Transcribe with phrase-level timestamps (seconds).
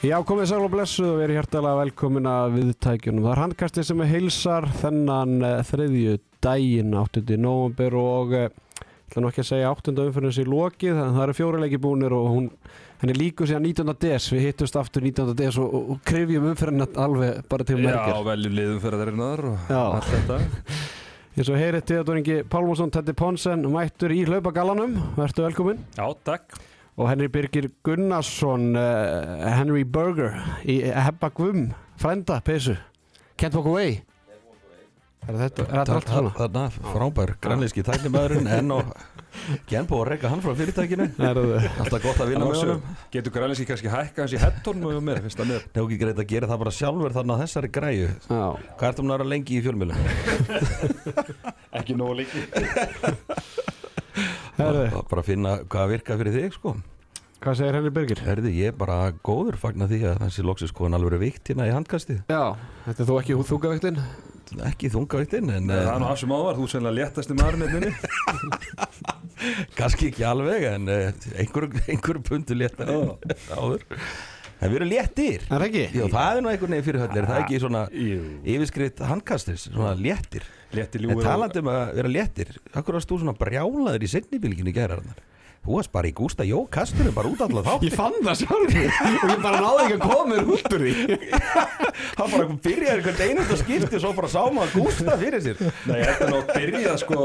[0.00, 3.24] Já, komið sæl og blessuð og verið hjertalega velkomin að viðtækjunum.
[3.26, 7.20] Það er handkastið sem er heilsar þennan uh, þriðju daginn 8.
[7.36, 9.92] november og uh, ég ætla nú ekki að segja 8.
[10.06, 12.48] umfyrir þessi lokið, þannig að það eru fjórileiki búnir og hún,
[13.02, 13.92] henni líku síðan 19.
[14.06, 15.36] des, við hittust aftur 19.
[15.42, 18.16] des og, og, og krifjum umfyrirna alveg bara til merkir.
[18.16, 20.40] Já, veljum liðum fyrir þeirinnar og allt þetta.
[21.36, 25.84] Eins og heyrið Teodoringi Pálmarsson, Tetti Ponsen, mættur í hlaupagallanum, verður velkomin.
[26.00, 26.56] Já, takk.
[27.00, 30.36] Og Henry Birgir Gunnarsson, uh, Henry Burger
[30.68, 32.76] í Hebba Gvum, frænda, peysu.
[33.40, 34.02] Can't walk away.
[35.28, 36.30] Er þetta, er þetta allt svona?
[36.36, 38.92] Þarna, frábær, grænleyski tæknumæðurinn en og
[39.68, 41.40] genn búið að reyka hann frá fyrirtækinu Er?
[41.84, 45.20] Alltaf gott að vinna með honum Getur grænleyski kannski hækka hans í hettorn og mér,
[45.24, 45.66] finnst það mér.
[45.76, 48.46] Nú ekki greitt að gera það bara sjálfur þarna á þessari græju Já.
[48.80, 49.98] Hvað ertu um að vera lengi í fjölmjölum?
[51.80, 52.46] Ekki nógu líki.
[54.60, 56.76] Bara að finna hvað virka fyrir þig sko
[57.40, 58.18] hvað segir Henry Birgir?
[58.20, 61.68] Herði, ég er bara góður fagna því að þessi loksis skoðan alveg er vikt hérna
[61.70, 62.42] í handkastið Já,
[62.84, 64.00] þetta er þú ekki þúkavektinn?
[64.66, 67.74] Ekki þungaviktinn en Það er nú af sem ávar, þú er sennilega léttasti maður með
[67.76, 67.92] minni.
[69.78, 71.08] kannski ekki alveg en uh,
[71.40, 72.92] einhver, einhver pundu léttar
[73.56, 73.86] áður
[74.60, 75.84] En við erum léttir Er það ekki?
[75.96, 78.18] Já, það er nú einhvern veginn fyrir höllir, það er ekki svona Jú.
[78.52, 80.44] yfirskritt handkastis, svona léttir
[80.76, 81.24] Létti En ljúið.
[81.26, 85.26] talandi um að vera léttir Akkur varst þú svona brjálaður í setnibylginu gæraðarnar
[85.60, 88.76] Þú varst bara í Gústa Jó kasturinn bara út allar þátt Ég fann það sjálf
[88.78, 90.92] og ég bara náði ekki að koma mér út úr því.
[92.20, 95.98] Hann bara byrjaði einhvern einasta skipti og svo bara sá maður Gústa fyrir sér Nei,
[96.00, 97.18] ég ætti nú að byrja sko,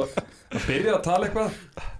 [0.51, 1.49] að byrja að tala eitthvað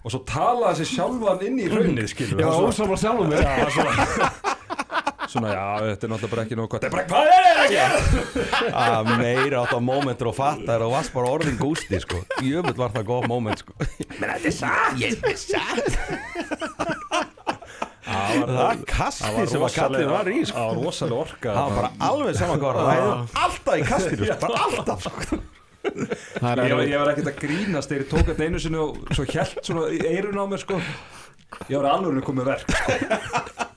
[0.04, 2.44] og svo tala þessi sjálfan inn í raunnið, skilur.
[2.44, 3.40] Ég var ósamlega sjálf mér.
[3.48, 3.48] Já,
[5.32, 6.84] svona, já, þetta er náttúrulega bara ekki nóg gott.
[6.84, 7.96] Þetta er bara, hvað er þetta að gera?
[8.86, 12.22] að meira átt á momentur og fattar og varst bara orðin Gústi sko.
[12.46, 13.78] Jöfull var það góð moment sko.
[14.20, 14.94] Men þetta er satt.
[15.02, 15.94] Ég er satt.
[18.06, 20.56] Það kasti sem að kallin var í sko.
[20.56, 21.50] Það var rosalega orka.
[21.50, 22.86] Það var bara alveg saman hvað var.
[22.86, 25.40] Það var Alltaf í kastinu sko, bara alltaf sko.
[25.86, 29.02] Það er Ég, ég var ekkert að grínast þegar ég tók þetta einu sinni og
[29.14, 30.80] svo hjælt svona í eirun á mér sko.
[31.70, 33.72] Ég var alveg komið verk sko.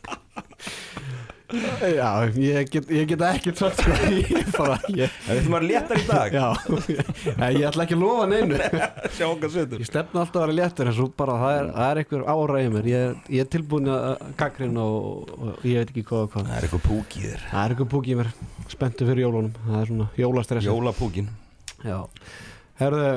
[1.48, 3.94] Já, ég get, ég get ekkert sagt sko.
[4.19, 6.34] Ég bara, ég, við ætlum að vera léttar í dag.
[6.36, 6.48] Já.
[7.41, 8.59] Nei, ég ætla ekki að lofa neinu.
[9.16, 9.81] Sjá hvað setur.
[9.81, 12.66] Ég stefna alltaf að vera léttur en svo bara það er, það er einhver í
[12.75, 12.91] mér.
[12.92, 16.50] Ég, ég er tilbúin að gaggrina og, og ég veit ekki hvað og hvað.
[16.50, 17.48] Það er eitthvað púk í þér.
[17.48, 18.30] Það er einhver púk í mér
[18.75, 19.56] spenntu fyrir jólunum.
[19.65, 21.32] Það er svona jólastress Jólapúkin.
[21.86, 21.98] Já.
[22.82, 23.09] Herðu,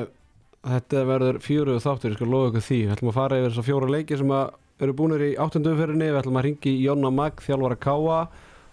[0.72, 2.82] þetta verður fjöruð þáttur, ég skal lofa ykkur því.
[2.96, 6.40] Ætlum að fara yfir þessar fjóra leiki sem að eru búinir í áttundumferðinni, við ætlum
[6.40, 8.18] að ringi Jonna Mag, þjálfara Káa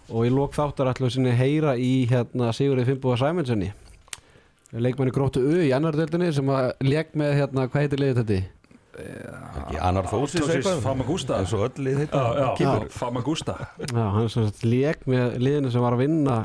[0.09, 3.71] og í lók þáttar ætlum við sinni heyra í hérna Sigurði Finnbúa Sæmundseni
[4.77, 8.39] leikmanni gróttu U í annar deildinni sem að leik með hérna, hvað heitir liðið þetta?
[10.09, 11.39] Þórsis eitthvað Famagusta.
[11.39, 12.01] eins og öll lið
[12.59, 12.87] Kýpur.
[12.91, 16.39] Famagusta Já, hann er svona leik með liðinu sem var að vinna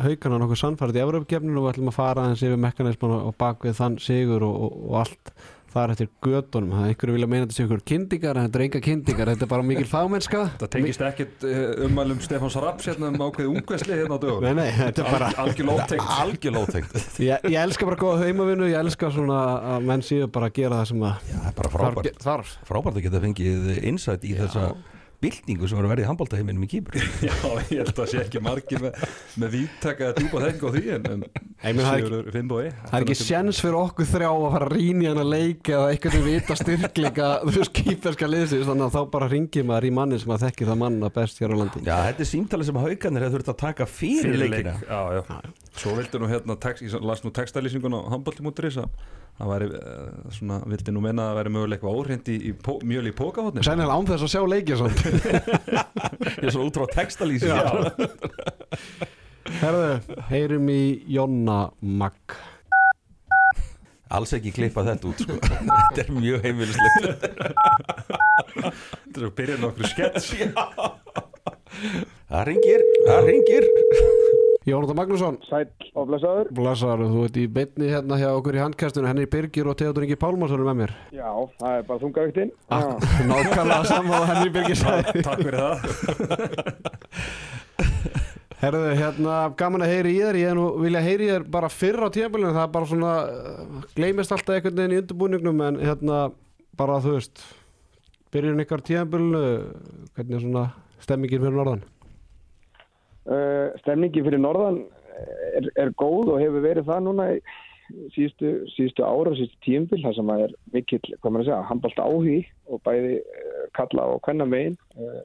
[0.00, 3.76] haugana nokkuð sannfærið í Evropakefninu og við ætlum að fara aðeins yfir mekanisman og bakvið
[3.82, 5.32] þann sigur og, og, og allt
[5.78, 8.64] þar eftir gödunum það er einhverju vilja meina þetta sé ykkur kyndingar en þetta er
[8.66, 13.12] enga kyndingar, þetta er bara mikil fagmennska Það tengist ekkert uh, ummælum Stefáns Raps hérna
[13.12, 16.92] um ákveð ungveðsli hérna á dögum Nei, nei, þetta er bara Algjör lótengt
[17.28, 19.38] ég, ég elska bara góða heimavinnu, ég elska svona
[19.76, 22.22] að menn séu bara að gera það sem að Já, það er bara frábært.
[22.22, 22.54] þarf.
[22.68, 24.68] Frábært að geta fengið insight í þessa
[25.22, 26.96] byltingu sem var að verða í handbóltaheiminum í Kýpur.
[27.26, 29.00] Já, ég held að það sé ekki margir með,
[29.42, 33.16] með víttaka að djúpa þekking á því en, en er Sigurður Finnbói Það er ekki
[33.18, 36.58] sjens fyrir okkur þrjá að fara að rýna í hana leik eða eitthvað til vita
[36.62, 40.46] styrkleika þú veist, kýperska liðsins þannig að þá bara ringir maður í manni sem að
[40.46, 41.82] þekkir það manna best hér á landi.
[41.82, 44.76] Já, þetta er símtali sem haugarnir hefur þurft að taka fyrir, leikina.
[44.86, 45.54] Já, já.
[45.78, 48.92] Svo vildi nú hérna, text, ég las nú textalýsingun á handbóltimúturis að
[49.38, 52.52] það væri uh, svona, vildi nú menna að það væri mögulega eitthvað óhreint í, í
[52.90, 54.78] mjöl í pókahotni Sennilega án þess að sjá leikið
[56.42, 57.52] Ég er svo út frá textalýsi
[59.58, 62.38] Herðu, heyrum í Jonna Mag
[64.08, 65.34] Alls ekki klippa þetta út sko.
[65.36, 67.26] Þetta er mjög heimilislegt.
[68.56, 70.30] Þetta er að byrja nokkur skets
[72.28, 73.68] Það ringir, það ringir
[74.68, 76.48] Jónata Magnússon, Sæll og blessaður.
[76.52, 80.18] blessaður, þú ert í beinni hérna hjá okkur í handkastunum, henni Birgir og Teodor Ingi
[80.20, 80.92] Pálmarsson er með mér.
[81.16, 81.30] Já,
[81.60, 82.50] það er bara þungavíktinn.
[82.68, 82.90] ah,
[83.30, 85.22] Nákvæmlega og henni Birgir sagði.
[85.24, 85.78] Takk fyrir það.
[88.58, 92.08] Herðu, hérna, gaman að heyri í þér, ég vilja heyri í þér bara fyrr á
[92.10, 96.16] tímabilinu, það er bara svona, uh, gleymist alltaf einhvern veginn í undirbúningnum en hérna,
[96.76, 97.44] bara þú veist,
[98.34, 99.44] byrjun ykkar tímabilinu,
[100.16, 100.64] hvernig er svona
[101.08, 101.86] stemmingin fyrir norðan?
[103.28, 104.82] Uh, stemningi fyrir norðan
[105.58, 107.40] er, er góð og hefur verið það núna í
[108.12, 111.66] síðustu, síðustu ára og síðustu tímbil, það sem að er mikill, hvað maður að segja,
[111.70, 112.38] handbalt áhugi
[112.68, 114.78] og bæði uh, kalla og hvenna megin.
[114.96, 115.20] Uh,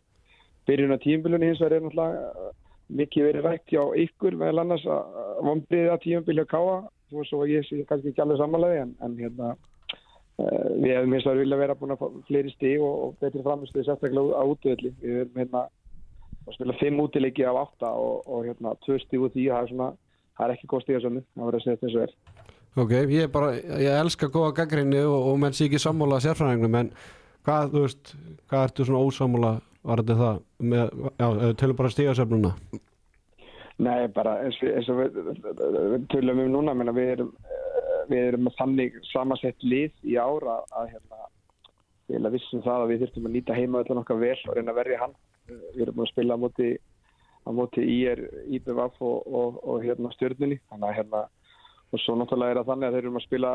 [0.67, 2.51] byrjun á tímbilunni hins vegar er náttúrulega
[2.93, 6.75] mikið verið rætt hjá ykkur meðal annars að vonbriðið að tíumbilja káa
[7.11, 9.53] þú svo ég sé kannski ekki alveg samanlega en, en hérna
[10.37, 13.85] við hefum eins og vilja vera búin að fá fleiri stíg og, og betri framistuði
[13.85, 15.65] sérstaklega á útvöldi við erum hérna
[16.43, 19.69] að spila fimm útileiki af átta og, og hérna tvö stíg út í það er
[19.73, 19.89] svona
[20.39, 22.15] það er ekki góð stígasömmu það verður að segja þessu er
[22.73, 26.79] Ok, ég er bara, ég elska góða gaggrinni og, og menn sé ekki sammála sérfræðingnum
[26.79, 26.87] en
[27.45, 28.13] hvað, þú veist,
[28.49, 29.51] hvað ertu svona ósammála
[29.85, 30.39] varðið það
[30.73, 31.27] með, já,
[31.61, 32.55] tölum bara stígasöfnuna
[33.83, 35.21] Nei, bara eins, og- eins og við,
[35.93, 37.31] við tölum um núna, menna, við erum
[38.09, 41.29] við erum þannig samansett lið í ára að hérna
[42.07, 44.79] við vissum það að við þurftum að nýta heima öllan okkar vel og reyna að
[44.81, 45.15] verja hann.
[45.49, 46.73] Eh, við erum búin að spila á móti
[47.43, 48.21] móti IR,
[48.55, 51.25] IBVF og, og, og hérna að hérna
[51.93, 53.51] og svo náttúrulega er það þannig að þeir eru að spila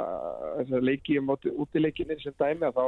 [0.61, 2.87] eh, leiki á móti útileikinni sem dæmi að þá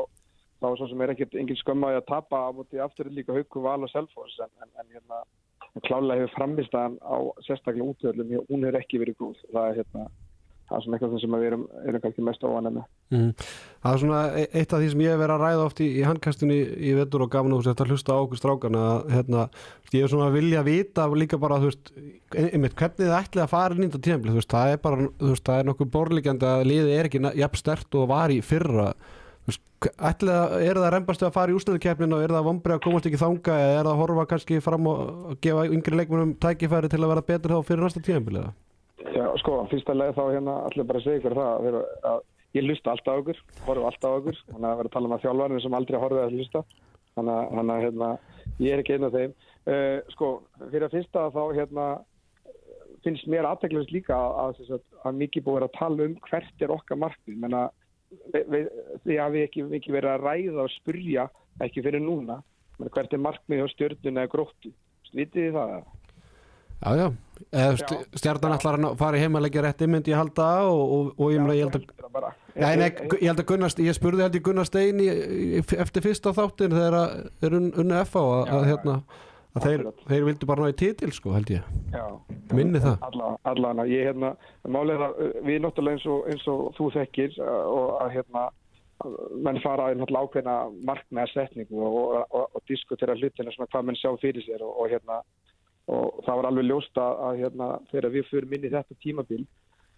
[0.60, 3.62] þá er svo sem er ekkert engin skömmaði að tapa á móti aftur líka hauku
[3.64, 5.22] val og selfos en, en, en hérna
[5.86, 7.16] klálega hefur framistæðan á
[7.46, 9.40] sérstaklega útvöldum, hún hefur ekki verið góð.
[9.54, 10.04] Það er hérna
[10.70, 13.30] það er svona eitthvað sem við erum, erum kannski mest óvanlega með mm.
[13.80, 15.88] Það er svona e- eitt af því sem ég hef verið að ræða oft í,
[15.90, 19.46] í handkastinni í vetur og gafn og þetta hlusta á okkur strákana að hérna,
[19.96, 21.94] ég er svona að vilja vita líka bara, þú veist,
[22.38, 25.08] einmitt, hvernig þið ætlið að fara inn í þetta tímafél, þú veist, það er bara
[25.08, 28.38] þú veist, það er nokkuð borlíkjandi að liðið er ekki jafn stert og var í
[28.44, 28.92] fyrra
[29.80, 30.24] að,
[30.60, 33.54] er það reymbast að fara í ústöðukeppnin og er það vombrið að komast ekki þanga
[33.56, 37.28] eða er það að horfa kannski fram og gefa yngri leikmennum tækifæri til að vera
[37.30, 38.52] betur þá fyrir næsta tímafél eða?
[39.00, 41.78] Já, sko, fyrsta leið þá hérna allir bara að segja ykkur það að,
[42.10, 42.20] að
[42.58, 45.16] ég hlusta alltaf á ykkur, horfa alltaf á ykkur þannig að vera að tala um
[45.16, 46.62] að þjálfarnir sem aldrei horfið að hlusta
[47.16, 48.10] þannig að, að hérna,
[48.60, 49.34] ég er ekki einn af þeim.
[49.70, 50.30] Uh, sko,
[50.66, 51.86] fyrir að fyrsta þá hérna
[53.04, 56.74] finnst mér aðteglast líka að, að, að, að mikið búið að tala um hvert er
[56.74, 57.38] okkar markmið.
[57.40, 57.64] Menna
[59.06, 61.26] því að við ekki, ekki verið að ræða og spurja
[61.62, 62.40] ekki fyrir núna
[62.80, 64.72] menna, hvert er markmið á stjórnuna eða gróttu?
[65.10, 65.72] Vitið þið það?
[65.74, 65.99] Já,
[66.80, 67.10] já,
[67.50, 67.96] Já.
[68.14, 71.56] stjarnan ætlar að fara í heimalegja rétti myndi ég halda og, og, og ég, meina,
[71.56, 72.28] ég held að.
[72.54, 72.90] Já, nei,
[73.20, 77.58] ég held að Gunnar, ég spurði held ég Gunnar Stein eftir fyrsta þáttin þegar þeir
[77.58, 78.94] un, unnu FA að, Já, að, já, hérna,
[79.56, 82.04] að þeir, þeir vildu bara ná í titil sko held ég, Já.
[82.54, 84.32] minni það Alla, allan að ég hérna,
[84.68, 88.48] málið að uh, við náttúrulega eins og, eins og þú þekkir uh, og að hérna
[89.40, 90.54] menn fara ákveðna
[90.84, 95.22] markmiða setningu og, og, diskutera hlutina svona hvað menn sjá fyrir sér og, og hérna
[95.88, 99.42] og það var alveg ljóst að, að hérna þegar við fyrir minni þetta tímabil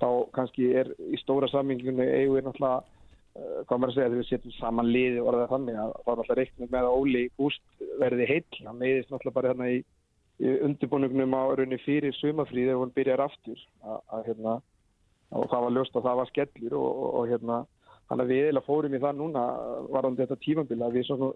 [0.02, 4.20] þá kannski er í stóra sammingunni eigum við náttúrulega uh, hvað maður að segja þegar
[4.20, 7.84] við setjum saman liði orðað þannig að það var náttúrulega reiknum með að Óli Gúst
[8.00, 8.62] verði heill.
[8.66, 9.82] Hann meðist náttúrulega bara hérna í
[10.42, 13.60] í undirbúningnum á raunni fyrir sumafríð þegar hún byrjar aftur.
[13.84, 14.56] Að, að, hérna,
[15.38, 17.58] og það var ljóst að það var skellur og, og, og hérna
[18.08, 19.44] þannig að við eiginlega fórum í það núna
[19.94, 21.28] varðandi þetta tímabil að við svona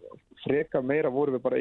[0.42, 1.60] freka meira vorum við bara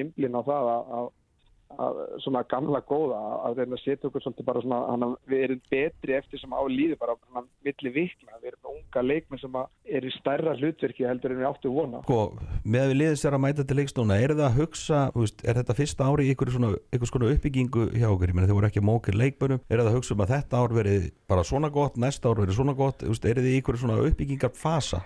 [1.73, 5.61] að, svona gamla góða að reyna að setja okkur svolítið bara svona hana, við erum
[5.71, 9.57] betri eftir sem á líði bara svona milli vikna, við erum unga leikmenn sem
[9.97, 12.21] eru í stærra hlutverki heldur en við áttu vona Sko,
[12.63, 15.59] með að við liðist þér að mæta til leikstóna er það að hugsa, veist, er
[15.61, 18.31] þetta fyrsta ári í ykkur svona, ykkur svona uppbyggingu hjá okkur?
[18.31, 20.79] Ég meina þið voru ekki mókir leikbönum er það að hugsa um að þetta ár
[20.79, 24.01] verið bara svona gott næsta ár verið svona gott, veist, er þið í ykkur svona
[24.05, 25.03] uppbyggingar fasa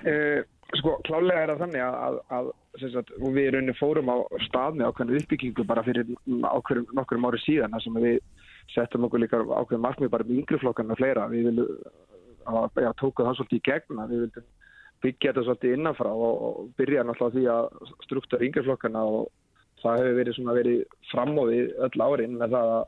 [0.00, 0.40] Uh,
[0.78, 2.50] sko, klálega er það þannig að, að,
[2.80, 7.42] að sagt, við raunin fórum á stað með ákveðinu uppbyggingu bara fyrir ákveðum, nokkurum ári
[7.44, 8.20] síðan sem við
[8.74, 11.26] settum okkur líka ákveðum markmið bara með yngreflokkan og fleira.
[11.32, 11.84] Við viljum,
[13.00, 14.48] tóku það svolítið í gegn að við vildum
[15.00, 19.28] byggja þetta svolítið innanfrá og, og byrja náttúrulega því að struktura yngreflokkana og
[19.80, 22.82] það hefur verið verið framóðið öll árin með það að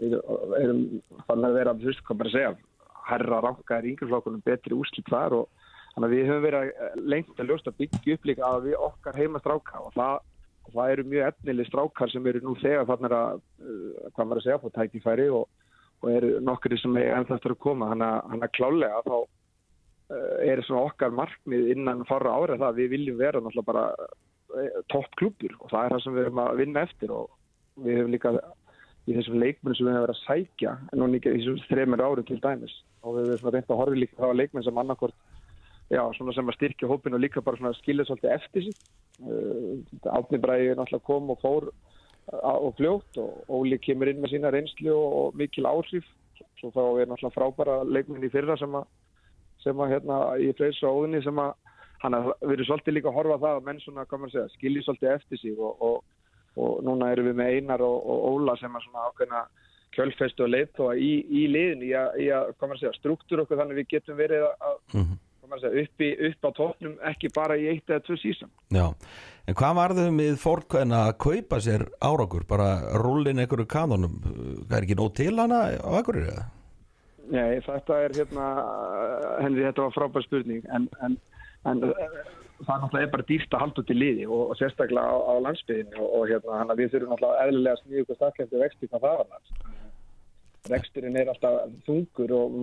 [0.00, 0.14] við
[0.62, 0.84] erum
[1.28, 2.52] þannig að vera, þú veist, hvað að segja
[3.10, 5.59] herra ranka er yngreflokkunum betri úslit þar og
[5.94, 9.40] Þannig að við höfum verið lengt að ljósta byggja upp líka að við okkar heima
[9.42, 10.20] stráka og það,
[10.70, 14.46] það eru mjög efnileg strákar sem eru nú þegar þannig að, uh, hvað maður að
[14.46, 15.66] segja, fór tækifæri og,
[16.00, 17.90] og eru nokkri sem er ennþá eftir að koma.
[17.92, 22.94] Þannig að klálega þá uh, er svona okkar markmið innan fara ára það að við
[22.94, 26.62] viljum vera náttúrulega bara uh, topp klubur og það er það sem við erum að
[26.62, 27.34] vinna eftir og
[27.80, 28.34] við höfum líka
[29.08, 32.04] í þessum leikmenn sem við höfum verið að sækja en nú líka í þessum þreymur
[32.04, 35.16] árum til dæmis og við höfum svona reynd að horfa líka á leikmenn sem annarkort
[35.90, 38.76] já, svona sem að styrkja hópin og líka bara svona skilja svolítið eftir sig
[39.26, 44.36] uh, Átni Bræði náttúrulega kom og fór uh, og fljótt og Óli kemur inn með
[44.36, 46.06] sína reynslu og, og mikil áhrif
[46.60, 48.86] svo þá er náttúrulega frábæra leikminn í fyrra sem að,
[49.64, 51.56] sem að hérna í Freys og Óðinni sem að
[52.00, 54.84] hann að erum svolítið líka að horfa það að menn svona, hvað maður segja, skilji
[54.86, 56.28] svolítið eftir sig og, og,
[56.60, 59.42] og núna erum við með Einar og, og Óla sem að svona ákveðna
[59.96, 63.80] kjölfestu og leiðtóa í, í liðin í að, að, hvað maður segja, struktúr okkur þannig
[63.80, 65.18] við getum verið að mm -hmm.
[65.56, 68.86] Upp, í, upp á tóknum ekki bara í eitt eða tvö sísón Já,
[69.46, 72.70] en hvað varðum við fólk en að kaupa sér árakur bara
[73.02, 76.48] rullin einhverju kanonum það er ekki nóg til hana á einhverju eða?
[77.30, 78.46] Nei, þetta er hérna
[79.38, 80.64] Henry, þetta var frábær spurning.
[80.74, 81.16] En, en,
[81.70, 82.16] en eh,
[82.66, 85.34] það náttúrulega er bara dýrt að halda út í liði og, og sérstaklega á, á
[85.46, 89.22] landsbyðinu og, og hérna, hann að við þurfum náttúrulega eðlilega ykkur stakkefti vexti hvað það
[89.22, 89.44] var
[90.70, 92.58] vexturinn er alltaf þungur og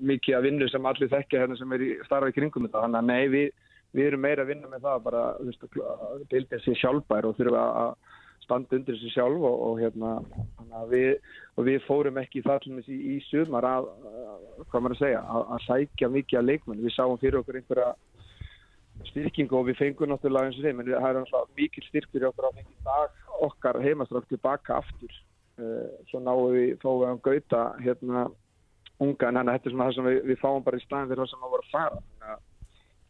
[0.00, 3.10] mikið að vinnu sem allir þekkja hérna sem er í starfi kringum þetta, þannig að
[3.10, 6.80] nei, við, við erum meira að vinna með það bara, þú veist, að bilda sér
[6.80, 7.94] sjálfbær og þurfa að
[8.50, 10.12] standa undir þessu sjálf og, og hérna
[10.90, 11.18] við,
[11.56, 13.90] og við fórum ekki það í, í sumar að,
[14.70, 17.92] hvað maður að segja að, að sækja mikið að leikmenn við sáum fyrir okkur einhverja
[19.08, 22.28] styrkingu og við fengum náttúrulega eins og þeim en það er náttúrulega mikil styrk fyrir
[22.30, 25.14] okkur að fengi dag okkar heimastrátt tilbaka aftur.
[25.60, 28.26] Uh, svo náum við fóðum við að gauta hérna
[29.04, 31.22] unga en að þetta er svona það sem við, við fáum bara í staðin fyrir
[31.22, 32.34] það sem að voru að fara.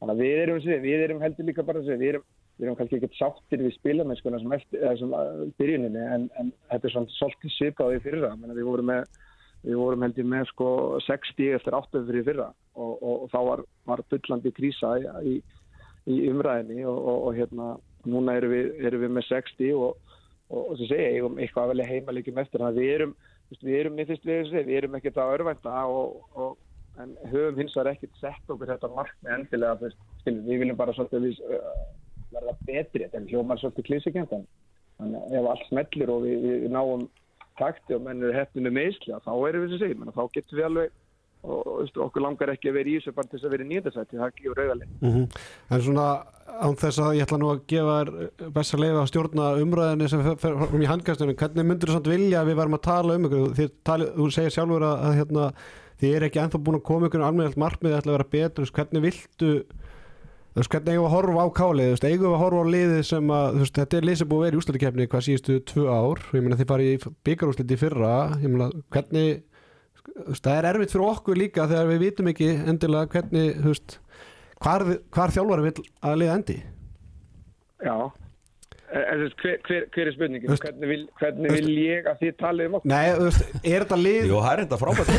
[0.01, 2.29] Þannig að við erum, við erum heldur líka bara við erum
[2.61, 4.55] við erum kannski ekkert sáttir við spilamennskuna sem,
[5.01, 5.13] sem
[5.57, 8.35] byrjuninni en, en þetta er svona svolítið svipaði fyrra.
[8.53, 9.07] Við vorum með
[9.65, 10.69] við vorum heldur með sko
[11.05, 14.93] 60 eftir 8 fyrir fyrra og, og, og þá var, var fullandi krísa
[15.25, 15.35] í,
[16.09, 17.75] í umræðinni og, og hérna
[18.09, 22.41] núna erum við, erum með 60 og sem segja, ég um eitthvað að velja heimalegum
[22.43, 22.61] eftir.
[22.61, 23.13] Þannig að við erum
[23.59, 25.77] við erum, við, við, við erum ekkert að örvænta
[27.01, 29.91] en höfum hins vegar ekkert sett okkur þetta mark með endilega
[30.27, 31.41] við viljum bara svolítið við
[32.31, 37.07] verða betri, þetta er hljómar svolítið klísikent en ef allt smellir og við, við náum
[37.61, 40.99] takti og mennur hefninu meðslega, þá erum við sem segir þá getum við alveg
[41.41, 43.69] og veistu, okkur langar ekki að vera í þessu bara til þess að vera í
[43.71, 45.27] nýjandasætti, það ekki úr rauðalinn mm -hmm.
[45.71, 46.07] En svona
[46.61, 47.97] án þess að ég ætla nú að gefa
[48.57, 52.15] best að leifa að stjórna umræðinni sem fer um í handkastunum, hvernig myndur þú svona
[52.15, 55.53] vilja að við varum að tala um ykkur tali, þú segir sjálfur að, að hérna,
[56.01, 59.53] þið er ekki enþá búin að koma ykkur alveg margmið að vera betur, hvernig viltu
[60.51, 63.59] hvernig eigum við að horfa á kálið eigum við að horfa á liðið sem að
[63.61, 66.43] veist, þetta er lið sem búið að vera í úslutikefni hvað síðustu tvö ár ég
[66.43, 69.45] meina þið farið í byggarúsliti fyrra ég meina hvernig
[70.37, 73.99] það er erfitt fyrir okkur líka þegar við vitum ekki endilega hvernig veist,
[74.63, 76.59] hvar, hvar þjálfari vil að liða endi
[77.81, 78.11] Já
[78.91, 80.51] Hver, hver, hver er spurningin?
[80.51, 82.91] Veist, hvernig vil, hvernig vil ég að þið talið um okkur?
[82.91, 85.13] Nei, veist, er þetta lið Jú, það er þetta frábært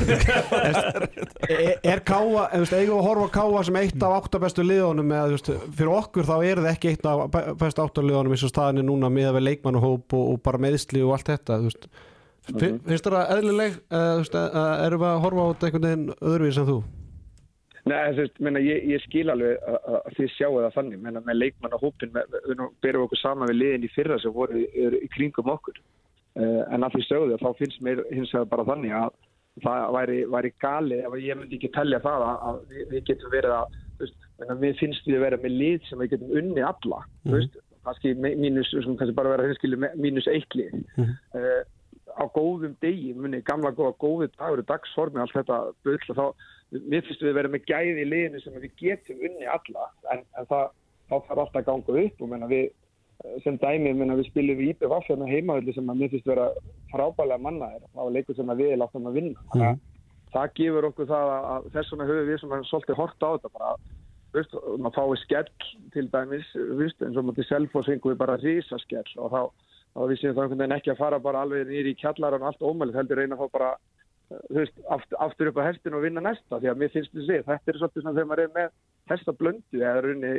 [1.56, 5.52] Er, er Káa, eigum við að horfa Káa sem eitt af áttabestu liðunum eða veist,
[5.80, 7.24] fyrir okkur þá er það ekki eitt af
[7.64, 11.16] bestu áttaliðunum eins og staðinni núna með að við leikmannahóp og, og bara meðsli og
[11.16, 12.02] allt þetta mm -hmm.
[12.50, 16.80] Finnst það eðlileg erum við að horfa á þetta einhvern veginn öðruvís en þú?
[17.90, 21.76] Nei, þú veist, ég, ég skil alveg að þið sjáu það þannig, menna með leikmann
[21.78, 25.80] og hópin, við berum okkur saman við liðin í fyrra sem voru í kringum okkur
[25.82, 29.18] uh, en að því stöðu þá finnst mér hins vegar bara þannig að
[29.66, 33.34] það væri, væri gali ef ég myndi ekki tellja það að, að við, við getum
[33.34, 34.30] verið að, veist,
[34.62, 37.26] við finnst við að vera með lið sem við getum unni alla, mm.
[37.26, 41.16] þú veist, kannski mínus, kannski bara vera hinskili mínus eitt lið mm.
[41.34, 41.62] uh,
[42.18, 46.26] á góðum degi, muni, gamla góða góði dagur, dagsformi, allt þetta og þá
[46.72, 50.24] mér finnst við að vera með gæði í liðinu sem við getum unni alla en,
[50.40, 50.70] en það,
[51.10, 52.68] þá þarf alltaf að ganga upp og menna, við,
[53.24, 56.52] eh, sem dæmi menna, við spilum við IPVF hérna heimaðurli sem mér finnst vera
[56.94, 59.58] frábælega mannaðir á leikur sem við láttum að vinna mm.
[59.58, 59.82] það,
[60.36, 63.30] það gefur okkur það að, að þess vegna höfum við sem er svolítið hort á
[63.36, 63.76] þetta bara
[64.32, 65.50] Vist, maður fái skell
[65.92, 69.42] til dæmis vist, eins og maður til selfosvingu við bara rísa skell og þá,
[69.92, 73.00] þá við séum það ekki að fara bara alveg nýri í kjallaran og allt ómælið,
[73.00, 73.72] heldur reyna fá bara
[74.56, 77.72] veist, aftur, aftur upp á hestin og vinna næsta því að mér finnst að þetta
[77.72, 78.70] er svolítið svona þegar maður er með
[79.12, 80.34] hestablöndu eða runni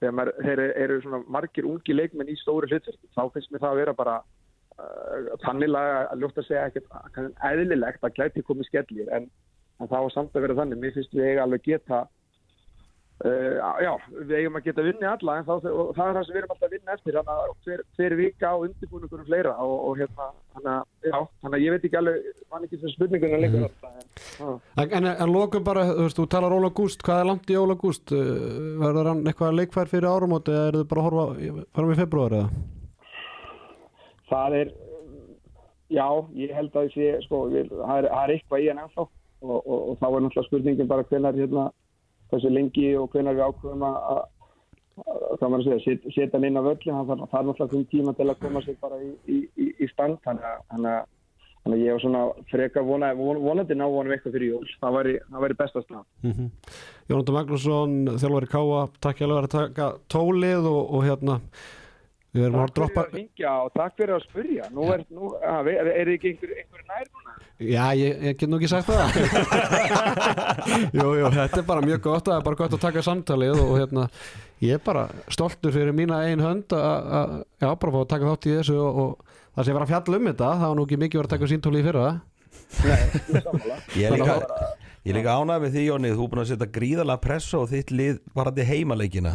[0.00, 3.72] þegar maður, þeir eru svona margir ungi leikmenn í stóri hlutverki þá finnst mér það
[3.72, 9.12] að vera bara uh, tannilega að ljóta að segja ekkert eðlilegt að gæti komið skellir
[9.16, 9.28] en,
[9.80, 10.82] en það var samt að vera þannig.
[10.84, 12.04] Mér finnst við eiga alveg geta
[13.20, 16.38] Uh, já, við eigum að geta vinni alla en þá, það er það sem við
[16.40, 19.98] erum alltaf að vinna eftir þannig að hver, hver vika á undirbúningunum fleira og, og
[20.00, 23.60] hérna þannig að, þannig að ég veit ekki alveg mann ekki þessu spurningun að leika
[23.60, 24.54] mm.
[24.80, 27.58] En, en, en lókum bara, þú veist, þú talar Óla Gúst, hvað er langt í
[27.60, 28.22] Óla Gúst uh,
[28.80, 32.36] verður hann eitthvað leikfær fyrir árumóti eða er þið bara að horfa fram í februar
[32.38, 32.64] eða?
[34.30, 34.72] Það er
[35.92, 36.06] já,
[36.40, 40.00] ég held að þessi sko, það er, er eitthvað í hann ennþá og, og, og
[40.00, 41.68] þá er náttúrulega spurningin bara hvernig hérna
[42.30, 44.20] hversu lengi og hvernig við ákveðum að
[46.14, 49.00] setja hann inn á völli það er náttúrulega um tíma til að koma sér bara
[49.00, 49.14] í,
[49.56, 50.20] í, í stand.
[50.24, 54.70] Þannig að ég var svona freka vona, vonandi ná vonum eitthvað fyrir jól.
[54.80, 56.48] Það væri, væri besta snab mm -hmm.
[57.08, 61.40] Jónatan Magnússon, þjálfari Káa takk ég alveg að taka tólið og, og hérna
[62.30, 66.10] Takk fyrir að ringja og takk fyrir að spurja nú er, nú, að, er, er
[66.12, 67.32] ekki einhver, einhver nær núna?
[67.60, 69.18] Já, ég, ég get nú ekki sagt það.
[71.00, 73.72] Jú, jú, þetta er bara mjög gott það er bara gott að taka samtalið og
[73.80, 74.06] hérna
[74.62, 77.34] ég er bara stoltur fyrir mína einn hönd að, að-
[77.64, 80.20] já, bara fá að taka þátt í þessu og, og það sem var að fjalla
[80.22, 82.06] um þetta það var nú ekki mikið verið að taka síntóli í fyrra.
[82.86, 83.76] Nei, ég er sammála.
[83.98, 84.34] Ég er líka,
[85.10, 87.90] ég líka ánægð með því Jóni þú er búin að setja gríðalega pressa og þitt
[87.98, 89.32] lið varandi heimaleikina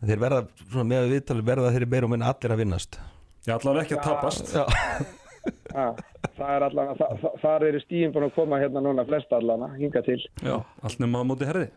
[0.00, 3.00] þeir verða, svona með viðtalið verða þeir meira og minna allir að vinnast
[3.42, 4.64] Ég ætlaði ekki að tapast Já.
[5.72, 5.86] Já,
[6.36, 9.72] það er allan, það, það, þar eru stíðin búin að koma hérna núna flesta allana,
[9.74, 11.72] hinga til, Já, allt nema á móti herði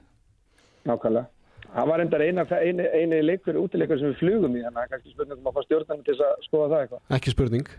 [0.86, 1.32] nákvæmlega.
[1.76, 5.50] Það var endar eina, eini, eini leikur, útileikur sem við flugum í, að kannski spurningum
[5.50, 7.02] að fá stjórnarnir til að skoða það eitthvað.
[7.18, 7.74] ekki spurning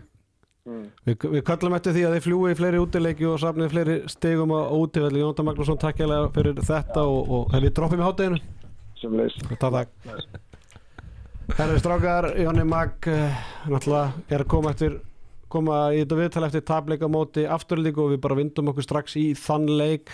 [0.67, 0.89] Mm.
[1.07, 4.51] Við, við kallum eftir því að þeir fljúi í fleiri útileiki og safnið fleiri stegum
[4.51, 8.39] á útivelli Jónta Magnússon takk ég fyrir þetta og, og en við droppum í hátteginu
[8.97, 9.35] Sem leys.
[11.57, 14.97] Herri strákar, Jóni Mag uh, náttúrulega er að koma eftir
[15.51, 19.29] koma í þetta viðtal eftir tapleika móti afturlíku og við bara vindum okkur strax í
[19.37, 20.11] þann leik.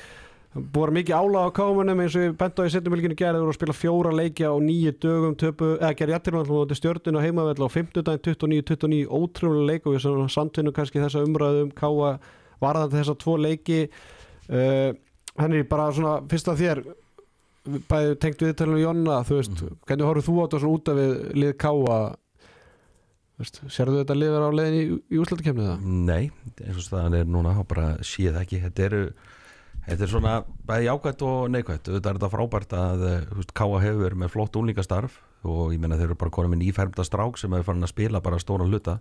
[0.54, 3.58] Búið mikið álag á kámanum eins og við bent á í setjumilginu gerði voru að
[3.58, 7.70] spila fjóra leikja á nýju dögum töpu, eða gerði jættir náttúrulega stjórninu á heimavell á
[7.74, 12.12] 50 daginn 29-29 ótrúlega leik og við svona samtvinnu kannski þessa umræðu um káa
[12.62, 13.80] varðandi þessa tvo leiki.
[14.46, 14.94] Uh,
[15.42, 16.84] henni bara svona fyrst að þér
[17.64, 21.14] bæði tengt viðtalinu Jonna þú veist, hvernig horfðu þú á þetta svona út af við
[21.40, 22.00] lið káa
[23.44, 24.84] sérðu þetta liður á leiðin í,
[25.16, 25.86] í úslættakefnið það?
[26.10, 26.32] Nei,
[26.64, 29.02] eins og staðan er núna þá bara séð ekki, þetta eru
[29.88, 30.34] þetta er svona
[30.68, 31.90] bæði jákvætt og neikvætt.
[31.90, 36.12] Þetta er þetta frábært að veist, Káa hefur með flott úlingastarf og ég meina þeir
[36.12, 39.00] eru bara konum með nýfermda strák sem hefur farin að spila bara stóra hluta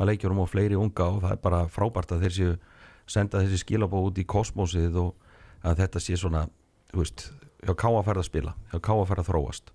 [0.00, 2.56] að leikjurum og fleiri unga og það er bara frábært að þeir séu
[3.06, 5.12] senda þessi skilabó út í kosmosið og
[5.64, 6.48] að þetta sé svona
[6.90, 7.28] þú veist,
[7.64, 9.74] hjá Káa færð að spila hjá Káa færð að þróast.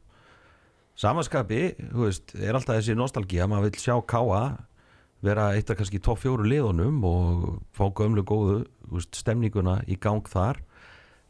[0.99, 1.61] Samanskapi,
[1.93, 4.41] þú veist, er alltaf þessi nostalgía, maður vil sjá Káa
[5.23, 10.27] vera eitt af kannski topp fjóru liðunum og fá gömlu góðu veist, stemninguna í gang
[10.27, 10.61] þar.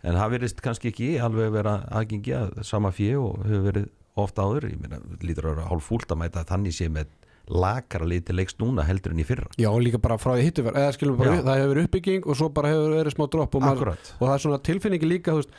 [0.06, 3.88] En það verist kannski ekki alveg vera aðgengi að sama fjö og hefur verið
[4.20, 7.12] oft áður, ég meina, lítur að vera hálf fúlt að mæta að þannig sé með
[7.50, 9.50] lakara liti leikst núna heldur en í fyrra.
[9.58, 11.36] Já, líka bara frá því hittu verð, eða skilum bara Já.
[11.36, 14.34] við, það hefur verið uppbygging og svo bara hefur verið smá dropp og, og það
[14.36, 15.56] er svona tilfinningi líka, þú veist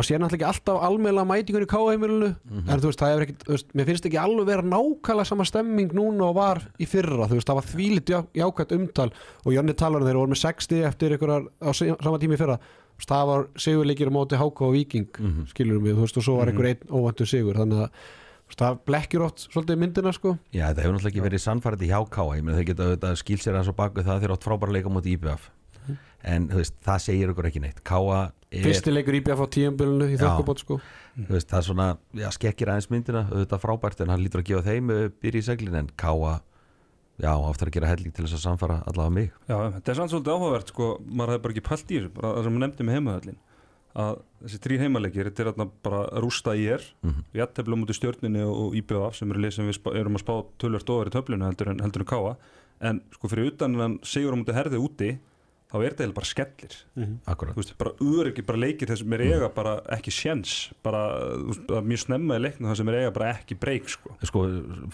[0.00, 2.28] maður sér náttúrulega ekki alltaf almeðla mætingur í káheimilinu
[2.60, 5.46] en þú veist, það hefur ekkit, þú veist, mér finnst ekki alveg vera nákvæmlega sama
[5.48, 9.08] stemming núna og var í fyrra, þú veist, það var þvílitt já, jákvæmt umtal.
[9.44, 12.56] Og Jonni talar um þeir voru með 60 eftir einhverjar á sama tími í fyrra.
[13.00, 16.40] Það var sigurleikir á móti Háka og Víking mm skilurum við, þú veist, og svo
[16.40, 18.10] var einhver einn óvæntur sigur, þannig að
[18.50, 20.34] það blekkjur oft svolítið myndina, sko.
[20.50, 23.38] Já, þetta hefur náttúrulega ekki verið sannfærandi hjá Káa ég meina þeir geta auðvitað skýl
[23.40, 24.24] sér hans og baku það.
[24.24, 25.46] Þeir átt frábæra leika mútið IBF
[26.26, 27.80] en þú veist, það segir ykkur ekki neitt.
[27.86, 30.22] Káa er, fyrsti leikur íbjaf á tíumbilinu í Já.
[30.24, 30.78] þokkabót, sko
[31.16, 31.88] þú veist, það er svona,
[32.20, 35.48] já, skekkir aðeins myndina auðvitað frábært en hann lítur að gefa þeim uh, byrja í
[35.50, 36.38] seglin en Káa
[37.20, 40.14] já, aftur að gera helling til þess að samfara allavega mig Já, þetta er samt
[40.14, 42.90] svolítið áhugavert sko, maður hefði bara ekki pælt í þessu bara það sem við nefndum
[42.90, 43.40] með heimahöllin
[44.00, 47.24] að þessi þrý heimaleikir, þetta er þarna bara rústa í er, mm -hmm.
[47.32, 50.22] við jætteflum út í stjórninni og IBF sem eru lið sem við spá, erum að
[50.22, 52.36] spá tölvert ofar í töflinu heldur en, heldur en káa
[52.80, 53.28] en sko
[55.70, 56.76] þá er þetta bara skellir.
[57.30, 60.54] Akkurat, þú veist, bara öryggi, bara leikir þess sem er eiga bara ekki sjens
[60.84, 63.58] bara, þú veist, það er mjög snemma í leiknum það sem er eiga bara ekki
[63.62, 64.14] breyk sko.
[64.26, 64.44] sko,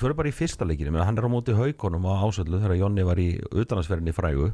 [0.03, 3.07] fyrir bara í fyrsta leikinu menn, hann er á móti haukonum á ásöldu þegar Jonni
[3.09, 4.53] var í utanansferðinni frægu.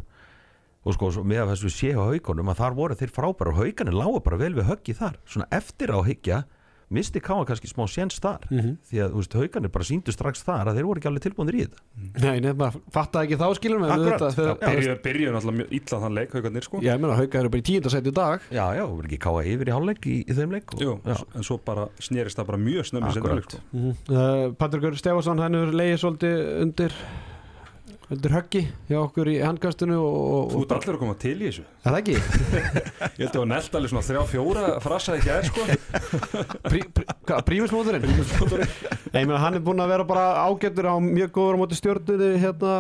[0.83, 3.95] Og sko, með að þessu sé á haukonum að þar voru þeir frábæra og haukanir
[3.95, 6.43] lágu bara vel við höggi þar, svona eftir á hyggja
[6.95, 10.71] misti Káa kannski smá séns þar því að, þú veist, haukanir bara síndu strax þar
[10.71, 11.81] að þeir voru ekki alveg tilbúinir í þetta
[12.23, 13.87] Nei, nefn að fatta ekki þá skilum
[14.63, 16.83] byrjuðu byrju náttúrulega mjög illa þann leik haugarnir sko.
[16.83, 19.71] Já, ég meina, eru bara í tíundasæti í dag já, já, verður ekki Káa yfir
[19.71, 21.17] í hálfleik í, í þeim leik og, Jú, já.
[21.37, 23.61] en svo bara snerist það bara mjög leik, sko.
[23.73, 23.95] mm -hmm.
[24.13, 26.97] uh, Patrikur Stefansson, hann hefur leiðið svolítið undir
[28.13, 31.65] undir höggi hjá okkur í handkastinu og, Þú ert allir að koma til í þessu
[31.65, 32.17] Er það ekki?
[33.19, 35.67] Ég held að það var nelt alveg svona þrjá fjóra frasaði ekki aðeins sko
[36.69, 38.09] Prí, prí, hvað, prímusmóturinn?
[39.13, 41.79] Nei, ég meina, hann er búinn að vera bara ágættur á mjög góður á móti
[41.79, 42.73] stjórnunni hérna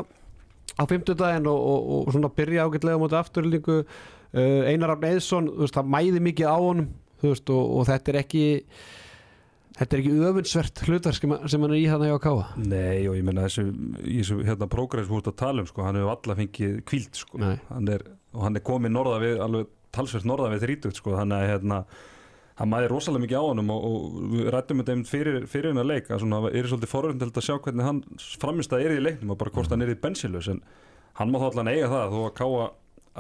[0.78, 5.50] á fimmtudaginn og, og, og svona byrja ágætlega á móti afturlíku uh, Einar Rafn Eðsson,
[5.68, 6.90] það mæði mikið á honum
[7.22, 8.44] veist, og, og þetta er ekki
[9.78, 13.26] þetta er ekki öfunnsvert hlutar sem, hann er í hann hjá Káa Nei og ég
[13.26, 13.66] menna þessu,
[14.04, 17.42] þessu hérna prógress þú ert að tala um sko, hann hefur alla fengið kvíld sko,
[17.42, 18.06] hann er,
[18.36, 21.84] og hann er komið norða við, alveg talsvert norða við þrítugt sko, þannig að hérna
[22.58, 25.88] hann mæði rosalega mikið á honum og, og við rættum þetta einmitt fyrir, fyrir hennar
[25.88, 28.02] leik að svona er svolítið forvöndeld að sjá hvernig hann
[28.42, 30.60] framist að er í leiknum og bara hvort hann er í bensilus en
[31.18, 32.68] hann má þá allan eiga það þó að Káa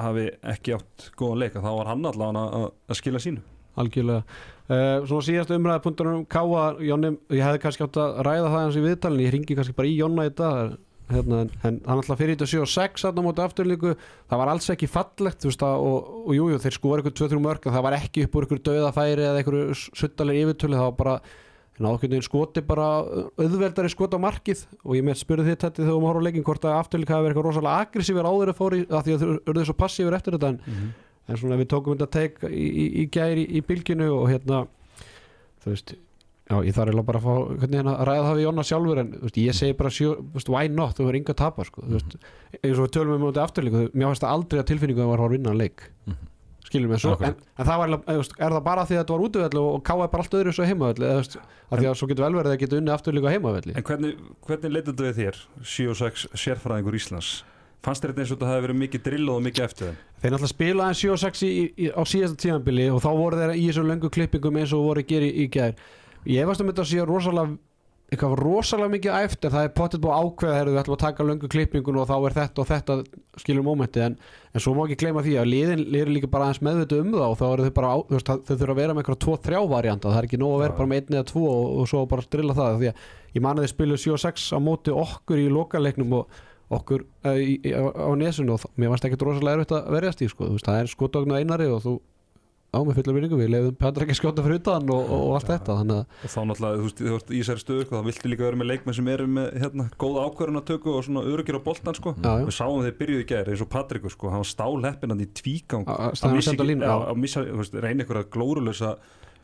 [0.02, 3.42] hafi ekki átt góðan leik að þá var hann allan að, að skila sínu
[3.80, 4.22] algjörlega
[4.68, 8.78] uh, svona síðast umræða punktunum Káa, Jónni, ég hefði kannski átt að ræða það eins
[8.78, 10.74] í viðtalinu, ég ringi kannski bara í Jonna í dag
[11.12, 13.94] hérna, en, hann alltaf fyrir þetta 7 og 6 þarna á móti afturlíku,
[14.30, 17.16] það var alls ekki fallegt þú veist að, og, og jú, jú, þeir skora ykkur
[17.20, 21.00] 2-3 mörg það var ekki upp úr ykkur döðafæri eða ykkur suttalegir yfirtölu, það var
[21.02, 21.16] bara
[21.82, 22.88] nákvæmlega skoti bara
[23.40, 24.64] auðveldari skot á markið.
[24.84, 27.26] Og ég með spurði því þetta þegar við horfum á leikin hvort að afturlíka hafi
[27.26, 30.36] verið eitthvað rosalega aggressífur áður að fóri að því að þau eru svo passífur eftir
[30.36, 30.60] þetta en,
[31.28, 34.64] en svona við tókum þetta teik í, í, í gæri í, bylginu og hérna
[35.62, 35.94] þú veist
[36.52, 39.00] Já, ég þarf eiginlega bara að fá hvernig hérna að ræða það við Jonna sjálfur
[39.00, 41.84] en veist, ég segi bara sjö, veist, why not, þú verður inga að tapa sko,
[41.86, 42.16] þú veist,
[42.58, 45.22] eins og við tölum um þetta afturlíku, mér fannst það aldrei að tilfinningu að var
[45.22, 45.84] að vinna að leik.
[46.66, 49.24] Skilur mig, svo, en, en það var veist, er það bara því að þetta var
[49.28, 52.10] útöfellu og káða bara allt öðru svo heimavelli eða þú veist, að því að svo
[52.10, 53.76] getur vel verið að geta unni afturlíku á heimavelli.
[53.78, 54.12] En hvernig,
[54.48, 54.74] hvernig
[57.82, 58.50] leitur þetta við þér 7 og 6 sérfræðingur Íslands fannst þér þetta eins og þetta
[58.52, 59.98] hafi verið mikið drillað og mikið eftir þeim?
[60.22, 63.40] Þeir náttúrulega spila aðeins 7 og 6 í, í, á síðasta tíðanbili og þá voru
[63.40, 65.76] þeir í þessum löngu klippingum eins og voru að gera í, í gær.
[66.30, 67.58] Ég efast um þetta að sé rosalega
[68.12, 71.00] eitthvað rosalega mikið æft en það er pottet búið að ákveða þegar við ætlum að
[71.00, 72.96] taka löngu klippingun og þá er þetta og þetta
[73.40, 74.16] skilur mómenti en,
[74.52, 77.24] en svo má ekki gleyma því að liðin liður líka bara aðeins meðvita um það
[77.24, 79.62] og þá eru þau bara á, þú veist, þau þurfa að vera með eitthvað 2-3
[79.72, 82.04] varianta það er ekki nóg að vera bara með 1 eða 2 og, og svo
[82.12, 82.76] bara drilla það.
[82.82, 86.42] Því að ég mani þeir spilu 7 og 6 á móti okkur í lokaleiknum og
[86.78, 90.24] okkur uh, í, í, á, á nesunu og mér varst ekkert rosalega erfitt að verjast
[90.24, 90.48] í sko.
[90.54, 91.98] Veist, það er skotogn á einari og þú
[92.72, 95.34] á með fulla vinningu við leiðum Petra ekki að skjóta fyrir utan og, og, og
[95.36, 97.98] allt þetta þannig að og þá náttúrulega, þú veist, þú veist í þessari stöðu sko,
[97.98, 101.58] þá viltu líka vera með leikmenn sem eru með hérna, góða ákvörðunatöku og svona öryggir
[101.60, 102.14] á boltan sko.
[102.16, 102.46] Já, já.
[102.48, 105.28] við sáum þeir byrjuði í gæri eins og Patrikur sko, hann var stálheppin hann í
[105.36, 107.44] tvígang Að- missa
[107.84, 108.94] reyna ykkur að glórulösa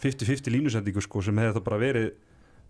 [0.00, 2.10] 50-50 línusendingu sko, sem hefði það bara verið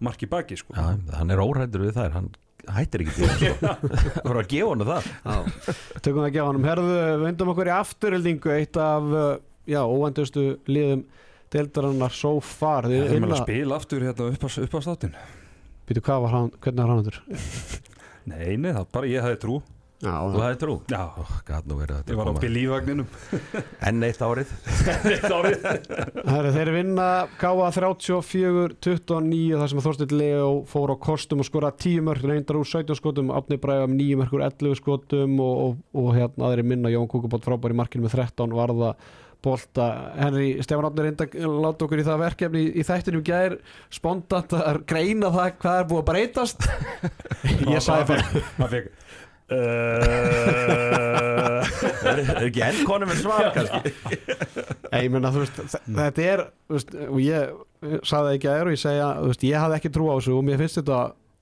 [0.03, 0.75] mark í baki sko.
[0.75, 2.31] Já, hann er órættur við þær, hann
[2.79, 3.87] hættir ekki til það.
[3.89, 5.09] Það voru að gefa hann það.
[6.03, 9.27] Tökum það ekki á hann herðu, vindum okkur í afturhildingu eitt af uh,
[9.69, 11.07] já, óvendustu liðum
[11.55, 12.91] deildarinnar so far.
[12.91, 15.15] Við þið erum að spila aftur hérna upp á, upp á státin
[15.89, 17.21] býtu hvað var hann, hvernig var hann aftur
[18.29, 19.59] Nei, nei, það bara ég hefði trú
[19.99, 20.75] já, Þú hættir trú.
[20.91, 23.09] Já, oh, Gat nú verið að ég var á bilívagninum
[23.89, 24.53] Enn eitt árið.
[25.11, 25.69] Eitt árið.
[26.33, 27.09] Herru, þeir vinna
[27.41, 32.69] Káa 34-29 þar sem Þorstill Leo fór á kostum og skora 10 mörg reyndar úr
[32.69, 37.11] 17 skotum, Átni Bræðum 9 mörgur 11 skotum og, og, og hérna aðri minna Jón
[37.11, 38.95] Kúkubótt frábær í markinu með 13 varða
[39.43, 40.13] bolta.
[40.19, 43.59] Henry Stefán Átni reynda að láta okkur í það verkefni í, í þættinu gær
[43.95, 46.67] spontant að greina það hvað er búið að breytast.
[47.75, 48.19] Ég sagði
[48.59, 48.83] bara
[49.49, 53.93] Það uh, Er ekki enn konum með svar kannski.
[54.99, 57.55] Ég meina, þú veist, þ- þetta er veist, og ég
[58.09, 60.33] sagði það ekki að er og ég segja, veist, ég hafði ekki trú á þessu
[60.39, 60.99] og mér finnst þetta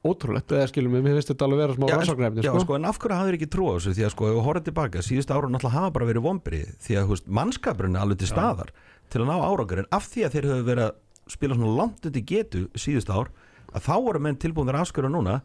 [0.07, 2.63] ótrúlegt, eða skilum mig, mér finnst þetta alveg vera smá Já, rannsóknarefni, Já, sko.
[2.67, 3.95] sko, en af hverju hafður ekki trú á þessu?
[3.97, 7.15] Því að sko, við horfum tilbaka, síðust ára náttúrulega hafa bara verið vombrið því að
[7.41, 8.71] mannskapurinn er alveg til staðar
[9.11, 12.07] til að ná árangur en af því að þeir höfðu verið að spila svona langt
[12.11, 13.33] undir getu síðust ár
[13.75, 15.41] að þá voru menn tilbúinir afskjöra núna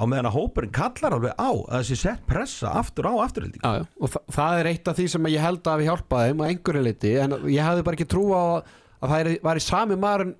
[0.00, 3.72] á meðan að hópurinn kallar alveg á að þessi sett pressa aftur á afturhilding Já,
[3.80, 6.40] já, og þa það er eitt af því sem ég held að við hjálpaði þeim
[6.40, 9.98] á einhverju liti, en ég hafði bara ekki trú á að, að það í sami
[10.00, 10.34] maðurinn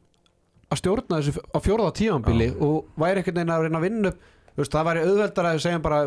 [0.70, 4.68] að stjórna þessu á fjóraða tímanbili og væri einhvern veginn að reyna að vinna upp,
[4.70, 6.02] það væri auðveldar að við segjum bara,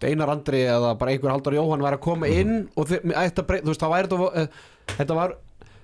[0.00, 3.42] að Einar Andri eða bara einhver Halldór Jóhann væri að koma inn og þi- ætti
[3.42, 4.60] að breyta, veist, það væri þetta, eh,
[5.00, 5.32] þetta var,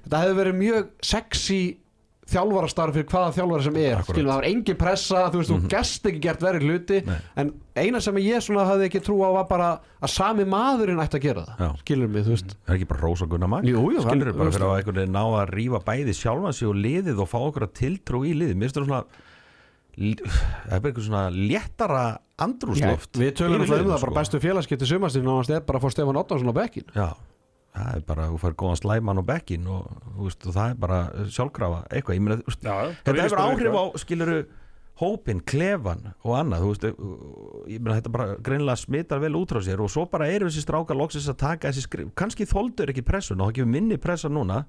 [0.05, 1.59] þetta hefði verið mjög sexy
[2.27, 4.01] þjálfarastarf fyrir hvaða þjálfara sem er.
[4.09, 7.19] Skilum, það var engin pressa, þú veist, þú gest ekki gert verið hluti Nei.
[7.43, 9.69] en eina sem ég svona hafði ekki trú á var bara
[10.03, 12.57] að sami maðurinn ætti að gera það skilur mig, þú veist.
[12.67, 15.01] Það er ekki bara rósa gunna mag Jú, jú, Skilur hann- bara fyrir að einhvern
[15.03, 18.35] veginn ná að rífa bæði sjálfan sig og liðið og fá okkur að tiltrú í
[18.35, 18.59] liðið.
[18.59, 19.05] Mér finnst það svona
[19.97, 22.01] Það er bara eitthvað svona léttara
[22.45, 26.19] andrúsloft við tölum um það, bara bestu félagskipti sumastinn náðast er bara að fá Stefán
[26.21, 27.07] Ottarsson á bekkin Já,
[27.77, 30.79] það er bara, þú fær góðan slæman og bekkin og, þú veist, og það er
[30.85, 31.01] bara
[31.37, 34.39] sjálfkrafa eitthvað, ég meina, þú veist, Já, það þetta hefur áhrif á, skiluru
[34.97, 36.87] hópin, klefan og annað, þú veist
[37.75, 40.65] ég meina, þetta bara greinilega smitar vel út frá sér og svo bara eru þessi
[40.65, 44.33] strákar loksins að taka þessi skrif, kannski þóldur ekki pressun og það gefur minni pressa
[44.33, 44.65] núna.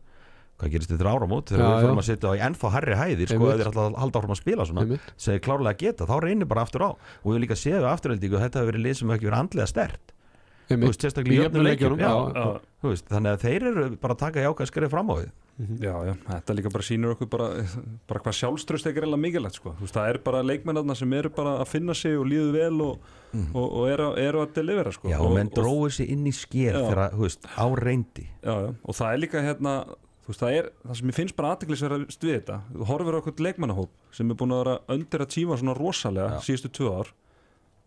[0.57, 1.51] Hvað gerist þetta áramót?
[1.51, 3.51] Þegar Já, við fórum að setja á ennþá herri hæðir sko, Einmitt.
[3.51, 4.85] eða þeir ætla að halda áfram að spila svona
[5.21, 6.89] þeir klárlega geta, þá reynir bara aftur á.
[7.21, 10.15] Og við líka séu afturöldingu, þetta hefur verið lið sem hefur ekki verið andlega stert
[10.69, 11.97] veist, sérstaklega í leikjum
[13.07, 15.29] þannig að þeir eru bara að taka jákvæð skrif fram á við
[15.81, 17.47] já, já, þetta líka bara sýnir okkur bara,
[18.09, 19.73] bara hvað sjálfströst er eiginlega mikilvægt sko.
[19.77, 22.81] Þú veist, það er bara leikmennarna sem eru bara að finna sig og líðu vel
[22.85, 23.07] og,
[23.47, 25.09] og, og eru, eru að delivera sko.
[25.09, 26.81] já, og menn dróðu sig inn í sker Já.
[26.83, 28.27] þegar, þú veist, á reyndi.
[28.43, 29.73] Já, já, og það er líka hérna
[30.27, 33.43] þú veist, það er, það sem ég finnst bara aðteglisverða við þetta, þú horfir okkur
[33.47, 36.45] leikmannahóp sem er búin að vera öndir að tíma svona rosalega Já.
[36.51, 37.13] síðustu tvö ár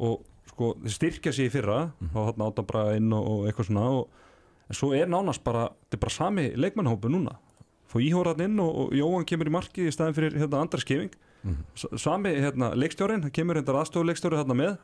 [0.00, 0.26] og
[0.60, 2.12] sko, þeir styrkja sig í fyrra Mhm.
[2.12, 4.08] og þarna átabra inn og, og eitthvað svona og,
[4.68, 7.38] en svo er nánast bara, þetta er bara sami leikmannahópu núna
[7.90, 11.10] fór íhóraðn inn og, og Jóhann kemur í markið í staðin fyrir hérna andra skefing
[11.42, 11.64] Mhm.
[11.74, 14.78] S- sami hérna leikstjórin, það kemur hérna aðstofu leikstjóri þarna með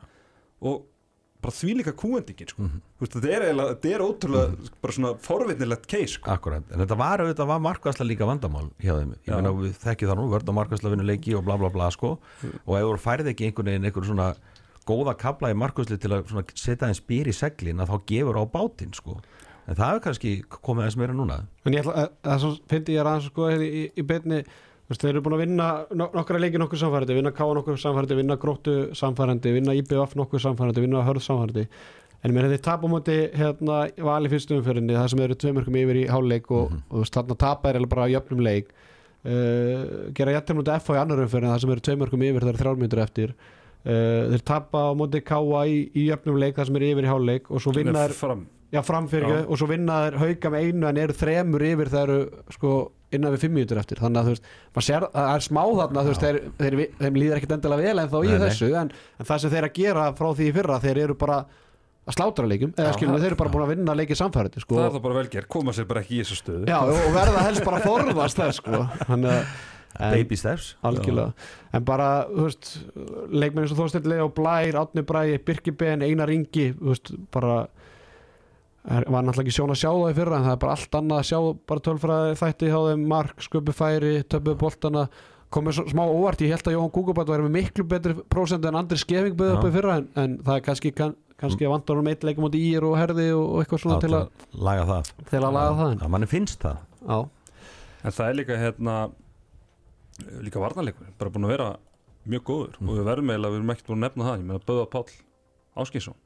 [0.65, 0.85] og
[1.39, 2.63] bara því líka kúendingin sko.
[2.97, 6.31] Þú veist, þetta er, þetta er ótrúlega bara svona forvitnilegt case sko.
[6.33, 10.09] Akkurat, en þetta var auðvitað var markværsla líka vandamál hjá þeim, ég meina við þekkjum
[10.09, 12.97] það nú vörð á markværsla vinnu leiki og bla bla bla sko og ef þú
[13.05, 14.31] færði ekki einhvern veginn einhver svona
[14.87, 18.43] góða kabla í markværsli til að setja einn spýr í seglin að þá gefur á
[18.53, 19.17] bátinn sko
[19.67, 22.95] en það hefur kannski komið aðeins meira núna En ég ætla að, að svo fyndi
[22.95, 24.41] ég aðeins sko í, í, í beinni
[24.87, 25.65] Þú veist, þeir eru búin að vinna
[25.99, 30.39] no- nokkra leiki nokkuð samfærandi, vinna Káa nokkuð samfærandi, vinna Gróttu samfærandi, vinna IBF nokkuð
[30.45, 31.65] samfærandi, vinna Hörð samfærandi.
[32.23, 35.99] En mér hefði tap á móti hérna vali fyrstu umfyrinni, það sem eru tveimörkum yfir
[35.99, 38.71] í háluleik og, og þú veist, þarna tapa er bara jöfnum leik.
[39.27, 42.53] Uh, gera jættir mútið F á í annar umfyrinni, það sem eru tveimörkum yfir, það
[42.53, 43.35] eru þrjármyndur eftir.
[43.87, 47.11] Uh, þeir tapa á móti Káa í, í jöfnum leik, það sem eru yfir í
[47.11, 48.41] háluleik og svo vinna þeir fram.
[49.47, 52.17] Og svo vinna þeir hauka með einu en eru þremur yfir það eru
[52.51, 52.71] sko
[53.15, 54.01] innan við fimm mínútur eftir.
[54.03, 54.49] Þannig að þú veist,
[54.89, 58.11] sér, það er smá þarna þú veist, þeir, þeir, þeim líður ekkit endilega vel en
[58.11, 58.43] þá í Nei, nei.
[58.49, 58.91] þessu, en,
[59.23, 61.37] en það sem þeir að gera frá því í fyrra, þeir eru bara
[62.07, 64.61] að slátra leikum, eða Já, skilum það- þeir eru bara búin að vinna leikið samfærandi
[64.65, 66.67] sko, það er það bara velger, koma sér bara ekki í þessu stöðu.
[66.67, 69.57] Já, og verða helst bara að forðast það sko, þannig að
[69.97, 70.75] baby steps.
[70.85, 71.33] algjörlega,
[71.73, 72.71] en bara þú veist,
[73.33, 77.63] leikmenn eins og Blær, Átni Bræði, Birki Ben, Einar Ingi veist, bara
[78.87, 80.99] er, var náttúrulega ekki sjón að sjá það í fyrra en það er bara allt
[80.99, 81.39] annað að sjá
[81.71, 85.07] bara tölfræði þætti hjá þeim mark, sköpu færi, töpuðu boltana
[85.53, 88.99] komið smá óvart, ég held að Jóhann Kúkubætt væri með miklu betri prósent en Andri
[88.99, 89.69] Skeving bauð upp Já.
[89.69, 92.63] í fyrra en, en það er kannski, kann, kannski að vantar um eitt leikum átti
[92.67, 94.27] ír og herði og, eitthvað svona til að,
[94.67, 95.13] laga það.
[95.31, 95.93] til að laga það.
[95.93, 96.81] En, að manni finnst það.
[97.07, 97.17] Já,
[98.03, 98.97] en það er líka hérna
[100.45, 101.71] líka varnarleikur, bara búin að vera
[102.27, 102.79] mjög góður.
[102.83, 105.19] Og við verðum eiginlega, við erum ekkert búin að nefna það ég meina Böða Páll
[105.77, 106.17] Áskinsson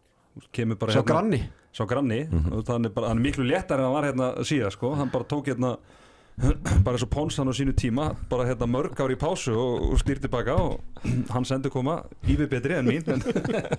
[0.55, 1.41] kemur bara svo hérna granni?
[1.75, 2.21] Sá granni.
[2.51, 4.93] Og hann er, bara, hann er miklu léttar en hann var hérna síðan sko.
[4.95, 5.75] hann bara tók hérna
[6.85, 9.99] bara eins og Ponsan á sínu tíma bara hérna mörg ár í pásu og, og
[10.01, 10.79] stýr tilbaka og
[11.35, 13.21] hann sendur koma ívið betri en mín en,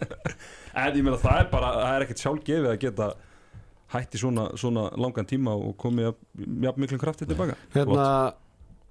[0.85, 3.09] en ég meina það er bara það er ekkert sjálfgefið að geta
[3.93, 6.13] hætti svona, svona langan tíma og komið
[6.65, 8.07] jafn miklum krafti tilbaka hérna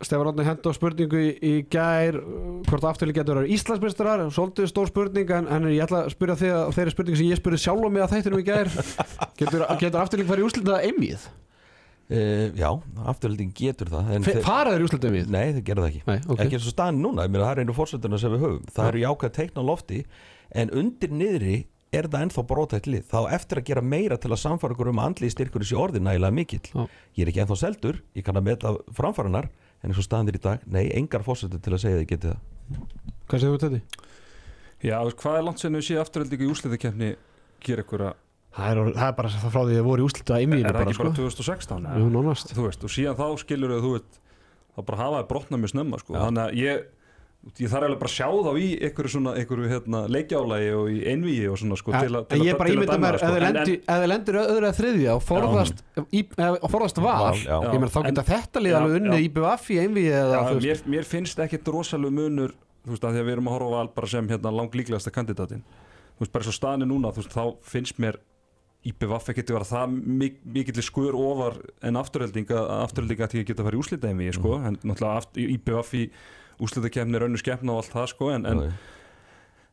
[0.05, 4.23] Stefán Átni henda á spurningu í, í gær uh, hvort afturlík getur verið Íslandsmeistarar.
[4.33, 7.39] Svolítið stór spurning en, en ég ætla að spyrja þig að þeirri spurningu sem ég
[7.41, 8.71] spurði sjálf um mig að þættinum í gær.
[9.41, 11.27] Getur, getur afturlík farið í úslita einmið?
[12.11, 12.69] uh, já,
[13.07, 15.29] afturhalding getur það en þeir- Fara þeir í úslita einmið?
[15.31, 16.01] nei, þeir gera það ekki.
[16.09, 16.39] Nei, ok.
[16.45, 18.65] Ekki eins og staðin núna, ég meina, það er einu fórsönduna sem við höfum.
[18.75, 20.01] Það eru jákvæð teikna lofti
[20.61, 21.55] en undir niðri
[21.91, 23.01] er það ennþá brótætt lið.
[23.11, 25.99] Þá eftir að gera meira til að samfara ykkur um að andlið styrkur þessi orði
[26.03, 26.61] nægilega mikill.
[26.71, 26.85] Já.
[27.17, 29.49] ég er ekki ennþá seldur, ég kann að meta framfaranar
[29.81, 32.33] en eins og staðin er í dag, nei, engar fórsöndur til að segja þið getið
[32.33, 32.81] það
[33.31, 34.09] Hvað segir þú þetta?
[34.81, 37.09] Já, þú veist, hvað er langt sem við séð afturöldingu í úsliðakefni
[37.61, 38.19] gera ykkur að,
[38.51, 41.03] Það er, það er bara frá því að voru í úslita er það ekki sko.
[41.05, 41.99] bara 2016 eða?
[42.01, 44.17] Jú, nánast þú veist, og síðan þá skilur þú veist,
[44.75, 46.15] þá bara hafa það brotna mjög snemma sko.
[46.17, 46.19] Já.
[46.25, 46.81] þannig að ég
[47.41, 50.97] ég þarf eiginlega bara að sjá þá í einhverju svona einhverju hérna, leikjálægi og í
[51.09, 53.07] einvíi og svona sko, til, að- til En að- ég bara til að ímynda dæma
[53.07, 53.31] mér ef sko.
[53.31, 55.81] þið En- lendir- öðru eða þriðja og forðast,
[56.13, 57.57] í, eða forðast val Val, já.
[57.65, 59.25] ég meina þá geta þetta lið Já, alveg unnið já.
[59.25, 62.53] í BVF í einvið eða Já, mér, mér finnst ekkit rosalega munur
[62.85, 65.11] þú veist, að því að við erum að horfa á val bara sem hérna langlíklegasta
[65.11, 68.15] kandidatin þú veist, bara svo staðinu núna, þú veist, þá finnst mér
[68.85, 73.45] IPVF ekkert að vera það mik mikill skur ofar en afturhelding að afturhelding að að
[73.45, 76.09] geta að fara í úslita einvið, sko, en náttúrulega IPVF í
[76.61, 78.63] úslitakefni er önnu skepna og allt það, sko, en, en,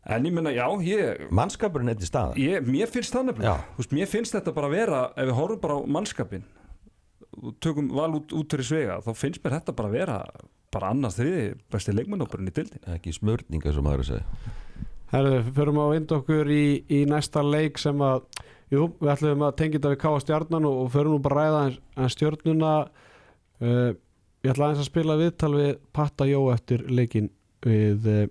[0.09, 3.89] en ég menna, já, ég mannskapurinn er til staðar Ég, mér finnst það nefnilega.
[3.99, 6.47] Mér finnst þetta bara að vera Ef við horfum bara á mannskapin
[7.39, 10.17] og tökum val út, út fyrir svega þá finnst mér þetta bara að vera
[10.75, 14.55] bara annars þriði besti leikmannóparinn í dildin ekki smörninga sem maður er að segja.
[15.09, 18.27] Herðu, förum á vind okkur í, í næsta leik sem að
[18.73, 21.47] jú, við ætlum að tengja þetta við Káa stjarnan og, og förum nú bara að
[21.47, 22.75] ræða en, en stjörnuna.
[23.59, 23.89] Uh,
[24.49, 27.29] ég ætla aðeins að spila viðtal við Patta Jó eftir leikin
[27.65, 28.23] við uh,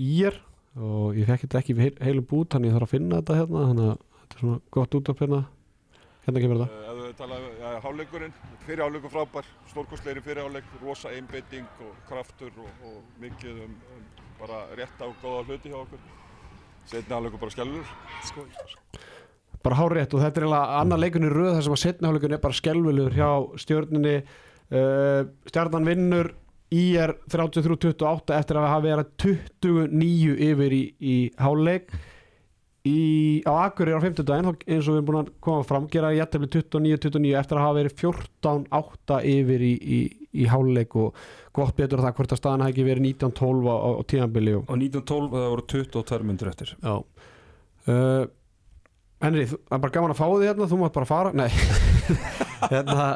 [0.00, 0.38] Ír
[0.78, 3.36] og ég fekk þetta ekki við heil, heilum bút þannig ég þarf að finna þetta
[3.36, 5.40] hérna þannig að þetta er svona gott út af hérna
[6.24, 10.72] hérna kemur þetta Ef þú tala um ja, hálfleikurinn, fyrir hálfleikur frábær, stórkostleiri fyrir hálfleik,
[10.84, 14.08] rosa einbeiting og kraftur og, og mikið um, um
[14.40, 16.02] bara rétt á góða hluti hjá okkur.
[16.88, 17.94] Setni hálfleikur bara skjálfur.
[19.64, 22.44] bara hárétt og þetta er eiginlega annar leikunni röð þar sem að setna hálfleikunni er
[22.44, 23.30] bara skelvilegur hjá
[23.64, 24.18] stjörninni
[24.72, 26.32] uh, stjarnan vinnur
[26.74, 31.88] IR 33-28 eftir að hafa verið 29 yfir í, í hálfleik.
[32.88, 36.12] Í, á Akureyri á 50 daginn eins og við erum búin að koma fram gera
[36.14, 39.98] jættefli 29-29 eftir að hafa verið 14-8 yfir í, í,
[40.40, 41.18] í hálfleik og
[41.58, 44.62] gott betur það hvort að staðan hafi ekki verið 19-12 á, á, á tíðanbili og
[44.70, 46.72] og 1912 það voru 22 myndur eftir.
[46.80, 46.94] Já.
[47.88, 48.24] Uh,
[49.24, 51.48] Henry, þú- það er bara gaman að fá því hérna, þú mátt bara fara Nei.
[52.72, 53.08] Hérna,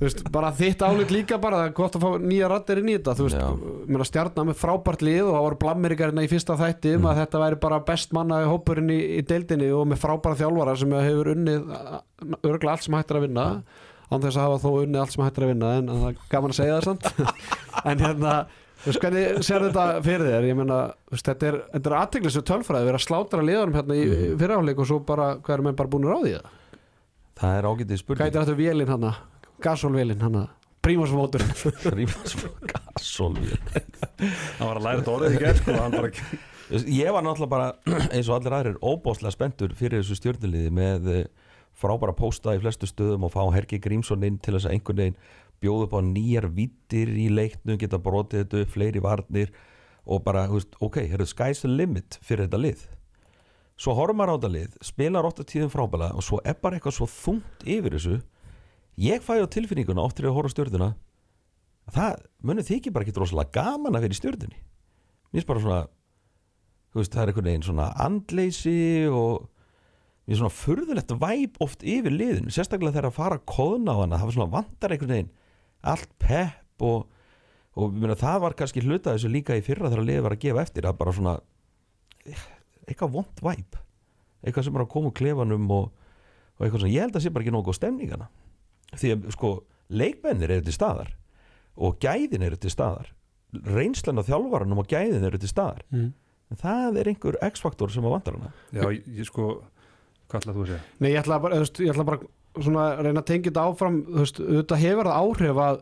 [0.00, 2.88] þú veist, bara þitt álit líka bara það er gott að fá nýja rattir inn
[2.88, 6.94] í þetta þú veist, stjarnar með frábært lið og það voru blammerikarina í fyrsta þætti
[6.96, 10.78] um að þetta væri bara best manna hópurinn í, í deildinni og með frábæra þjálfara
[10.80, 11.74] sem hefur unnið
[12.40, 13.46] örglega allt sem hættir að vinna
[14.10, 16.56] án þess að hafa þó unnið allt sem hættir að vinna en það er gaman
[16.56, 17.30] að segja það
[17.92, 18.40] en hérna
[18.80, 20.44] Þú veist, hvernig sér þetta fyrir þér?
[20.48, 20.76] Ég meina,
[21.12, 24.38] þetta er, er aðteglislega tölfræði, við erum að slátra liðanum hérna í mm.
[24.40, 26.54] fyrirháleik og svo bara, hvað er menn bara búin að ráði það?
[27.50, 29.10] Er ágætið Hvað spurning heitir þetta vélinn hana?
[29.64, 30.46] Gasólvélinn hana?
[30.80, 31.50] Prímusmóturinn
[32.70, 36.12] Gasólvél hann var að læra þetta orðið í gerð sko, hann bara
[36.70, 37.68] Ég var náttúrulega bara
[38.14, 41.24] eins og allir aðrir óbóðslega spenntur fyrir þessu stjórnuliði með eh,
[41.74, 45.18] frábæra pósta í flestu stöðum og fá Hergi Grímsson inn til þess að einhvern veginn
[45.60, 49.52] bjóða upp á nýjar vittir í leiknum, geta brotið þetta upp, fleiri varnir
[50.06, 52.86] og bara, veist, ok, hér er sky's the limit fyrir þetta lið
[53.80, 56.96] svo horfum maður á þetta lið, spilar ofta tíðum frábæla og svo er bara eitthvað
[57.00, 58.20] svo þungt yfir þessu
[59.00, 60.90] ég fæ á tilfinninguna oft til að horfa á stjórnuna
[61.90, 65.80] það munið þykir bara ekki rosalega gaman að vera í stjórnunni mér finnst bara svona
[66.94, 69.46] veist, það er einhvern veginn svona andleysi og
[70.26, 74.00] mér er svona furðulegt væp oft yfir liðinu sérstaklega þegar að fara að kóðna á
[74.02, 75.32] hana það var svona vantar einhvern veginn
[75.92, 77.06] allt pepp og,
[77.78, 80.66] og meina, það var kannski hluta þessu líka í fyrra þegar liðið var að gefa
[80.66, 81.38] eftir að bara svona
[82.28, 82.44] eh,
[82.84, 83.80] eitthvað vond væp
[84.44, 85.90] eitthvað sem er að koma úr klefanum og,
[86.58, 88.30] og eitthvað svona, ég held að sé bara ekki nógu góð stemningana
[88.96, 89.52] því að sko
[89.90, 91.14] leikmennir eru til staðar
[91.80, 93.12] og gæðin eru til staðar.
[93.50, 95.84] Reynslan á þjálfaranum og gæðin eru til staðar.
[95.90, 96.10] Mm.
[96.50, 98.50] en það er einhver x-faktor sem að vantar hana.
[98.74, 99.60] Já, ég, ég sko,
[100.26, 100.82] hvað ætlaðu þú að segja?
[100.98, 103.98] Nei, ég ætla bara, ég ætla bara svona að reyna að tengja þetta áfram.
[104.08, 105.80] Þú veist, þetta hefur það áhrif að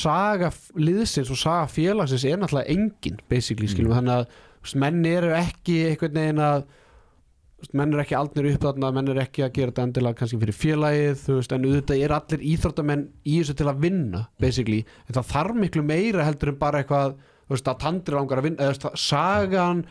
[0.00, 5.78] saga liðsins og saga félagsins er náttúrulega engin basically, skilum, þannig að menn eru ekki
[5.88, 6.66] einhvern veginn að
[7.76, 10.56] menn eru ekki aldnir upp þarna menn eru ekki að gera þetta endilega kannski fyrir
[10.56, 14.80] félagið veist, en auðvitað er allir íþróttamenn í þessu til að vinna, basically.
[15.06, 17.18] En það þarf miklu meira heldur en bara eitthvað
[17.50, 19.84] veist, að tandri langar að vinna eða sagan,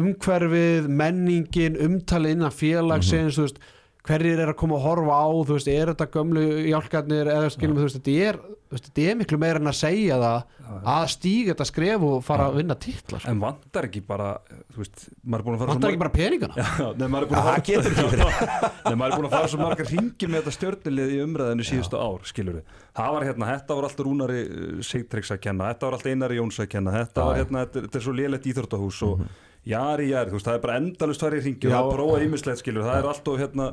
[0.00, 3.62] umhverfið menningin, umtalið innan félagsins, þú veist
[4.06, 7.76] hverjir er að koma að horfa á, þú veist, er þetta gömlu hjálkarnir eða skilum,
[7.78, 11.04] þú veist, þetta er, þú veist, þetta er miklu meira en að segja það að
[11.10, 13.30] stíga þetta skref og fara að vinna titla sko.
[13.32, 14.28] en vantar ekki bara,
[14.70, 16.54] þú veist maður er búin að fara vantar ekki bara peningana?
[16.60, 21.20] Já, nei, maður er búin að er fara svo margar ringir með þetta stjörnulið í
[21.24, 22.74] umræðinu síðustu ár, skilur við.
[23.00, 24.40] Það var hérna, þetta var alltaf Rúnari
[24.86, 28.00] Sigtryggs að kenna, þetta var alltaf Einari Jóns að kenna, þetta var hérna, þetta, þetta
[28.00, 29.24] er svo lélegt íþróttahús og
[29.68, 32.20] jari, jari, þú veist, það er bara endalust tvær í ringi og það er prófa
[32.26, 33.66] ímislegt, skilur það er alltaf hérna...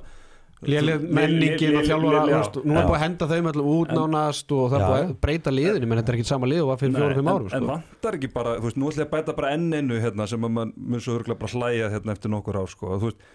[0.68, 2.88] léleg menningin og veist, nú er Já.
[2.90, 4.88] búið að henda þeim allir út nánast og það er Já.
[4.90, 7.46] búið að breyta liðinu menn þetta er ekki sama lið og var fyrir en, árum
[7.46, 7.68] en sko.
[7.72, 10.48] vantar ekki bara, þú veist, nú ætlum ég að bæta bara enn einu hérna sem
[10.50, 13.28] að mann mun svo örgulega bara hlæja hérna eftir nokkur ár, sko, þú veist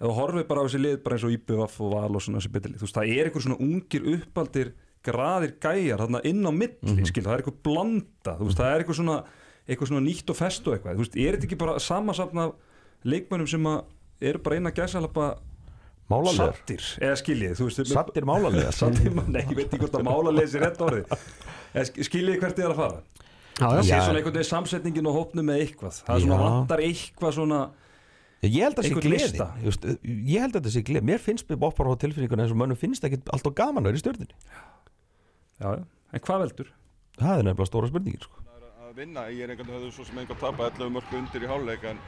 [0.00, 2.40] ef þú horfið bara á þessi lið bara eins og IBVF og Val og svona
[2.40, 4.72] þessi betilið, þú veist, það er einhver svona ungir uppaldir
[5.04, 8.82] graðir gæjar þarna inn á milli, skil, það er eitthvað blanda þú veist, það er
[8.82, 9.18] eitthvað svona,
[9.68, 12.48] eitthvað svona nýtt og fest og eitthvað, þú veist, er þetta ekki bara samansafna
[13.08, 15.28] leikmönnum sem að eru bara eina gæsalapa
[16.10, 20.08] málarlegar sattir, eða skiljið, þú veist sattir málarlegar sattir, nei, ég veit ekki hvort að
[20.08, 21.12] málarlega sé rétt orðið,
[21.74, 23.02] eða sk- skiljið hvert þið er að fara?
[23.60, 23.84] Já, það já.
[23.84, 25.96] sé svona einhvern veginn samsetningin og hópnum með eitthvað.
[26.06, 27.58] Það er svona vantar eitthvað svona
[28.40, 29.46] ég held að það sé gleði.
[29.66, 31.04] veist, ég held að það sé gleði.
[31.10, 34.00] Mér finnst við boppar á tilfinninguna eins og mönnum finnst ekki alltaf gaman að vera
[34.00, 34.36] í stjórninni
[35.60, 35.82] já, já.
[35.84, 36.70] en hvað veldur?
[37.20, 38.40] það er nefnilega stóra spurningin sko.
[38.90, 41.84] Að vinna, ég er einhvern veginn svo sem einhvern tapa 11 mörgu undir í hálfleik
[41.86, 41.98] en,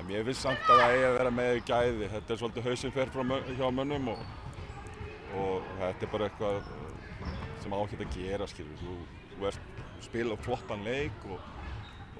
[0.00, 2.08] en mér finnst samt að það eigi að vera með gæði.
[2.14, 3.22] Þetta er svolítið hausinn fer frá
[3.60, 4.24] hjá mönnum og,
[5.38, 8.82] og þetta er bara eitthvað uh, sem ákveð að gera skilur.
[8.82, 8.96] Þú,
[9.36, 9.52] þú
[10.08, 11.38] spila flottan leik og,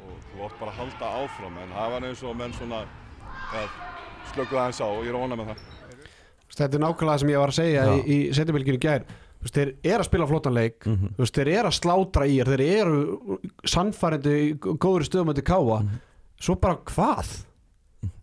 [0.05, 2.83] og þú átt bara að halda áfram en það var eins og menn svona
[4.31, 5.65] slökuð aðeins á og ég er ónað með það.
[6.59, 7.97] Þetta er nákvæmlega það sem ég var að segja Já.
[7.99, 9.03] í, í setjumilginu gær.
[9.09, 10.79] Þú veist, þeir eru að spila flottan leik.
[10.87, 11.13] Mhm.
[11.17, 13.03] þú veist, þeir eru að slátra í þeir eru
[13.65, 15.83] sannfærandi í góður stöðum til káa
[16.39, 17.45] svo bara hvað?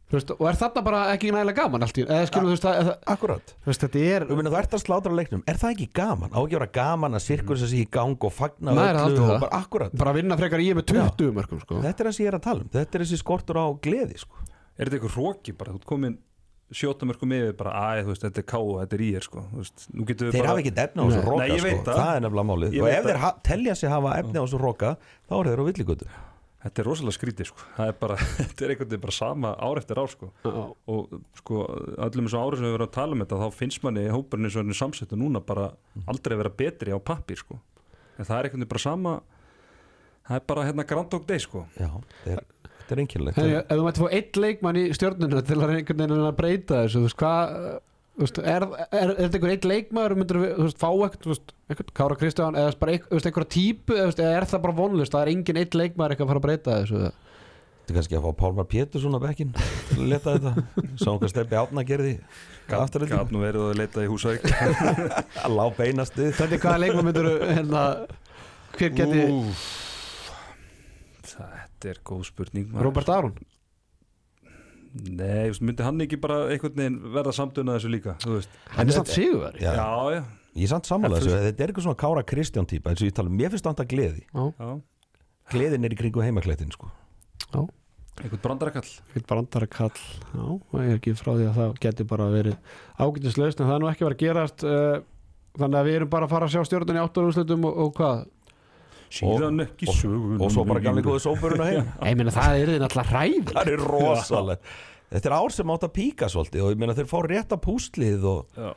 [0.05, 2.65] Þú veist, og er þarna bara ekki nægilega gaman allt í eða skilur þú veist
[2.69, 3.53] að, að, akkurat.
[3.65, 6.29] Þú veist þetta er Þú meina þú ert að slátra leiknum, er það ekki gaman?
[6.29, 9.23] Á ekki að vera gaman að sirkur þessi í gang og fagna Nei, það öllu
[9.25, 9.95] og bara akkurat.
[9.97, 11.79] Bara að vinna frekar í með 20 mörgum sko.
[11.81, 14.21] Þetta er það sem ég er að tala um, þetta er þessi skortur á gleði
[14.21, 14.45] sko.
[14.77, 16.17] er þetta eitthvað hróki bara, þú ert komin
[16.73, 17.73] sjótamörkum yfir bara,
[18.07, 19.43] veist, þetta er ká og þetta er í er sko,
[19.93, 21.73] Þeir bara hafa ekki efni á þessu roka Nei, sko.
[21.89, 21.99] það.
[22.15, 22.77] er nefnilega málið.
[22.81, 24.95] Og ef þeir telja sig hafa efni á þessu roka
[25.29, 26.09] þá er þeir á villigötu.
[26.65, 29.81] Þetta er rosalega skrítið sko, það er bara þetta er einhvern veginn bara sama ár
[29.83, 30.31] eftir ár sko.
[30.89, 31.61] Og sko,
[32.07, 34.57] öllum þessu ári sem við verðum að tala um þetta, þá finnst manni hópurinn eins
[34.57, 35.69] og henni samsettu núna bara
[36.09, 37.59] aldrei vera betri á pappir sko.
[38.17, 39.15] En það er einhvern veginn bara sama
[40.25, 41.65] það er bara hérna Groundhog Day sko.
[41.77, 41.91] Já,
[42.25, 42.41] er,
[42.85, 43.01] þetta er
[43.35, 46.79] Hey, ef þú mætti fá eitt leikmann í stjórnuna til að einhvern veginn að breyta
[46.85, 47.57] þessu þú veist hvað
[48.15, 49.67] er, er, er þetta einhver eitt
[50.45, 50.89] við, þú veist, fá
[51.73, 55.15] ekkert, Kára Kristján eða bara einhverja típu eða, þú veist, eða er það bara vonlust,
[55.15, 57.01] það er engin eitt leikmaður eitthvað að fara að breyta þessu
[57.85, 60.53] Þetta er kannski að fá Pálmar Pétursson á bekkin til að leta þetta.
[60.97, 62.13] Sá hvað stefni átna gerði
[62.73, 64.47] afturöldingu Gat nú verið að leita í Húsavík.
[65.45, 67.83] Að lá beinastu Þetta er hvaða leikmaður myndir hérna,
[68.79, 69.69] hver geti Úff.
[71.75, 72.87] Þetta er góð spurning maður.
[72.87, 73.35] Robert Aron?
[74.95, 78.13] Nei, myndi hann ekki bara einhvern veginn verða samtuna þessu líka
[78.77, 80.21] hann er samt sigurveri Já, Já, já,
[80.55, 83.09] Ég er samt sammála En þessu, þetta er eitthvað svona Kára Kristján típa eins og
[83.09, 84.21] ég tala um, mér finnst þetta gleði.
[84.31, 84.69] Já.
[85.51, 86.87] Gleðin er í kringu heimaklættin sko.
[87.51, 88.87] Einhvern brandarakall.
[89.11, 90.45] Eitthvað brandara kall já,
[90.79, 92.55] ég er ekki frá því að það geti bara verið
[93.03, 94.93] ágætislaust en það er nú ekki verið að gerast uh,
[95.59, 98.23] þannig að við erum bara að fara að sjá stjórnun í áttunarúslutum og, og hvað
[99.13, 101.91] Síðan ekki og, sögun og svo bara gamli góði sópuruna heim.
[102.09, 104.75] Ég meina það er náttúrulega hræð Það er rosalegt.
[105.15, 108.23] Þetta er ár sem átt að píka svolítið og ég meina þeir fá rétta pústlið
[108.25, 108.71] og Já,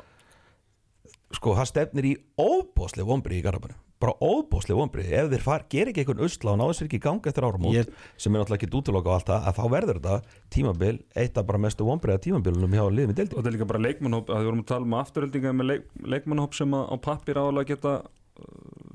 [1.39, 5.89] sko, það stefnir í óbóðslega vonbrið í Garabænu bara óbóðslega vonbrið ef þeir far, ger
[5.91, 8.61] ekki einhvern usla og náðu sér ekki í gang eftir áramót Ég- sem er náttúrulega
[8.69, 12.23] ekki útiloka á allt það að þá verður þetta tímabil eitt af bara mestu vonbriða
[12.29, 14.69] tímabilunum hjá liðum í og deildi þetta er líka bara leikmannhóp að við vorum að
[14.71, 18.88] tala um afturöldinga með leik, leikmannhóp sem að á pappir álega geta uh,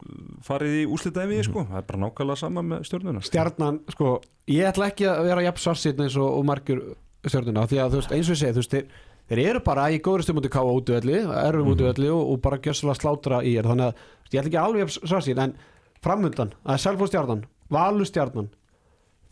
[0.44, 1.64] farið í úslitaði við sko.
[1.70, 4.14] það er bara nákvæmlega sama með stjórnuna stjarnan, sko,
[4.52, 6.84] ég ætla ekki að vera jafn svarsinn eins og, og margur
[7.26, 9.86] stjórnuna því að þú veist, eins og ég segi, þú veist, þeir, þeir eru bara
[9.92, 13.70] í góðri stjórnum káa útvöldi, erfum mm útvöldi og, og bara gjössalega slátra í er.
[13.70, 15.56] Þannig að ég ætla ekki alveg jafn svarsinn en
[16.04, 18.52] framundan, það er Selfos stjarnan Valur stjarnan,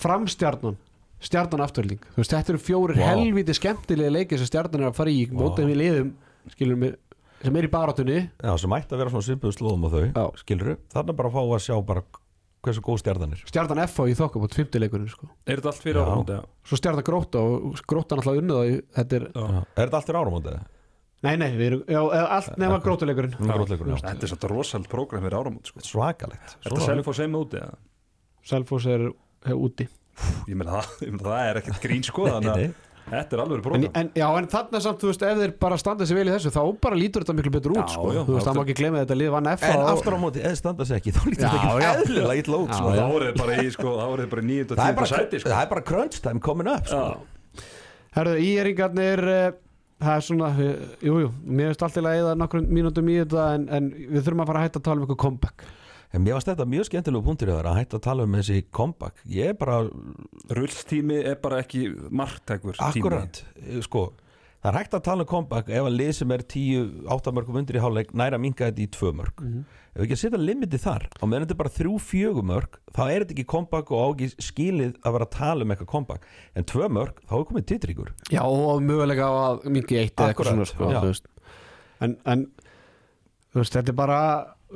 [0.02, 0.80] Framstjarnan
[1.22, 3.12] stjarnan afturölding þú veist, þetta eru fjórir Vá.
[3.12, 6.14] helviti skemmtilegi leikir sem stjarnan er að fara í mótið við liðum,
[6.56, 6.96] skilum við
[7.42, 10.26] sem er í barátunni Já, sem ætti að vera svona svipuð slóðum á þau Já.
[10.42, 12.04] skilur þarna bara að fá að sjá bara
[12.62, 15.30] hversu góð stjarnan er stjarnan F í þokkabót, fymtileikurinn sko.
[15.50, 16.42] er þetta allt fyrir já.
[16.70, 19.26] svo stjarnan gróta og gróta náttúrulega unnið þetta er.
[19.32, 20.60] Er þetta allt fyrir áramótið?
[21.22, 22.02] nei nei, við erum, já,
[22.38, 24.04] allt nema grótuleikurinn Nú er grótleikurinn, já.
[24.12, 25.84] þetta er svolítið rosald prógram fyrir áramóti sko.
[25.86, 27.72] Svakalegt þetta er self og seima úti ja.
[28.52, 29.08] Selfos er,
[29.46, 29.90] er úti
[30.50, 32.90] ég meina það, er ekkert grín sko þannig Nei, að nei.
[33.12, 35.78] Þetta er alveg en, prógram en, já, en þarna samt, þú veist, ef þeir bara
[35.82, 38.12] standa sér vel í þessu þá bara lítur þetta miklu betur út Já, sko.
[38.16, 40.44] já, þú veist, það má ekki glemja þetta lið vann F En aftur á móti,
[40.46, 42.94] eða standa sig ekki þá lítur þetta ekki eðlilega illa út Já, sko.
[42.96, 44.62] þá voruð þið bara í sko, þá voruð þið bara í 9.
[44.62, 45.02] og það, er 10.
[45.02, 45.52] bara, sæti sko.
[45.52, 47.02] það er bara crunch time coming up sko.
[47.02, 47.68] Já.
[48.18, 49.24] herðu, íeringarnir
[50.02, 50.50] það er svona,
[51.04, 54.44] jújú jú, mér finnst alltaf að eða nokkrum mínútum í þetta en, en við þurfum
[54.46, 55.66] að fara að hætta að tala um eitthvað comeback
[56.12, 59.22] En mér varst þetta mjög skemmtilegu punktur að hætta að tala um þessi comeback.
[59.32, 59.78] Ég er bara,
[60.52, 63.40] rullstími er bara ekki margtækur akkurat
[63.86, 64.10] sko,
[64.60, 67.80] það er hægt að tala um comeback ef að lið sem er 10-8 mörgum undir
[67.80, 69.46] í hálfleik næra minga þetta í 2 mörg.
[69.92, 73.02] Ef við ekki að setja limiti þar og meðan þetta er bara 3-4 mörg þá
[73.08, 76.32] er þetta ekki comeback og á ekki skilið að vera að tala um eitthvað comeback.
[76.60, 78.14] En 2 mörg, þá er komið titringur.
[78.28, 80.92] Já, og mögulega á að mingi eitt eða eitthvað svona sko,
[82.02, 82.50] en, en
[83.52, 84.20] þú veist, þetta er bara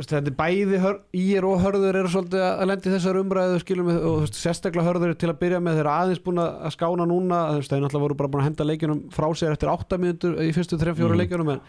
[0.01, 0.79] þetta er bæði
[1.21, 5.13] ír og hörður eru svolítið að lendi þessar umræðu skilum við, og veist, sérstaklega hörður
[5.21, 8.17] til að byrja með þeir eru aðeins búin að skána núna veist, þeir náttúrulega voru
[8.19, 11.17] bara búin að henda leikjunum frá sér eftir 8 mínútur í fyrstu 3-4 Mm.
[11.21, 11.61] leikjunum en,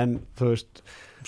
[0.00, 0.82] en þú veist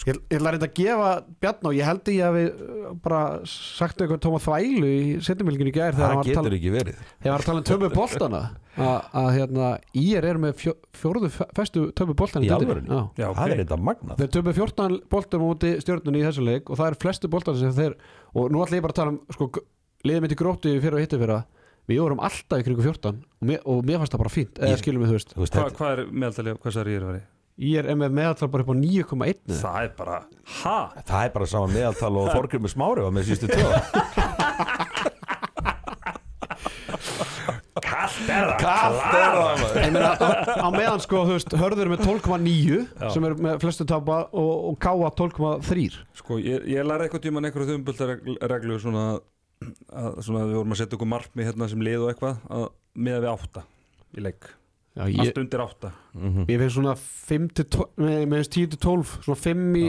[0.07, 1.09] ég, ég ætla reynda að gefa
[1.43, 5.72] Bjarn og ég held ég að við uh, bara sagt eitthvað tóma þvælu í setjumilginu
[5.72, 6.99] í gær þegar það hann var að getur tala, ekki verið.
[7.03, 9.70] Þegar hann var að tala um tömu boltana að, að hérna
[10.03, 12.88] ír er með fjó, fjóruðu fe- festu tömu boltana Í alvörunni?
[12.88, 13.03] Já.
[13.22, 14.16] Já, það er þetta magnað.
[14.22, 17.74] Þeir töpu 14 boltum úti stjórnunni í þessu leik og það er flestu boltar sem
[17.76, 17.99] þeir
[18.32, 19.51] og nú ætla ég bara að tala um sko,
[20.09, 21.45] liðið mitt í gróttu fyrir og hitti fyrir
[21.90, 24.70] við vorum alltaf í kringu 14 og mér, og mér fannst það bara fínt eða
[24.72, 25.32] Ég- skilum við þú veist.
[25.34, 27.22] Þú veist, Hva, hvað er meðaltalið, hvað sagði ég er að veri?
[27.62, 29.58] Ég er með meðaltal bara upp á 9,1 eða?
[29.62, 30.18] það er bara,
[30.62, 30.76] ha?
[31.02, 33.70] það er bara sama meðaltal og Þorgrymur Smári var með sístu tvö
[37.82, 39.76] Kallt er það Kallt er það maður.
[39.82, 40.28] Ég meina, á,
[40.60, 44.78] á meðan sko þú veist hörður með 12,9 sem er með flestu tapa og, og
[44.82, 45.86] káa 12,3
[46.20, 49.06] Sko, ég, ég lærði eitthvað tíman einhverju þumbultarreglu svona
[49.92, 52.66] að svona við vorum að setja okkur markmi hérna sem lið og eitthvað að
[52.98, 53.64] miða við átta
[54.18, 54.50] í leik
[54.93, 55.90] Já, ég, allt undir átta.
[56.12, 56.43] Mhm.
[56.53, 59.86] ég finnst svona 5 til 12 með, með 10 til 12 svona 5 í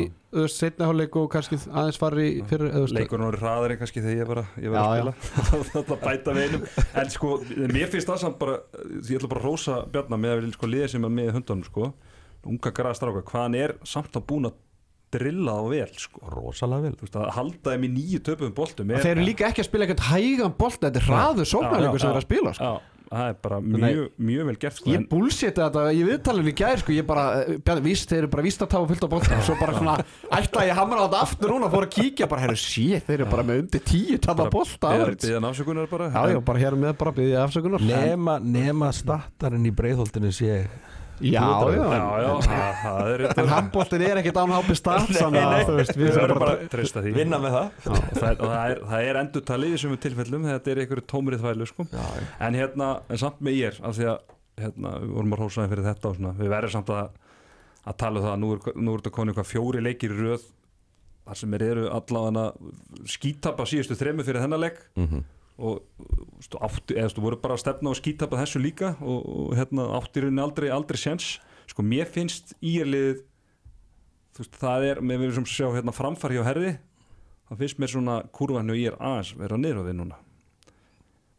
[0.49, 4.74] setna hálfleik og kannski aðeins veist, leikurinn voru hraðari kannski þegar ég var að, ég
[4.74, 5.74] var að Já, spila.
[5.89, 6.64] Það bæta við einum.
[7.04, 7.34] En sko,
[7.76, 8.56] mér finnst það samt bara
[9.04, 11.68] ég ætla bara að rósa Bjarnar með að við sko liða sem er með hundunum
[11.68, 11.91] sko.
[12.43, 14.58] Unga græða stráka, hvað hann er samt að búin að
[15.14, 16.24] drilla þá vel sko.
[16.32, 16.95] Rosalega vel.
[16.97, 19.70] Þú veist, að halda þeim í nýju töpum boltum er, Þeir eru líka ekki að
[19.70, 22.72] spila eitthvað hægan bolt Þetta er hraður sóknarleikur sem þeir að spila sko.
[23.14, 26.55] Það er bara mjög, mjög vel gert sko, Ég en, bullshita þetta í viðtalinu í
[26.57, 26.93] gær sko.
[26.95, 29.76] Ég bara, eh, víst, þeir eru bara víst að tafa fullt á bolta Svo bara
[29.78, 29.97] svona,
[30.39, 33.30] ætla ég hamra á þetta aftur núna Fór að kíkja, bara, herru, sé, þeir eru
[33.30, 36.09] bara með undir tíu Tafa bolta er árið byggðan afsökunar bara.
[36.09, 37.14] Já, já, bara hér með bara
[37.84, 40.64] nema, nema stattarinn í breiðholtinu sé
[41.24, 45.76] Já, já, Já, já, er En handbóltin er ekkert án hápi stað Þannig að þú
[45.80, 47.13] veist Við verðum bara að treysta því.
[47.17, 47.67] Vinna með það.
[47.93, 51.05] Og það, og það er, það er endur talið í þessum tilfellum þetta er einhverju
[51.13, 51.88] tómrið þvælu sko.
[52.43, 54.17] En hérna, en samt með ég af því að
[54.63, 57.21] hérna, við vorum að hósaði fyrir þetta og svona, við verðum samt að,
[57.89, 60.19] að tala um það að nú er, nú er þetta konið eitthvað fjóri leikir í
[60.19, 60.43] röð
[61.24, 62.45] þar sem er eru allavega
[63.15, 64.82] skítapa síðustu þremu fyrir þennan leik.
[64.99, 65.24] Mhm.
[65.58, 65.84] Og
[66.41, 69.86] stu, átti, eða stu voru bara að stefna og skítapa þessu líka og, og hérna,
[69.99, 71.36] átti í rauninni aldrei, aldrei sjens
[71.70, 73.22] sko mér finnst íerlið
[74.58, 76.74] það er, með við sem sjá hérna framfar hjá herði
[77.49, 80.20] það finnst mér svona kurvan og ég er aðeins vera niður á því núna.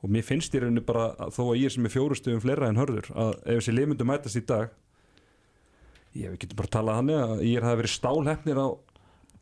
[0.05, 2.69] Og mér finnst í rauninni bara að þó að ég er sem er fjórustöðum fleira
[2.69, 4.75] en hörður að ef þessi limundu mætast í dag
[6.15, 8.67] ég við getum bara að tala þannig að ég hafi verið stálhefnir á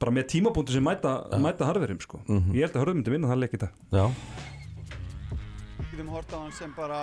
[0.03, 2.23] bara með tímapunktu sem mæta, mæta harðurum sko.
[2.27, 2.55] Mhm.
[2.57, 3.77] ég held að hörður myndi vinna það leik í dag.
[3.93, 4.07] Já,
[5.93, 7.01] getum hort á hann sem bara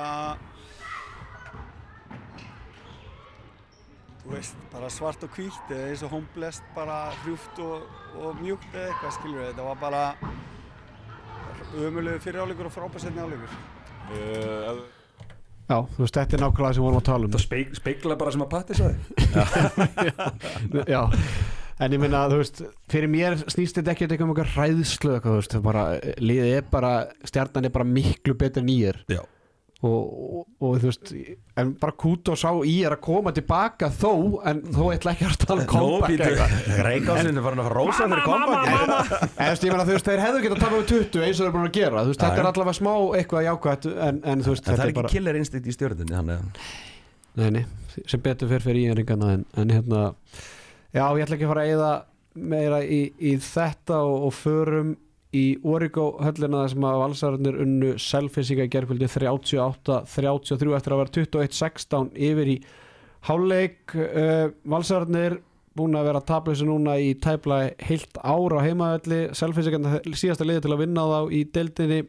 [4.24, 8.70] þú veist, bara svart og hvítt eða eins og homeless, bara hrjúft og, og mjúkt
[8.74, 10.04] eða eitthvað, skilur við þetta var bara
[11.88, 13.60] ömulegu fyrir áleikur og frábærsetni áleikur
[14.10, 14.80] Uh,
[15.70, 17.34] Já, þú veist, þetta er nákvæmlega sem við vorum að tala um.
[17.36, 18.96] Það speik, speikla bara sem að Patti sagði.
[20.96, 21.02] Já,
[21.80, 22.62] en ég minna, þú veist
[22.92, 25.84] fyrir mér snýst þetta ekki eitthvað um eitthvað hræðslu eitthvað, þú veist, það bara,
[26.20, 26.94] liðið er bara
[27.28, 29.22] stjarnan er bara miklu betur er já.
[29.80, 31.12] Og, og, og þú veist
[31.62, 34.12] en bara kút og sá í er að koma tilbaka þó,
[34.52, 36.58] en þó ætla ekki að tala um comeback eitthvað.
[36.84, 38.68] Reykjásinu farin að fara rósa fyrir comeback.
[38.68, 41.40] En þú veist, ég meina, þú veist, þeir hefðu getað tapað við 20 eins og
[41.40, 44.44] þeir eru búin að gera, þú veist, þetta er allavega smá eitthvað jákvæmt, en, en
[44.44, 46.78] þú veist, En það þetta er er ekki bara killer instinct í stjórnunni Þannig að
[47.40, 47.66] Nei, nei,
[48.10, 50.00] sem betur fyrir fyrir íhenringana en, en hérna,
[50.94, 51.92] já, ég ætla ekki að fara að eyða
[52.40, 54.96] meira í, í þetta og, og förum
[55.36, 61.14] í Origo höllina þar sem að valsararnir unnu selfinsíka í gerðkvöldi 38-33 eftir að vera
[61.20, 62.58] 21-16 yfir í
[63.28, 65.38] hálfleik uh, valsararnir
[65.78, 70.74] búin að vera tableysi núna í tæpla heilt ára á heimaðalli selfinsíkan síðasta liði til
[70.74, 72.02] að vinna þá í deildinni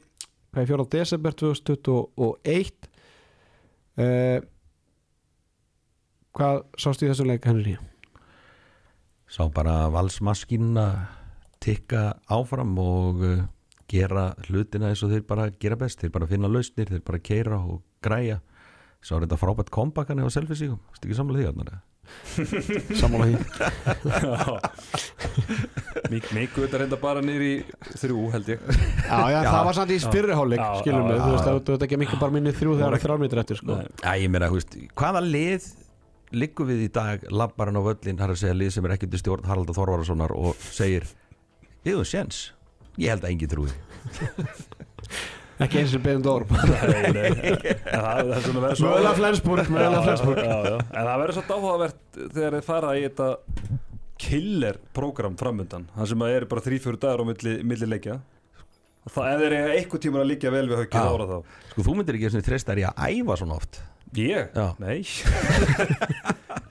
[0.50, 0.88] hvað er 4.
[0.96, 2.88] desember 2021
[4.00, 4.40] uh,
[6.30, 7.74] Hvað sástu í þessum leik Henry?
[9.30, 10.86] Sá bara valsmaskínuna
[11.62, 13.42] tikka áfram og uh,
[13.90, 16.00] gera hlutina eins og þeir bara gera best.
[16.02, 18.40] Þeir bara finna lausnir, þeir bara keira og græja.
[19.00, 21.78] Sá er þetta frábært comeback hann eða selfisíkum, stu ekki samlega því Arnar?
[23.00, 23.36] Sammála því.
[26.10, 27.52] Mikið þetta reynda bara niður í
[28.02, 28.64] þrjú held ég.
[28.66, 29.46] Já, já, Já.
[29.46, 32.24] það var samt í spyrriháleik Já, skilum við, þú veist, það þú veist ekki mikið
[32.24, 33.78] bara minni þrjú þegar það er þrjármítri eftir sko.
[33.78, 33.86] Nei.
[34.02, 34.50] Já, ég meina,
[35.00, 35.70] hvaða lið
[36.36, 39.10] liggum við í dag labbarinn á völlin, það er að segja lið sem er ekki
[39.10, 41.08] til stjórn Haraldur Þorvarasonar og segir
[41.82, 42.40] við höfum séns,
[43.00, 43.70] ég held að engin trúi
[45.64, 50.40] ekki eins og beðum dór það, er svona Mögulega Flensburg, mögulega Flensburg.
[50.40, 53.28] En það verður svo dáhugavert þegar þið fara í þetta
[54.20, 58.20] killer program framundan það sem að eru bara þrý-fjóru dagar á milli, milli leikja.
[59.10, 61.12] Það, eru eitthvað tímur að líka vel við höggið Já.
[61.14, 61.38] ára þá.
[61.70, 63.80] Sko, þú myndir ekki eins og treysta í að æfa svona oft
[64.18, 64.48] Ég?
[64.54, 64.74] Já.
[64.82, 65.04] Nei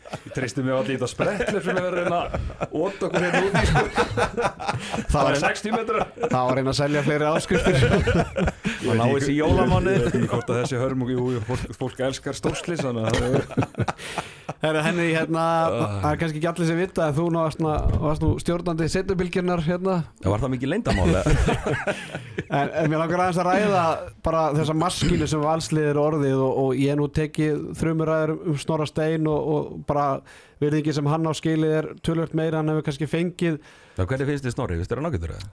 [0.10, 3.62] Ég treysti mig allir í þetta sprettlir sem að reyna að óta okkur hérna úti
[3.70, 3.84] sko.
[3.94, 9.06] Það Það var er 60 metrar það var reyna að selja fleiri áskriftir og ná
[9.06, 13.04] þessi jólamánu Ég veit ekki hvort að þessi hörmung Jú, jú, fólk, elskar stórslis Þannig
[13.08, 14.28] að það
[14.64, 15.44] Herra, Henry, hérna,
[16.02, 18.88] það er kannski ekki allir sem vita en þú nú varst, nú- varst nú stjórnandi
[18.92, 19.96] setjubilgirnar hérna.
[20.24, 21.24] Það var það mikið leyndamáli
[22.50, 23.82] En, en mér langar aðeins að ræða
[24.26, 29.28] bara þessa maskínu sem valsliðir orðið og, og ég nú tekið þrumuræður um Snorra Stein
[29.30, 30.08] og, og bara
[30.64, 33.60] virðingi sem hann á skilið er tölvöld meira en hefur kannski fengið.
[34.00, 35.46] Það hvernig finnst þið Snorri, þér hann ágættur það?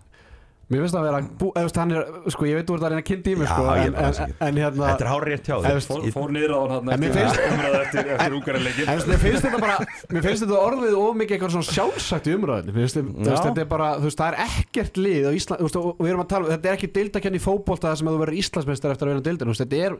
[0.67, 2.91] Mér finnst það að vera, bú, veist, hann er, sko ég veit þú ert að
[2.91, 5.55] reyna að kynna í mig sko, en, en, en hérna Þetta er hár rétt hjá
[5.63, 5.77] þér.
[5.87, 9.21] Fór, fór niður á hann En mér eftir, finnst- umræða eftir, eftir úkarinleikin En mér
[9.23, 9.77] finnst þetta bara,
[10.17, 12.99] mér finnst þetta orðið of mikið eitthvað svona sjálfsagt í umræðinu Mér finnst,
[13.47, 16.11] þetta er bara, þú veist, það er ekkert lið á Ísland, þú veist, og við
[16.17, 18.41] erum að tala, um- þetta er ekki deildakenn í fótbolta það sem að þú verður
[18.43, 19.99] Íslandsmeistar eftir að vinna deildin, þetta er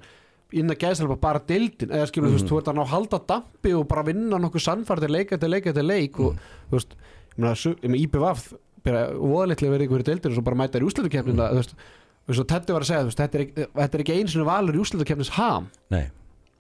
[0.57, 3.73] inn að gæðslega bara deildin, eða skilur, þú veist, þú ert að ná halda dampi
[3.79, 6.37] og bara vinna nokkuð sannfærdir leik eftir leik eftir leik og,
[6.71, 6.95] þú veist,
[7.37, 8.45] ég meina, IPVaf,
[8.87, 11.75] bara voðalitlega verið ykkur í deildin og svo bara mæta í úslutukefnina, þú veist,
[12.27, 14.21] þú veist, og Teddy var að segja, þú veist, þetta er, ekki- þetta er ekki
[14.21, 15.69] eins og valur í úslutukefnis ham.
[15.95, 16.07] Nei,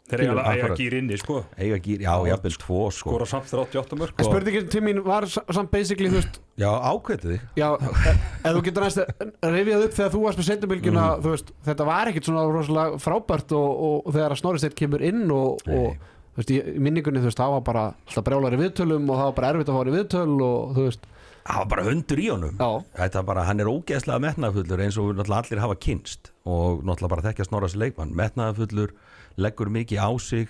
[0.07, 1.41] Þeir eiga að eiga gýr inni sko.
[1.59, 3.11] Eiga gýr, já, jafnvel tvo sko.
[3.11, 6.37] Skora samt þeir 88 mörg En spurningin til mín var sa- samt basically, þú veist,
[6.62, 7.41] Já, ákveðtu þig.
[7.59, 9.01] Já, ef þú getur næst
[9.43, 13.57] rifjað upp þegar þú varst með sendumilgjuna, þú veist, þetta var ekkit svona rosalega frábært
[13.59, 17.18] og, og, þegar að Snorri Steinn kemur inn og, og þú veist, í í minningunni,
[17.18, 19.91] þú veist, það var bara alltaf brjálari viðtölum og það var bara erfitt að fara
[19.91, 21.11] í viðtöl og þú veist,
[21.47, 22.57] Það var bara hundur í honum.
[22.97, 27.26] Þetta bara, hann er ógeðslega metnaðafullur eins og náttúrulega allir hafa kynst og náttúrulega bara
[27.28, 28.14] þekkja snorras leikmann.
[28.18, 28.90] Metnaðafullur,
[29.38, 30.49] leggur mikið á sig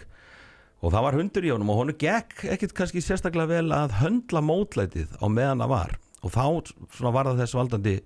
[0.81, 4.41] og það var hundur í honum og honum gekk ekkit kannski sérstaklega vel að höndla
[4.45, 5.91] mótlætið á meðan það var.
[6.25, 6.45] Og þá
[7.13, 7.97] var það þess valdandi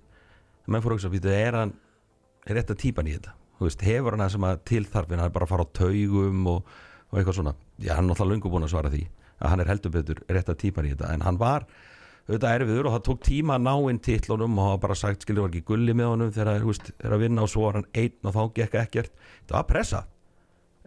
[0.67, 1.73] menn fór að hugsa, býtu, er hann
[2.47, 3.31] er þetta típan í þetta,
[3.61, 6.59] veist, hefur hann það sem að tilþarfin, hann er bara að fara á taugum og,
[7.11, 8.39] og eitthvað svona, já, hann er náttúrulega
[12.29, 14.67] að að er að auðvitað erfiður og það tók tíma að ná inn titlunum og
[14.69, 17.45] hafa bara sagt, skilur var ekki gulli með honum þegar, þú veist, þegar að vinna
[17.45, 19.11] og svo var hann einn og þá gekk ekkert,
[19.41, 20.03] þetta var pressa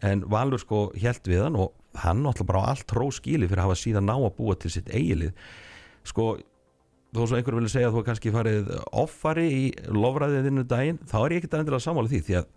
[0.05, 3.63] en Valur sko held við hann og hann náttúrulega bara á allt tró skili fyrir
[3.63, 5.35] að hafa síðan ná að búa til sitt eigilið
[6.07, 6.35] sko
[7.15, 9.65] þó svo einhver vilja segja að þú er kannski farið offari í
[9.95, 12.49] lofræðiðinu daginn þá er ég ekkert endilega sammála því því að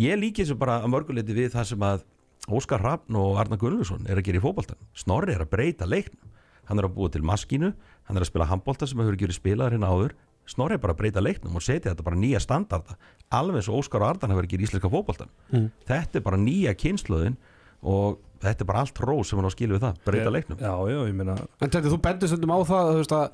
[0.00, 2.06] ég líki þessu bara að mörguleiti við það sem að
[2.50, 6.32] Óskar Raffn og Arna Gunnlaugsson er að gera í fótboltan Snorri er að breyta leiknum
[6.68, 7.72] hann er að búa til maskínu,
[8.08, 10.14] hann er að spila handbolta sem hefur ekki verið spilaður hérna áður.
[10.46, 12.96] Snorri er bara að breyta leiknum og setja þetta bara nýja standarda
[13.30, 15.68] alveg eins og Óskar og Ardan hefur ekki í íslenska fótboltan Mm.
[15.86, 17.36] þetta er bara nýja kynsluðin
[17.82, 20.58] og þetta er bara allt rós sem hann á skilu við það, breyta leiknum.
[20.58, 23.30] Já, já, ég meina En þetta, þú bendir stundum á það að,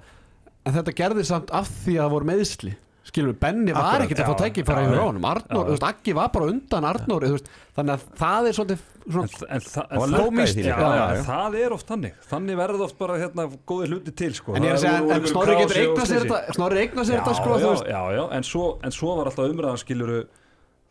[0.68, 2.74] en þetta gerði samt af því að það voru meðsli
[3.08, 4.82] skilur við, Benni var Akkurat, ekkert að fá tækifæra
[5.48, 5.56] Já.
[5.58, 6.86] þú veist, Aggi var bara undan
[7.38, 10.88] veist, þannig að það er svolítið Það var en, lögga í Komist- því já, líka.
[10.88, 11.22] já, Já, já.
[11.24, 12.16] það er oft þannig.
[12.28, 14.52] Þannig verður oft bara hérna góði hluti til sko.
[14.58, 16.26] en ég er að segja, Snorri getur eigna sér
[16.58, 17.86] Snorri eigna sér þetta sko, þú já, veist.
[17.88, 19.80] já, já, en svo, en svo var alltaf umræðan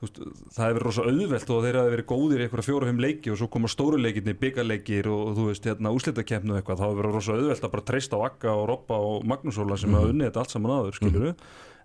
[0.07, 0.18] veist,
[0.53, 3.38] það hefur verið rosa auðvelt og þeir hafi verið góðir í einhverja fjóra-fimm leiki og
[3.38, 7.15] svo koma stóru leikirni, byggarleikir og, þú veist, hérna, úslitakefnu og eitthvað, þá hefur verið
[7.18, 10.30] rosa auðvelt að bara treysta á Akka og Robba og Magnús Óla sem hafa unnið
[10.30, 11.34] þetta allt saman áður, skiljuru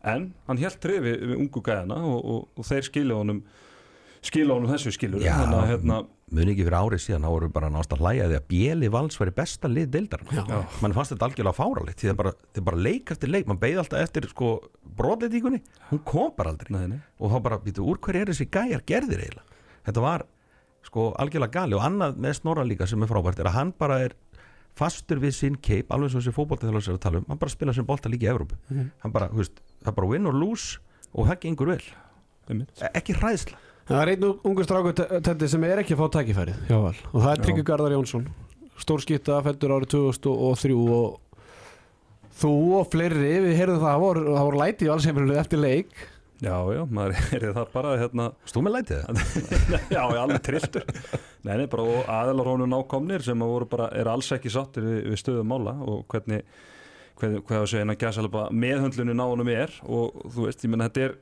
[0.03, 3.43] en hann helt trefi við ungu gæðana og, og, og þeir skilja honum
[4.23, 5.35] skilja honum þessu skiljuru Já.
[5.41, 5.97] þannig að hérna,
[6.33, 9.19] muni ekki fyrir árið síðan, þá voru bara nást að hlæja því að Bjeli Vals
[9.21, 13.15] væri besta lið deildar mann fannst þetta algjörlega fáralegt því það bara, þið bara leik
[13.15, 14.53] eftir leik, mann beigð alltaf eftir sko
[14.99, 16.71] brotleitíkunni, hún kom bara aldrei.
[16.77, 17.01] Nei, nei.
[17.19, 20.27] og þá bara, býtu, úr hverju er þessi gæjar gerðir eiginlega, þetta var
[20.87, 24.01] sko algjörlega gali og annað með Snorra líka sem er frábært er að hann bara
[24.07, 24.17] er
[24.79, 27.75] fastur við sinn keip, alveg svo þessi fótboltaþjóðlega sér að tala um, hann bara spila
[27.77, 28.57] sem bolta líka í Evrópu.
[29.03, 30.79] Hann bara, þú veist, það er bara win or lose
[31.13, 31.83] og það gengur vel,
[32.49, 32.73] einmitt.
[32.81, 33.59] E- ekki hræðsla.
[33.89, 34.95] Það er einn ungur strákur
[35.27, 36.95] tendi sem er ekki að fá tækifærið hjá Val.
[37.11, 37.45] Og það er Já.
[37.47, 38.31] Tryggvi Garðar Jónsson.
[38.83, 41.19] Stór skýtta, fættur árið 2003 og
[42.43, 45.93] þú og fleiri, við heyrðum það það voru, það voru læti í valsheimilinu eftir leik.
[46.43, 48.25] Já, já, maður er það bara hérna.
[48.51, 49.03] Stú með lætið?
[49.95, 50.87] Já, ég er alveg trilltur.
[51.47, 51.85] Nei, nei, bara
[52.51, 56.03] honum nákomnir sem að voru bara, er alls ekki sáttir við, við stöðum mála og
[56.11, 56.43] hvernig
[57.21, 61.05] hvað að segja, en að gæsa á honum er og þú veist, ég menna þetta
[61.09, 61.15] er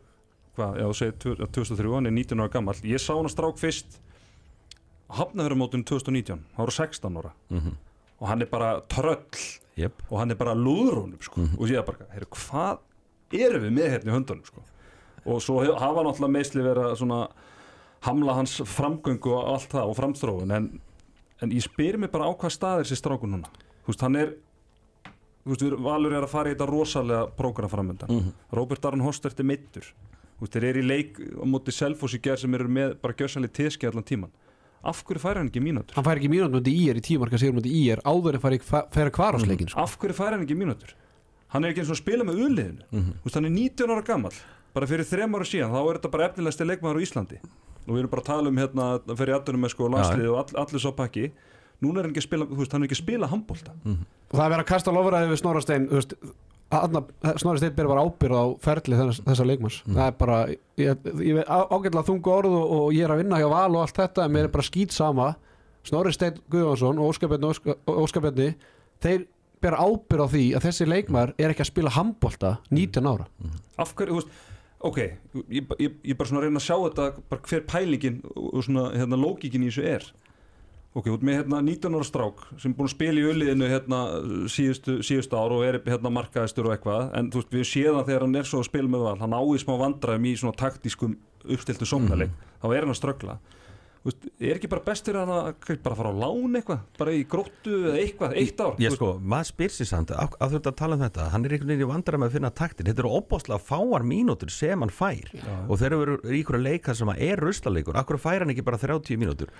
[0.56, 3.34] hvað, já, þú segir tvö- 2003, hann er 19 ára gammal ég sá hann að
[3.34, 4.00] strák fyrst
[5.10, 7.72] hafnaðurumótun 2019 hann voru 16 ára Mhm.
[8.20, 10.02] og hann er bara tröll Jep.
[10.10, 11.40] og hann er bara lúðrónum sko.
[11.58, 12.78] og ég er bara, heyrðu, hvað
[13.32, 14.62] erum við með hérna í höndunum sko?
[15.26, 17.28] og svo hef- hafa náttúrulega meðsli verið að svona
[18.02, 20.80] hamla hans framgöngu og allt það og framstrófun en,
[21.42, 23.48] en ég spyr mig bara á hvað stað er sér strákun núna
[23.84, 24.34] þú veist, hann er
[25.46, 28.32] veist, Valur er að fara í þetta rosalega prógram framöndan Mhm.
[28.52, 29.44] Robert Aron Hostert er
[30.40, 33.52] veist, þeir eru í leik á móti Selfoss í gerð sem eru með bara gjörsalið
[33.52, 34.30] teski allan tíman
[34.84, 35.94] af hverju fær hann ekki mínútur?
[35.94, 38.54] hann fær ekki mínútur í er í tímarka sigur mútið í er áður en fær
[38.90, 39.80] færa kvarásleikin sko.
[39.80, 40.94] af hverju fær hann ekki mínútur?
[41.50, 42.82] Hann er ekki eins og að spila með uliðinu.
[42.92, 43.12] Mhm.
[43.20, 44.32] Þú veist, hann er 19 ára gammal
[44.72, 47.38] bara fyrir þrem ára síðan, þá er þetta bara efnilegsti leikmaður á Íslandi.
[47.88, 50.36] Og við erum bara að tala um hérna að fyrir aðdunum með sko landslið og
[50.38, 51.32] all, allir svo pakki
[51.82, 54.36] núna er hann ekki að spila, þú veist, hann er ekki að spila handbólta og
[54.38, 55.88] það er verið að kasta lofræði við Snorastein
[56.70, 59.80] Snorastein ber bara ábyrð á ferli þess, þessa leikmanns.
[59.88, 60.36] Það er bara,
[60.78, 63.74] ég, ég veit á- ágætlega þungu orð og, og ég er að vinna hjá Val
[63.74, 65.32] og allt þetta en mér er bara skýt sama
[65.82, 68.52] Snorri Steinn Guðvansson og Óskar Bjarni Óska- Óskar Bjarni
[69.02, 69.24] þeir
[69.60, 73.26] bera ábyrð á því að þessi leikmar er ekki að spila handbolta 19 ára.
[73.82, 74.38] Af hverju, þú veist,
[74.80, 74.98] ok
[75.50, 79.18] ég, ég, ég bara svona reyna að sjá þetta bara hver pælingin og svona hérna
[79.20, 80.06] lógikin í þessu er
[80.96, 84.00] ok, út með hérna 19 ára strák sem er búin að spila í uliðinu hérna
[84.50, 88.26] síðustu, síðustu ár og er hérna markaðistur og eitthvað, en þú veist, við séðan þegar
[88.26, 91.16] hann er svo að spila með val, hann á í smá vandræðum í svona taktískum
[91.46, 92.34] uppstiltu sóknarleik.
[92.60, 93.38] Þá er hann að ströggla
[94.06, 95.30] veist, er ekki bara bestur að
[95.84, 99.50] bara fara á lán eitthvað, bara í gróttu eða eitthvað, eitt ár Ég sko, maður
[99.50, 101.84] spyr sér samt að, að þú ert að tala um þetta, hann er einhvern veginn
[101.84, 105.34] í vandræðum að finna taktin, þetta eru opbáslega fáar mínútur sem hann fær.
[105.68, 108.80] Og þeir eru í ykkur leika sem að er ruslaleikur akkur fær hann ekki bara
[108.80, 109.52] 30 mínútur?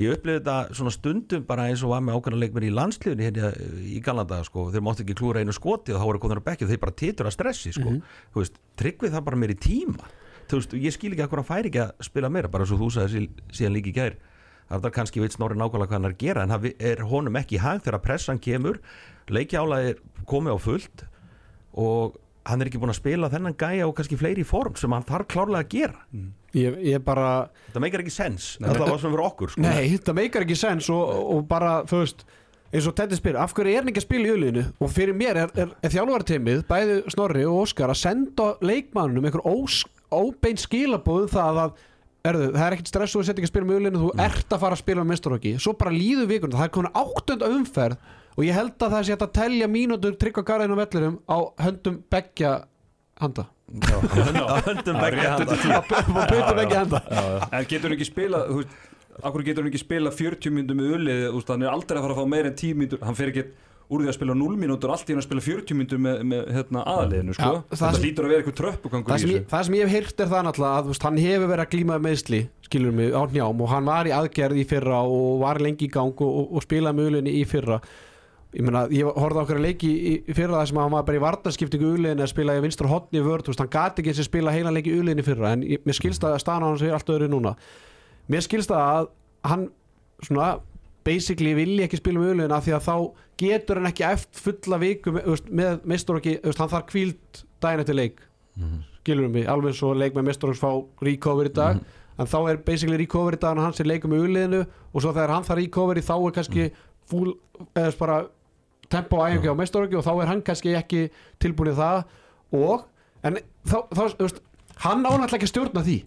[0.00, 3.50] Ég upplifði þetta svona stundum bara eins og var með ákveðna leikmir í landsliðinu hérna
[3.84, 6.70] í Galanda sko, þeir máttu ekki klúra einu skoti og þá voru konar að og
[6.70, 7.98] þeir bara titur að stressi sko,
[8.32, 10.08] þú veist, tryggvið það bara meir í tíma
[10.52, 12.78] þú veist, ég skil ekki að hvað hann fær ekki að spila meira, bara svo
[12.80, 14.18] þú sagði sí- síðan líka í gær.
[14.72, 17.36] Það er kannski veit snorri nákvæmlega hvað hann er að gera en það er honum
[17.42, 18.78] ekki í hag þegar pressan kemur
[19.28, 19.98] leikjála er
[20.30, 21.02] komið á fullt
[21.76, 22.16] og
[22.48, 25.28] hann er ekki búin að spila þennan gæja og kannski fleiri form sem hann þarf
[25.30, 26.00] klárlega að gera.
[26.56, 29.62] Ég, ég bara Það meikar ekki sens Það var svona fyrir okkur sko.
[29.64, 32.24] Nei, þetta meikar ekki sens og, og bara, þú veist
[32.72, 35.16] eins og Tetti spyr, af hverju er hann ekki að spila í öliðinu og fyrir
[35.16, 39.82] mér er, er, er þjálfarteimið bæði Snorri og Óskar að senda leikmannunum einhver ós,
[40.12, 41.78] óbein skilabóð um það að
[42.28, 44.54] erðu, það er ekkert stress og þú sett ekki að spila með öliðinu þú ert
[44.54, 48.12] að fara að spila með mestarokki svo bara líðu vikuna, það er komin áttunda umferð
[48.32, 51.38] og ég held að það sé að telja mínútur trygg á garðinu og vellurum á
[51.66, 52.52] höndum beggja
[53.20, 53.44] handa.
[53.72, 57.02] Höndum á bautum beggja handa.
[57.50, 58.80] En getur hann ekki spila þú veist,
[59.22, 60.94] Akkur getur hann ekki spila 40 myndum með
[61.34, 63.44] veist, Hann er aldrei að fara að fá meir en 10 myndur Hann fer ekki
[63.92, 66.46] úr því að spila 0 mínútur Allt í hann að spila 40 myndum með, með
[66.56, 67.50] hérna, aðaliðinu sko.
[67.72, 69.18] Það sem- lítur að vera eitthvað tröppugangur það
[69.52, 71.98] það sem ég hef heyrt er það náttúrulega að veist, hann hefur verið að glíma
[71.98, 75.60] með meðsli skilur mig á njám og hann var í aðgerð í fyrra og var
[75.60, 77.80] lengi í gang og, og, og spilaði með ulinni í fyrra.
[78.52, 81.04] Ég meina, ég horfði okkur að leiki í, í fyrra það sem að hann var
[81.08, 82.88] bara í vartanskiptingu ulinni að spila í vinstra
[83.24, 85.80] vörð, þú veist, hann gati ekki þessi spila heila leiki ulinni í fyrra en ég,
[85.88, 86.36] mér skilst að
[88.76, 89.08] að
[89.48, 89.70] hann
[90.22, 90.50] svona
[91.04, 92.96] basically vilji ekki spila með ulinni af því að þá
[93.42, 97.42] getur hann ekki eftir fulla viku með, með mistur ekki, þú veist, hann þarf kvíld
[97.64, 98.20] daginn eftir leik.
[99.02, 100.70] Skilur mig, alveg svo leik með Mestarons fá
[101.02, 101.80] recover í dag
[102.20, 104.60] en þá er basically recover í dag en hans er leikum með uliðinu
[104.92, 106.66] og svo þegar hann þarf recover þá er kannski
[107.10, 107.32] full,
[107.74, 108.18] eða bara
[108.92, 111.06] tempo æfingi á Mestarons og þá er hann kannski ekki
[111.40, 112.04] tilbúin í það
[112.52, 112.84] og,
[113.24, 114.42] en þá, þá þú veist,
[114.84, 115.98] hann ánáttúrulega ekki stjórna því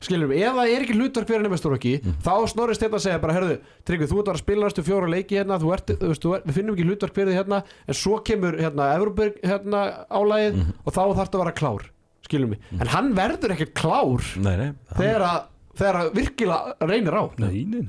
[0.00, 1.92] skilur mig, ef það er ekki hlutverk fyrir hann mestur ekki,
[2.24, 3.56] þá snorri steinn að segja bara, herðu,
[3.88, 6.76] Tryggvi, þú ert að spila næstu fjóra leiki hérna, þú ert, þú veist, við finnum
[6.76, 11.20] ekki hlutverk fyrir þig hérna, en svo kemur hérna Evropberg hérna álægið og þá þarf
[11.20, 11.86] þetta að vera klár,
[12.24, 12.64] skilur mig.
[12.78, 15.40] En hann verður ekki klár Nei, nei þegar að,
[15.82, 17.24] þegar að virkilega reynir á.
[17.44, 17.88] Nei, nei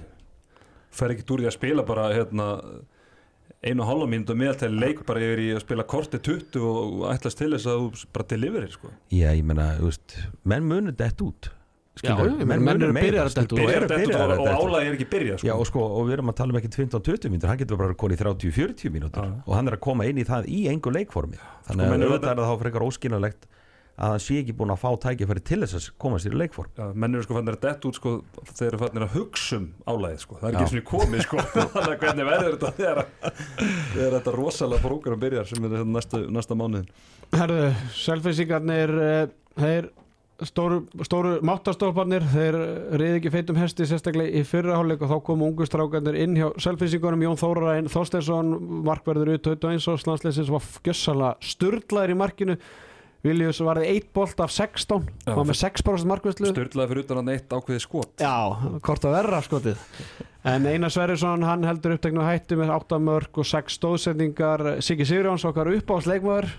[0.91, 2.45] Fer ekki úr því að spila bara hérna,
[3.63, 7.39] einu og hálfa mínútu meðaltæli leik bara yfir í að spila korti 20 og ætlast
[7.39, 8.91] til þess að þú bara deliverir sko.
[9.07, 9.47] Já, ég
[9.79, 11.47] veist, menn munur dett út
[11.99, 13.59] Já, ég meina, menn eru byrjaðir að detta út.
[13.59, 14.71] Og Byrjar og, að og detta út.
[14.71, 15.47] álægi er ekki byrjað sko.
[15.49, 17.97] Já, og sko, og við erum að tala um ekki 15-20 mínútur, hann getur bara
[17.99, 19.33] konið 30-40 mínútur Já.
[19.43, 22.31] og hann er að koma inn í það í engu leikformi þannig menn að auðvitað
[22.31, 23.49] er það þá frekar óskynalegt
[24.01, 26.71] að hann sé ekki búin að fá tækifæri til þess að koma sér í leikform
[26.79, 28.13] Já, menn eru sko fannir að detta út sko,
[28.55, 30.37] þeir eru fannir að hugsa um álægið sko.
[30.39, 30.61] það er Já.
[30.61, 31.43] ekki svona komið sko.
[31.75, 36.57] þannig að hvernig verður þetta þegar, þetta rosalega prógram byrjar sem er hérna næsta, næsta
[36.57, 36.87] mánuðin
[37.35, 37.67] Herðu,
[37.99, 38.95] selfinsíkarnir
[39.59, 39.91] þeir
[40.47, 42.57] stóru, stóru máttastóparnir þeir
[42.97, 47.25] reyði ekki feitum hesti sérstaklega í fyrraháleik og þá komu ungu strákarnir inn hjá selfinsíkunum
[47.25, 48.53] Jón Þóraræn Þorsteinsson
[48.87, 52.57] markverður ut 21 árs landsleisins var gjössala sturlaður í markinu.
[53.21, 57.29] Viljus varði 1 bolt af 16 Já, var með 6% markvæslu störlaði fyrir utan hann
[57.35, 58.15] eitt ákveði skot.
[58.17, 58.33] Já,
[58.81, 59.83] hvort að verra skotið.
[60.49, 64.65] En Einar Sverrisson, hann heldur uppteknu hætti með 8 mörg og 6 stóðsendingar.
[64.81, 66.49] Siggi Sigurjóns okkar uppáhaldsleikmaður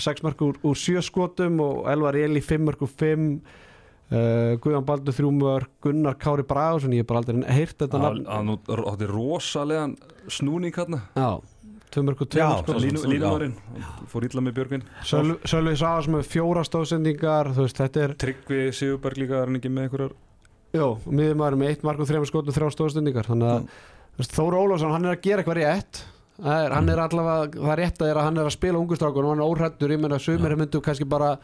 [0.00, 3.26] 6 mörg úr, úr 7 skotum og Elvar Eli 5 mörg úr 5
[4.12, 8.24] uh, Guðan Baldur 3 mörg Gunnar Kári Bragarsson, ég hef bara aldrei heyrt þetta nafn.
[8.28, 9.96] hann átti rosalegan
[10.32, 11.40] snúning hérna Já,
[11.92, 12.74] 2 mörg úr 2 Já, skotum.
[12.74, 13.54] svo- Línu, svo- línumarinn,
[14.08, 14.82] fór illa með Björgvin.
[15.04, 19.60] Sölvi Sölvi Sagas með 4 stóðsendingar þú veist, þetta er Tryggvi Sigurberg líka er hann
[19.60, 20.12] ekki með einhverjar
[20.72, 23.68] Jó, miðjumæður með 1 mark og 3 skotum 3 stóðsendingar þannig að mm.
[24.22, 26.02] Þóra Ólafsson, hann er að gera eitthvað rétt
[26.38, 28.80] Það er, hann er allavega, það er rétt að, er að hann er að spila
[28.80, 31.34] ungustrákun og hann er óhrættur, ég menna sumir myndu kannski bara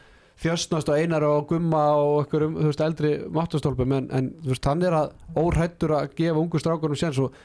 [0.40, 4.68] þjösnast á einar og gumma og einhverjum, þú veist, eldri máttastólpum en, en þú veist,
[4.70, 7.36] hann er að óhrættur að gefa ungustrákunum séns og,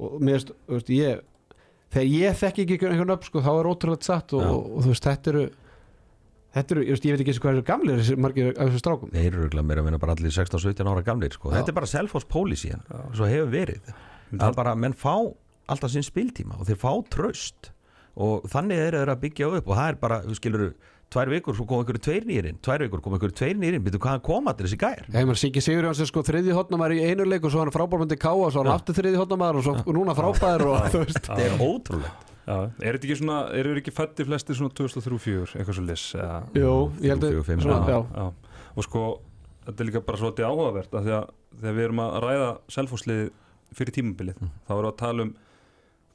[0.00, 1.24] og mér veist, þú veist, ég
[1.94, 4.94] þegar ég þekki ekki einhvern upp, sko, þá er ótrúlega satt og, og, og þú
[4.94, 5.44] veist, þetta eru
[6.58, 8.70] þetta eru, ég veist, ég veit ekki eins og hvað eru gamlir þessi margir af
[8.70, 9.10] þessum strákum.
[9.14, 11.52] Þeir eru örugglega meira að vinna bara allir 16-17 ára gamlir sko.
[11.54, 13.92] Þetta er bara self-host policy hérna, svo hefur verið.
[14.38, 15.14] Að bara menn fá
[15.72, 17.72] alltaf sinn spiltíma og þeir fá tröst
[18.18, 20.64] og þannig er þeir að byggja upp og það er bara, þú skilur,
[21.12, 24.16] tvær vikur svo kom einhverju tveir nýrin, tvær vikur kom einhverju tveir nýrin byrju hvað
[24.16, 25.04] hann kom allir þessi gær?
[25.06, 28.18] Ég menn Siggi Sigurjóns er sko þriði hotnamaður í einu leik og svo hann frábærmyndi
[28.20, 31.22] ká og svo hann aftur þriði hotnamaður og svo og núna frábær og þú veist.
[31.28, 32.26] Þetta er ótrúlegt.
[32.48, 36.36] Já, er þetta ekki svona, eru ekki fætti flesti svona 2003-2004, eitthvað svo lis eða,
[36.56, 36.70] Jú,
[37.04, 37.98] ég held að svona, já.
[38.08, 38.62] já.
[38.72, 39.02] og sko,
[39.66, 41.26] þetta er líka bara svolítið áhugavert af því að
[41.58, 43.20] þegar við erum að ræða selfhúslið
[43.76, 45.34] fyrir tímabilið þá erum við að tala um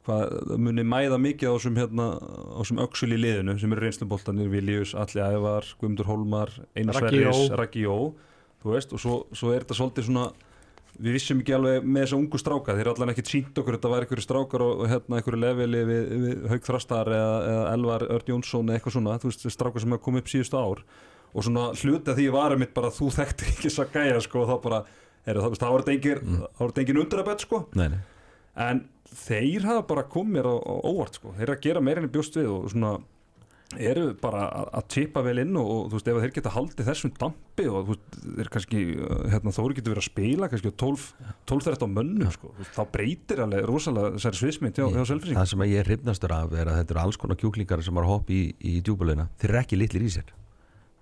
[0.07, 3.85] hvað það muni mæða mikið á þessum hérna, á þessum öxul í liðinu sem eru
[3.85, 6.99] reynsluboltanir, Viljus, Alli Ævar Guðmundur Hólmar, Einar.
[6.99, 7.95] Sverris Raggi Jó,
[8.63, 10.27] þú veist, og svo, svo er þetta svolítið svona
[10.93, 13.91] við vissum ekki alveg með þessa ungu stráka þeir er allan ekkit sínt okkur, þetta
[13.93, 18.05] var einhverju strákar og, og hérna einhverju leveli við, við Haug Þrastar eða, eða Elvar
[18.13, 20.83] Örn Jónsson eða eitthvað svona, þú veist, strákar sem hafa komið upp síðustu ár
[21.33, 24.43] og svona hluti að því varum mitt bara þú þekktir ekki þess að gæja sko
[24.43, 24.81] og þá bara,
[25.25, 26.73] er, það, það var þetta engin, mm.
[26.83, 28.01] engin undrabett sko nei, nei.
[28.67, 28.83] en
[29.17, 32.37] þeir hafa bara komið mér á, á óvart sko, þeir eru að gera í bjóst
[32.39, 32.93] við og svona
[33.79, 37.13] eru bara að- tippa vel inn og, og þú veist, ef þeir geta haldið þessum
[37.17, 40.75] dampi og þú veist, þeir kannski uh, hérna, þóri getur verið að spila kannski á
[40.83, 41.07] 12
[41.49, 45.87] 12-13 mönnum, sko, þá breytir alveg rosalega þessari svismynd hjá, hjá selfising Það sem ég
[45.89, 49.29] hrifnastur af er að þetta eru alls konar kjúklingar sem að hoppa í, í djúbulegina
[49.41, 50.29] þeir eru ekki litlir í sér.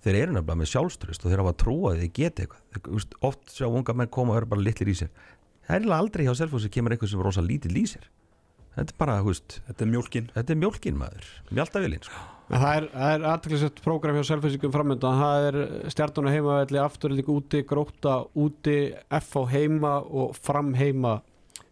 [0.01, 3.03] Þeir eru nefnilega með sjálfströst og þeir hafa trúa að þeir geti eitthvað.
[3.27, 5.11] Oft sjá unga menn koma og eru bara litlir í sér
[5.67, 8.07] það er aldrei hjá selfhósi kemur einhver sem er rosa lítill í sér
[8.75, 10.27] þetta er bara, veist, Þetta er mjólkin.
[10.31, 11.25] þetta er mjólkin maður.
[11.51, 12.21] Mjáltavilinn, sko.
[12.51, 15.57] En það er, það er aðtæklusett prógram hjá selfinsingum framöndan, það er
[15.91, 18.77] stjartuna heimavelli, afturlík úti, gróta úti,
[19.19, 21.17] FH heima og fram heima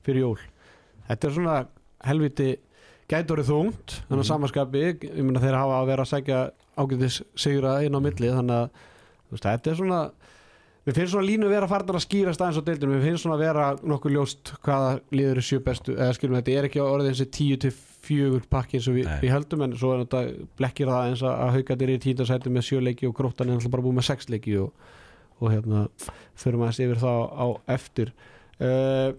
[0.03, 0.43] fyrir jól.
[1.07, 1.55] Þetta er svona
[2.07, 2.49] helviti
[3.09, 6.41] gætur þungt, þannig að samanskapi, ég meina þeir hafa að vera að segja
[6.79, 10.01] ágætis sigra inn á milli, þannig að þetta er svona,
[10.89, 13.67] við finnst svona línu vera farnar að skýra staðins á deildinu, við finnst svona vera
[13.77, 17.21] nokkuð ljóst hvaða líður er sjö bestu, eða skilum þetta er ekki á orðið eins
[17.25, 17.71] og tíu til
[18.09, 21.35] fjögur pakki eins og við, við heldum en svo er þetta blekkir það eins að,
[21.35, 24.31] að haugatir í tíndasæti með sjö leiki og gróttan er alltaf bara búið með sex
[24.31, 24.87] leiki og,
[25.37, 25.83] og hérna
[26.39, 28.13] förum aðeins yfir það á eftir.
[28.59, 29.11] Uh,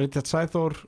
[0.00, 0.78] Richard Sæþór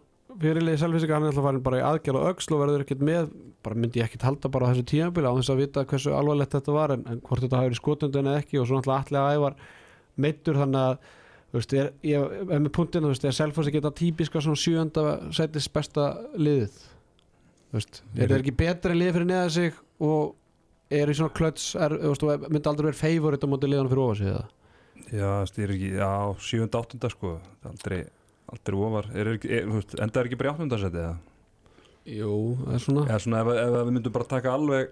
[0.40, 3.28] fyrirliði selfinsika hann er alltaf farin bara í og öxl og verður ekkert með
[3.64, 6.56] bara myndi ég ekkert halda bara á þessu tímabili á þess að vita hversu alvarlegt
[6.56, 9.38] þetta var en, en hvort þetta hafi verið skotundin eða ekki og svo náttúrulega allir
[9.38, 9.58] ævar
[10.24, 10.96] meittur þannig að
[11.54, 15.04] þú veist, er, ég er með punktinu, þú veist, er Selfossi geta típiska svona sjönda
[15.34, 20.34] sætis besta liðið þú veist, er það ekki betri lið fyrir neða sig og
[20.94, 23.90] er í svona klöts er, þú veist, og myndi aldrei verið favorit á móti liðan
[23.92, 24.44] fyrir ofar sig eða
[25.14, 26.10] Já, það er ekki, já,
[26.48, 26.66] 7.
[26.80, 27.10] 8.
[27.12, 28.00] sko er aldrei,
[28.50, 30.40] aldrei ofar er, ekki, er, þú veist, Enda er ekki
[32.04, 33.04] Jú, það er svona.
[33.08, 34.90] Eða svona ef, ef við myndum bara taka alveg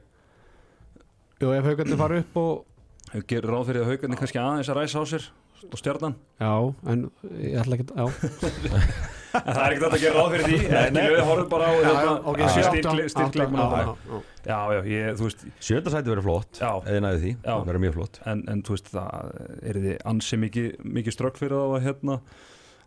[1.42, 2.68] Jú, ef haugarnir fara upp og
[3.12, 5.24] Ef gerum ráð fyrir að haugarnir kannski aðeins að ræsa á sér
[5.62, 6.14] og stjarnan.
[6.40, 6.52] Já,
[6.90, 7.02] en
[7.38, 8.06] ég ætla ekki Já,
[9.32, 10.56] En það er ekkert að gera ráð fyrir því.
[10.78, 13.78] Ekki við horfum bara á hérna, ok, á sjö, styrk- átta, styrk átta, leikmanna
[14.44, 17.32] já, já, ég, þú veist sjönda sæti verður flott, eða næði því.
[17.46, 18.18] Það verður mjög flott.
[18.32, 19.30] En, en þú veist, það
[19.70, 22.18] er þið ansi mikið, mikið strökk fyrir það að hérna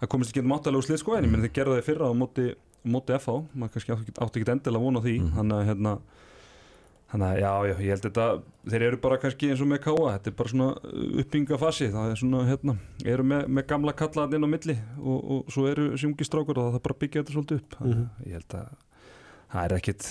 [0.06, 2.14] að komist ekki um áttalegu slið sko en ég menn þið gerðu það fyrra á
[2.22, 2.48] móti,
[2.86, 5.16] á móti FH maður kannski átti ekki- endilega von á því.
[5.20, 5.34] Mhm.
[5.40, 5.96] þannig að hérna
[7.06, 8.26] þannig að já, já, ég held þetta
[8.72, 10.70] þeir eru bara kannski eins og með káa þetta er bara svona
[11.22, 12.76] uppbyggingafasi það er svona, hérna,
[13.06, 16.74] eru með, með gamla kallaðan inn á milli og, og svo eru sjungi strákur og
[16.76, 17.78] það bara byggja þetta svolítið upp.
[17.80, 18.74] Þannig að ég held að
[19.56, 20.08] það er ekkit,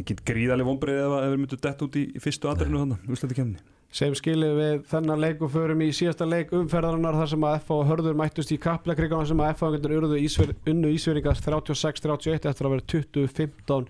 [0.00, 3.62] ekkit gríðaleg vonbreið ef, við myndum dett út í, í fyrstu aðrinu þannig, úrslætti kemni
[3.94, 7.84] Segjum skilið við þennan leik og förum í síðasta leik umferðarinnar þar sem að og
[7.86, 13.86] Hörður mættust í kaplakrikana sem að ísver, unnu Ísveringar 36-31 eftir að vera 20-15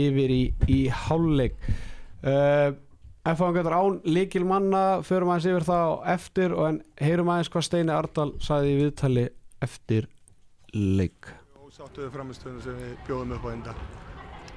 [0.00, 0.40] yfir í,
[0.72, 1.60] í hálfleik.
[2.24, 2.72] Uh,
[3.24, 7.68] FH-endur án líkil manna förum aðeins yfir það á eftir og en heyrum aðeins hvað
[7.68, 9.28] Steini Ardal saði í viðtali
[9.64, 10.08] eftir
[10.72, 11.28] leik.
[11.60, 13.78] Ósáttuðu framistöðun sem við bjóðum upp á enda.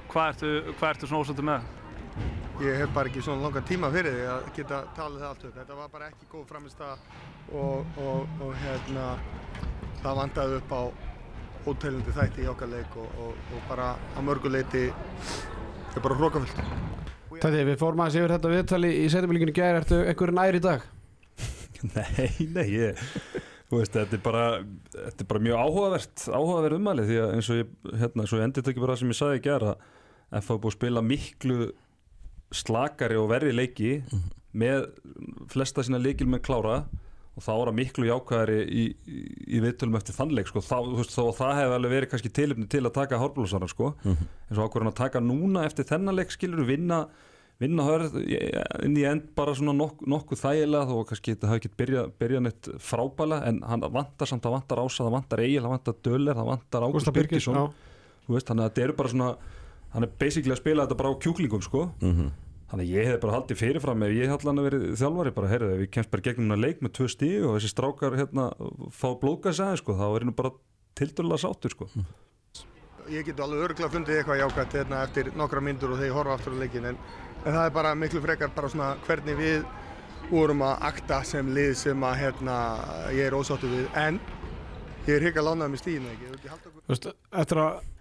[0.08, 1.64] Hvað ertu, hvað ertu svona ósáttu með?
[2.64, 5.56] Ég hef bara ekki svona langan tíma fyrir því að geta talið það allt upp.
[5.58, 6.94] Þetta var bara ekki góð framistæða
[7.60, 9.04] og, og, og hérna,
[10.00, 10.82] það vandaði upp á
[11.68, 16.64] óteilandi þætti í okkar leik og, og, og bara að mörguleiti er bara hrókafullt.
[17.34, 20.88] Þetta við fórum aðeins yfir þetta viðtali í setjumilíkinu gæri, ertu einhverju nær í dag?
[21.94, 22.98] Nei, nei, ég
[23.68, 24.44] Þú veist, þetta er bara,
[24.94, 28.46] þetta er bara mjög áhugavert, áhugaverð umæli því að eins og ég, hérna, svo ég
[28.48, 29.97] endið þetta ekki bara það sem ég sagði í gera að
[30.32, 31.58] FH er búið að spila miklu
[32.54, 33.92] slakari og verri leiki
[34.58, 34.88] með
[35.52, 36.80] flesta sína leikil með klára
[37.38, 39.18] og þá er það miklu jákvæðari í, í,
[39.54, 40.62] í viðtölum eftir þannleik sko.
[40.64, 43.92] þá, veist, þó að það hefði alveg verið kannski tilöfni til að taka hárblóðsana sko.
[44.02, 47.04] eins og ákvörðan að taka núna eftir þennan leik skilur vinna
[47.58, 51.70] vinna hörð inn í end bara svona nokk, nokkuð þægilega þó kannski þetta hafi ekki
[51.80, 55.74] byrjað byrja neitt frábæla en hann vantar samt, það vantar ása, það vantar eigil, það
[55.74, 56.86] vantar döler, það vantar
[58.28, 59.30] veist, þannig að þetta eru bara svona
[59.94, 61.88] hann er basically að spila þetta bara á kjúklingum sko.
[62.00, 62.30] Mhm.
[62.68, 65.48] þannig að ég hef bara haldið fyrirfram ef ég hef allan að verið þjálfari bara,
[65.48, 68.50] heyrðu, ef ég kemst bara gegnum hana leik með tvö stíg og þessi strákar hérna
[68.92, 70.50] fá blóðgæs aðeins, sko, þá er hennu bara
[70.94, 71.88] tildurlega sáttur, sko
[73.08, 76.34] Ég get alveg örgulega fundið eitthvað jákvæmt hérna eftir nokkra myndur og þegar ég horfa
[76.36, 76.98] aftur á leikin en,
[77.46, 79.64] en það er bara miklu frekar bara svona hvernig við
[80.28, 82.56] vorum að akta sem lið sem að hérna
[83.16, 84.20] ég er ósáttu við en
[85.06, 87.97] ég er hikka lánað með stíðinu ekki, Ég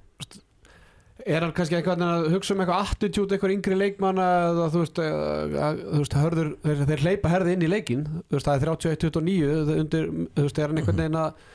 [1.26, 5.02] er hann kannski eitthvað að hugsa um eitthvað attitude, eitthvað yngri leikmanna eða þú veist,
[5.02, 8.56] að, að, þú veist hörður, þeir, þeir hleypa herði inn í leikin þú veist, það
[8.58, 11.46] er 31-29 undir, þú veist, er hann einhvern veginn að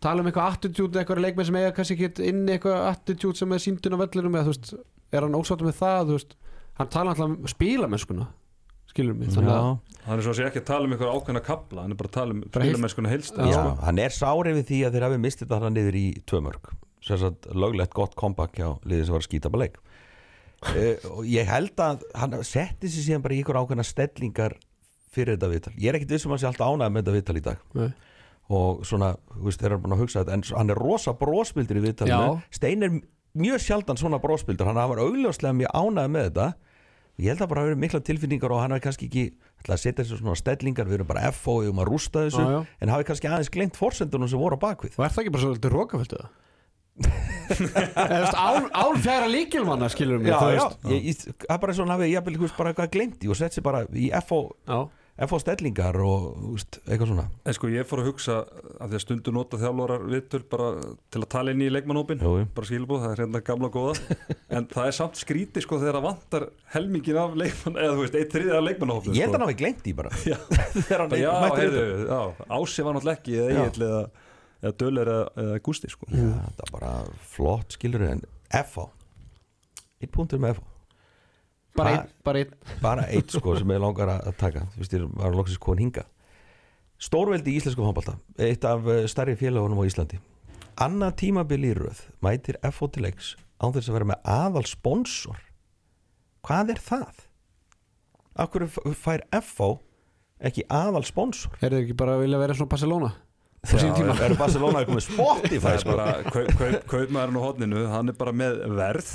[0.00, 3.56] tala um eitthvað attitude, eitthvað leikmenn sem eiga kannski ekki inn í eitthvað attitude sem
[3.56, 4.74] er síndun á vellinum eða þú veist,
[5.12, 6.36] er hann ósáttu með það þú veist,
[6.80, 8.28] hann tala alltaf um spílamennskuna
[8.90, 9.66] skilur mig, þannig að
[10.08, 12.10] hann er svo að sé ekki að tala um einhver ákveðna kapla hann er bara
[12.10, 13.60] að tala um spilamennskuna heilst Já.
[13.84, 16.72] Hann er sárið við því að þeir hafi mistið þetta niður í tvö mörg
[17.06, 19.78] sagt löglegt gott comeback hjá liðið sem var að skýta bara leik.
[20.60, 24.58] Uh, og ég held að hann setti sér síðan bara í ykkur ákveðna stellingar
[25.10, 25.72] fyrir þetta viðtal.
[25.80, 27.62] Ég er ekkit vissum að sé alltaf ánægð með þetta viðtal í dag.
[27.80, 27.90] Nei.
[28.50, 31.78] og svona, þú veist, þeir eru búin að hugsa þetta en hann er rosa brósmildur
[31.78, 32.40] í viðtalinu.
[32.50, 32.96] Stein er
[33.38, 36.46] mjög sjaldan svona brósmildur hann var augljóslega mjög ánægð með þetta.
[37.20, 39.24] Ég held að bara hafa verið mikla tilfinningar og hann hafi kannski ekki
[39.60, 40.88] ætla að setja sér svona stellingar.
[40.88, 42.60] Við erum bara FO, við erum að rústa þessu Já, já.
[42.80, 44.96] en hafi kannski aðeins glemt forsendunum sem voru á bakvið.
[44.98, 46.22] Og er það ekki bara svolítið rókaföldu
[46.98, 47.30] það?
[47.50, 52.32] Eða, þú veist, án, án fjara líkilmanna skilur ég, ég, það er bara svona ég
[52.32, 54.80] veist, bara eitthvað glemt í og sett sér bara í FO, já.
[55.28, 59.04] FO stellingar og veist, eitthvað svona En sko ég fór að hugsa að því að
[59.04, 60.70] stundu nota þjálfarar viðtöl bara
[61.12, 62.46] til að tala inn í jú.
[62.54, 64.16] bara skilbúð, það er hérna gamla góða
[64.48, 68.18] en það er samt skríti sko þegar það vantar helmingin af leikmann eða þú veist,
[68.20, 69.40] eitt þriðið af leikmannhópin ég held að sko.
[69.40, 70.14] hann hafi glemt í bara
[72.10, 72.22] Já.
[72.60, 73.62] Ási var náttúrulega ekki eða Já.
[73.66, 74.02] Egil eða,
[74.60, 76.08] eða Döler eða, Gústi sko.
[76.12, 76.92] Já, þetta er bara
[77.32, 78.24] flott skilur en
[78.68, 78.88] FO
[80.00, 80.66] eitt punktur með FO
[81.78, 85.12] bara einn, bara einn bara eitt sko sem ég langar að taka þú veist, ég
[85.20, 86.06] var loksins komin hinga
[87.00, 90.18] Stórveldi í íslensku handbalta eitt af eh, stærri félagunum á Íslandi
[90.80, 95.40] annað tímabil í röð mætir FO til leiks án þess að vera með aðal sponsor
[96.46, 97.22] hvað er það?
[98.40, 99.70] hverju fær FO
[100.40, 101.52] ekki aðal sponsor?
[101.60, 103.10] Er þið ekki bara að vilja vera svona Barcelona?
[103.60, 105.96] Á sín tíma er Barcelona komið Spotify það er sko?
[105.96, 109.10] bara kaup, kaup, kaupmaðurinn á hodninu hann er bara með verð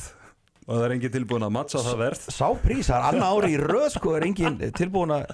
[0.65, 3.49] og það er engin tilbúin að matcha það verð sá prís, það er annað ári
[3.55, 5.25] í röð sko er engin tilbúin að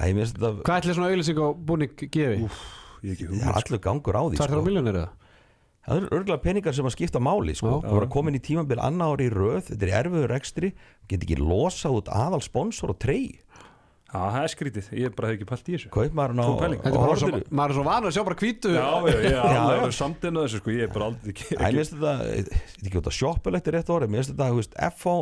[0.00, 2.46] Æ, þetta Hvað ætli svona auðlýsing á búning gefi?
[3.04, 3.56] ég ekki það er sko.
[3.60, 5.08] allur gangur á því sko.
[5.80, 7.78] það eru örgulega peningar sem að skipta máli sko.
[7.80, 10.68] Það voru að koma inn í tímabil annað ári í röð þetta er erfiður ekstri,
[11.08, 13.30] get ekki losað út aðal sponsor og trey
[14.10, 15.90] Já, það er skrítið, ég bara hef ekki pælt í þessu.
[15.94, 16.80] Kaupmaðurinn á Góð pæling.
[16.82, 19.10] Þetta er bara svo, horfir maður er svo vanur að sjá bara hvítu Já, já,
[19.10, 19.60] ég er Já, já.
[19.66, 22.88] alveg samtinn á þessu sko, ég er bara aldrei ekki, mér finnst þetta, þetta er
[22.90, 25.14] ekki út að sjoppulegt er rétt orðið, mér finnst þetta, þú veist, FH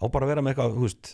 [0.00, 1.12] á bara að vera með eitthvað, þú veist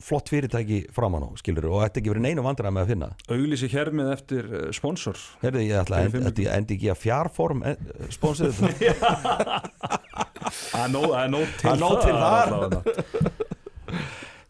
[0.00, 3.08] flott fyrirtæki framan á, skilur og þetta ekki verið neinu vandræð með að finna.
[3.36, 5.18] Auglýsi hérmið eftir eh, sponsor.
[5.42, 7.60] Herði, ég ætla að endi, endi ekki að fjárform
[8.16, 9.60] sponsor þetta.
[10.70, 12.54] Það er nóg það er nóg til Það er nóg til þar.
[12.56, 12.80] allavega.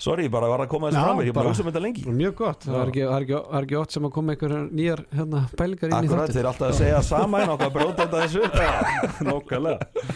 [0.01, 2.05] Sorry, bara var að koma þessu fram ég er bara hugsa um þetta lengi.
[2.09, 4.33] Mjög gott, það er ekki, það er ekki, það er ekki oft sem að koma
[4.35, 7.53] einhver nýjar hérna, pælingar inn í Akkurat, þáttin þeir eru alltaf að segja sama en
[7.53, 8.57] okkar að brjóta þetta þessu upp.
[9.29, 10.07] Nákvæmlega.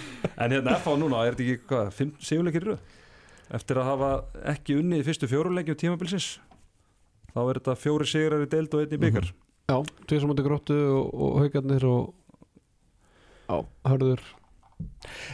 [0.41, 2.95] En hérna FH núna, er þetta ekki hvað, fimm sigurleikir í röð?
[3.55, 4.11] Eftir að hafa
[4.55, 6.29] ekki unnið í fyrstu fjóruleikjum tímabilsins
[7.35, 9.29] Þá er þetta fjóri sigrar í deild og einn í byggar
[9.69, 9.77] Já,
[10.09, 12.15] tveir sem mútið gróttu og, og haugarnir og
[13.45, 13.59] Já,
[13.91, 14.25] hörður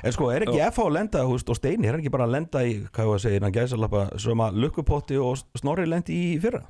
[0.05, 2.65] En sko, er ekki FH að lenda, veist, og Steini er ekki bara að lenda
[2.67, 6.39] í, hvað ég var að segja, hann gæsa lappa söma lukkupotti og Snorri lendi í
[6.43, 6.65] fyrra?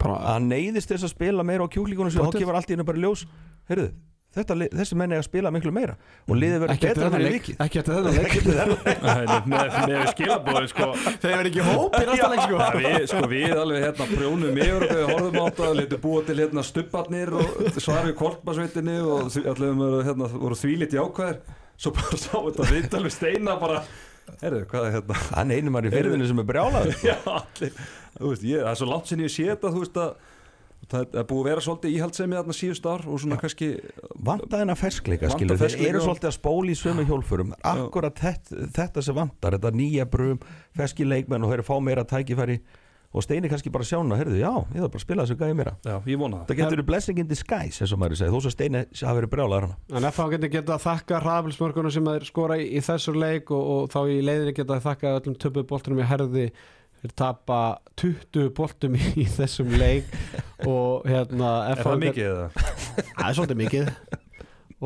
[0.00, 2.84] Bara, að neyðist þess að spila meira á kjúklíkunum sem þá kemur allt í hennu
[2.88, 3.22] bara í ljós.
[3.70, 3.86] Heyrðu,
[4.34, 5.94] þetta, þessi menni að spila miklu meira
[6.26, 7.56] og liðið verður ekki eftir betra þennan fyrir leik vikið.
[7.64, 9.48] Ekki eftir þennan leik.
[9.54, 10.88] Með, með skilabóði sko.
[11.22, 12.60] Þeir verður ekki hóp í næsta leik sko.
[12.74, 16.38] Við, sko við alveg hérna prjónum yfir og við horfum á þetta, letum búa til
[16.42, 21.38] hérna stubbarnir og svarið korpasveitinni og því- allir voru, hérna, voru þvílitt jákvæðir
[21.76, 23.80] svo bara sá þetta viðtal við steina bara,
[24.42, 25.18] herru, hvað er hérna?
[25.32, 27.82] Hann er einu maður í fyrðinu sem er brjálaður já, allir,
[28.18, 30.14] þú veist, ég, það er svo langt sinni ég sé þetta, þú veist að
[30.84, 33.68] það er búið að vera svolítið íhaldsemi þarna síðust ár og svona kannski
[34.26, 39.04] vantar þennan ferskleika skilur, þeir eru svolítið að spóla í sömu hjólfurum akkurat þetta, þetta
[39.06, 40.42] sem vantar þetta nýja brum,
[40.76, 42.58] ferski leikmenn og þeir eru fá meira tækifæri
[43.14, 45.72] og Steini kannski bara sjána, heyrðu, já, ég þarf bara að spila þessu gæði meira.
[45.86, 46.46] Já, ég vona það.
[46.48, 49.30] Það getur verið blessing in disguise, eins og maður segir, þó svo Steini hafi verið
[49.34, 49.76] brjálaður hana.
[49.94, 53.68] En FH getur geta að þakka hraðbilsmörkunum sem þeir skora í, í þessur leik og,
[53.74, 56.46] og þá í leiðinni geta að þakka öllum töpuð boltunum í herði.
[57.04, 57.58] Þeir tapa
[58.00, 60.08] 20 boltum í, í þessum leik
[60.72, 62.48] og hérna er það mikið eða?
[63.20, 63.92] Það er svolítið mikið.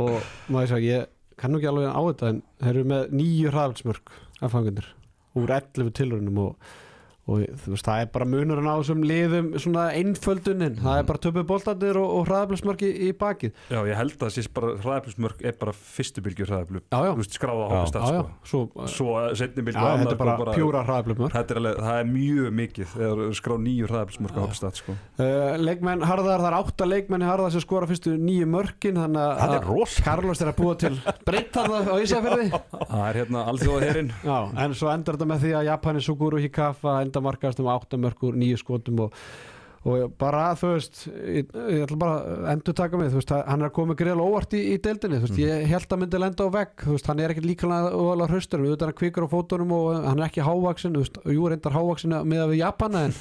[0.05, 0.19] Og
[0.53, 1.09] maður sagði, ég
[1.41, 4.13] kann nú ekki alveg á þetta en þeir eru með nýju hraðbilsmörk
[7.29, 10.79] FH-gendur úr 11 tilrunum og veist, það er bara munurinn á þessum liðum svona einföldunin,
[10.81, 14.71] það er bara töpuð boltandir og, og hraðablöfsmörki í bakið Já, ég held að bara
[14.79, 17.13] hraðablusmörk er bara fyrstu bylgjur hraðablu Já, já.
[17.13, 17.69] Þú veist, skráða Já.
[17.69, 18.23] hópa stað sko.
[18.49, 20.81] svo, Svo setni já, bylgju þetta er bara, pjúra
[21.35, 22.87] Þetta er alveg, það er mjög mikið
[23.39, 24.97] skráð nýju hraðablusmörk á hópa stað sko.
[24.97, 29.69] uh, leikmenn Harðar, það er átta leikmenn í Harðar sem skora fyrstu nýju mörkin þannig
[29.69, 30.05] rosa.
[30.07, 30.95] Carlos er að búa til
[31.29, 32.49] breytt það á Ísafjörði
[32.89, 33.45] Það er hérna
[37.19, 39.17] að markast um átta mörkur nýju skotum og,
[39.89, 43.75] og bara þú veist ég, ég ætla bara að endur taka mig veist, hann er
[43.75, 47.23] koma greiðlega óvart í, í deildinni veist, ég held að myndi lenda á vegg hann
[47.23, 51.53] er ekkert líkanlega óvalega hraustur hann kvikar á fótunum og hann er ekki hávaksin jú
[51.53, 53.17] reyndar hávaksin með að við Japana en,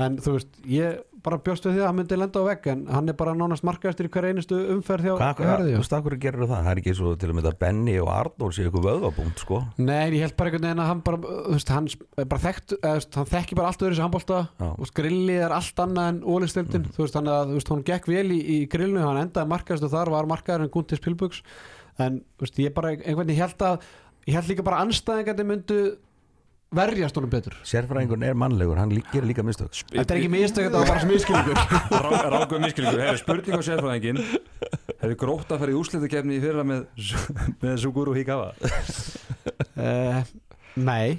[0.00, 2.80] en þú veist, ég bara bjóst við því að hann myndi lenda á vegg en
[2.90, 5.94] hann er bara nánast markaðistur í hver einustu umferð hjá Hvað, hvað, Hörði þú veist,
[5.98, 6.52] akkur gerir það?
[6.64, 10.06] Það er ekki svo til að mynda Benny og Arnór séu ykkur vöðvabúnt, sko Nei,
[10.16, 11.86] ég held bara einhvern veginn að hann bara, þú veist, hann
[12.20, 14.66] bara þekkt, veist, hann þekki bara allt öðru sem handbólta Já.
[14.66, 14.74] Mhm.
[14.80, 18.04] og grilli er allt annað en ólistildin, þú veist, hann, að, þú veist, hann gekk
[18.10, 21.42] vel í, í grillinu, hann endaði markaðistu þar, var markaður en Guntis Pilbugs
[22.00, 22.56] en, þú veist,
[26.74, 27.56] verjast honum betur.
[27.66, 29.74] Sérfræðingur er mannlegur, hann gerir líka mistök.
[29.90, 31.56] Þetta er ekki mistök, þetta var bara smiðskilningur
[32.36, 34.20] Rákuð miskilningur, hefur spurning á sérfræðingin
[35.00, 36.84] Hefur grótt að fara í úslitakefni í fyrra með,
[37.62, 38.52] með Suguru Hikawa?
[39.74, 40.22] Uh,
[40.78, 41.18] Nei.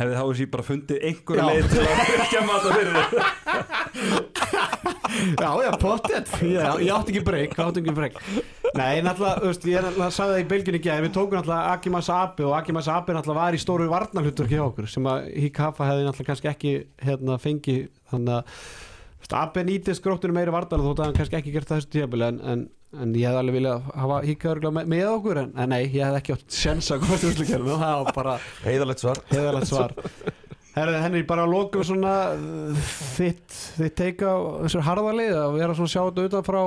[0.00, 1.48] Hefði þá þessi bara fundið einhverja Já.
[1.50, 4.28] leið til að fylgja mata fyrir
[5.10, 8.18] Já, já, pottet Ég, ég átti ekki breyk, átti ekki breyk
[8.76, 11.38] Nei, náttúrulega, þú veist, ég er náttúrulega sagði það í bylginni ekki að við tókum
[11.38, 15.30] náttúrulega Akimas Abe og Akimas Abe náttúrulega var í stóru varnarhlutur hjá okkur sem að
[15.44, 16.74] Hikafa hefði náttúrulega kannski ekki
[17.06, 17.78] hérna fengi
[18.12, 21.92] þannig að Abe nýtist gróttinu meiri varnar þótt að hann kannski ekki gert það þessu
[21.96, 22.62] tíabili en, en,
[22.98, 26.22] en ég hefði alveg viljað hafa Hikafa með, með okkur en, en nei, ég hefði
[26.22, 29.22] ekki átt í úrslukerfinu og það var bara Heiðalegt svar.
[29.30, 29.94] heiðalegt svar
[30.76, 35.74] Herði, henni bara að lokum svona uh, þitt, þitt teika á þessu harðalið að vera
[35.74, 36.60] svona að sjá þetta utan frá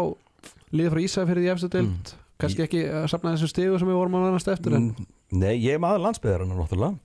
[0.73, 2.11] liðið frá Ísafjörði í efstu deild.
[2.43, 5.07] Kannski ekki að safna þessu stigu sem við vorum að vannast eftir en Mm,
[5.39, 6.99] Nei, ég er maður landsbyðarinn náttúrulega.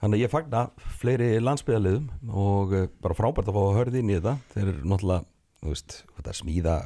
[0.00, 0.60] Þannig að ég fagna
[1.00, 4.36] fleiri landsbyðarliðum og eh, bara frábært að fá að hörði inn í þetta.
[4.54, 5.26] Þeir eru náttúrulega,
[5.60, 6.76] þú veist, hvað það smíða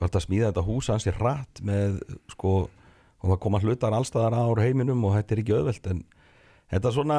[0.00, 1.98] hvað það smíða þetta hús hans er rætt með,
[2.32, 2.54] sko
[3.20, 5.98] og það koma hlutar allstaðar ár heiminum og þetta er ekki öðvelt en
[6.72, 7.18] þetta er svona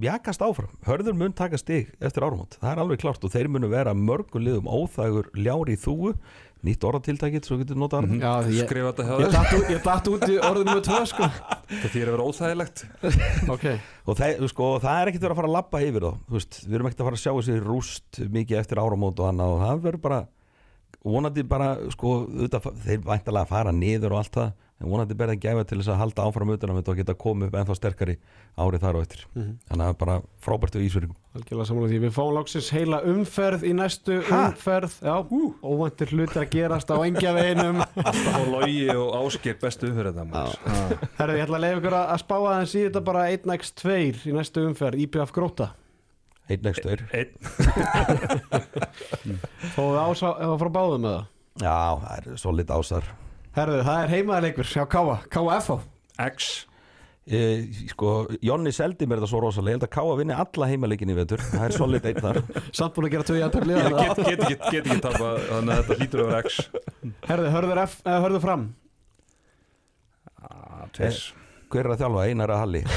[0.00, 3.68] jakast áfram, hörður mun taka stig eftir árumót, það er alveg klárt og þeir munu
[3.72, 6.14] vera mörgum liðum óþægur ljári í þúu,
[6.64, 9.82] nýtt orðatiltækið svo getur notað mm því ég, Skrifa þetta hjá ég, datt, út- ég
[9.84, 11.28] datt út í orðinu með tvö sko.
[11.72, 12.84] Það þýr að vera óþægilegt.
[13.54, 13.64] Ok,
[14.06, 16.12] og það, sko, það er ekkert verið að fara að labba yfir þá.
[16.70, 19.64] Við erum ekkert að fara að sjá þessi rúst mikið eftir áramót og annað og
[19.66, 20.20] það verður bara
[21.02, 24.52] vonandi bara, sko, auðvitað, þeir væntalega að fara niður og allt það
[24.82, 27.74] en vonandi berða gæfa til þess að halda áfram þetta og geta komið upp ennþá
[27.78, 28.14] sterkari
[28.58, 29.20] árið þar og eftir.
[29.34, 31.98] Þannig að bara frábært við Ísverðingum algjörlega samanlega því.
[32.02, 34.40] Við fáum láksins heila umferð í næstu Ha?
[34.50, 34.92] umferð.
[35.00, 35.16] Já,
[35.64, 40.58] óvæntir hlutir að gerast á engja veginum Alltaf á logi og ásker bestu maður.
[41.16, 43.82] Herðu, ég ætla að leiða ykkur að að spá aðeins í þetta bara 1x2
[44.28, 44.96] í næstu umferð.
[45.06, 45.68] IPF Gróta
[46.52, 47.00] einn next tveir.
[47.14, 47.32] Einn.
[49.72, 51.24] Fáum við ása eða frá báðum með það
[51.62, 53.04] Já, það er solid ásar
[53.52, 55.72] Herðu, það er heimaðleikur hjá Káa, KF
[56.22, 56.52] X.
[57.22, 57.40] E,
[57.92, 59.74] sko, Jonni seldi mér þetta svo rosalega.
[59.74, 61.42] Ég held að Káa vinni alla heimaleikinn í vetur.
[61.52, 62.40] Það er solid einn þar.
[62.78, 65.82] Samt búin að gera í aðtöfli Get, get, get, ekki, get ekki tapa Þannig að
[65.82, 66.58] þetta hlýtur að vera X.
[67.28, 68.66] Herðu, hörður, F, eða, hörður fram?
[70.42, 71.22] Ah, Tveir
[71.72, 72.82] hver er að þjálfa, einar að halli?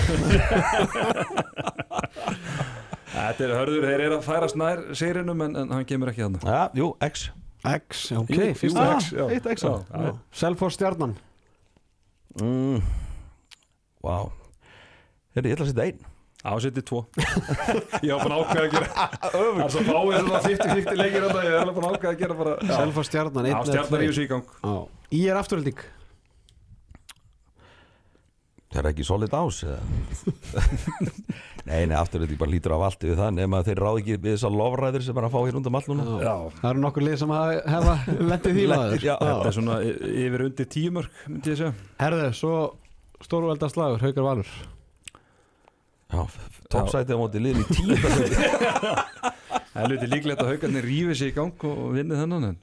[3.16, 6.44] Þetta er hörður, þeir eru að færast nær seirinum en, en hann kemur ekki þannig
[6.44, 7.30] Já, jú, X
[7.74, 9.26] X, ok, fyrst Ah, X já.
[9.34, 10.02] eitt X Já, já.
[10.06, 10.12] já.
[10.42, 11.16] Selfoss stjarnan.
[12.42, 12.82] Mm.
[14.04, 14.18] Vá.
[15.36, 16.04] Heyrðu, ég ætla að setja einn.
[16.46, 17.00] Á, setið tvo.
[18.06, 21.56] Ég var bara ákveð að gera Það er svo fáið svona 50-50 leikir þetta Ég
[21.56, 24.30] er alveg bara ákveð að gera bara Já, Selfoss stjarnan Já, stjarnar í þessu í
[24.30, 24.52] gang.
[25.10, 25.82] Í er afturölding
[28.76, 29.78] Það er ekki solid ás eða?
[31.66, 34.16] Nei, nei, aftur þetta bara lítur af allt yfir það nema að þeir ráð ekki
[34.20, 35.78] við þessar lofræðir sem er að fá hér undan
[36.22, 39.16] Já, Það eru nokkur lið sem hafa, hefa lendið því já.
[39.16, 39.78] þetta er svona
[40.26, 41.72] yfir undir tíumörk myndi ég segja.
[42.04, 42.54] Herðu, svo
[43.26, 44.52] stórvelda slagur, Haukar Valur.
[46.14, 46.22] Já,
[46.76, 47.98] toppsætið á móti liðin í tíu
[49.76, 52.60] Það er lítið líklegt að haugarnir rífi sig í gang og vinni þennan en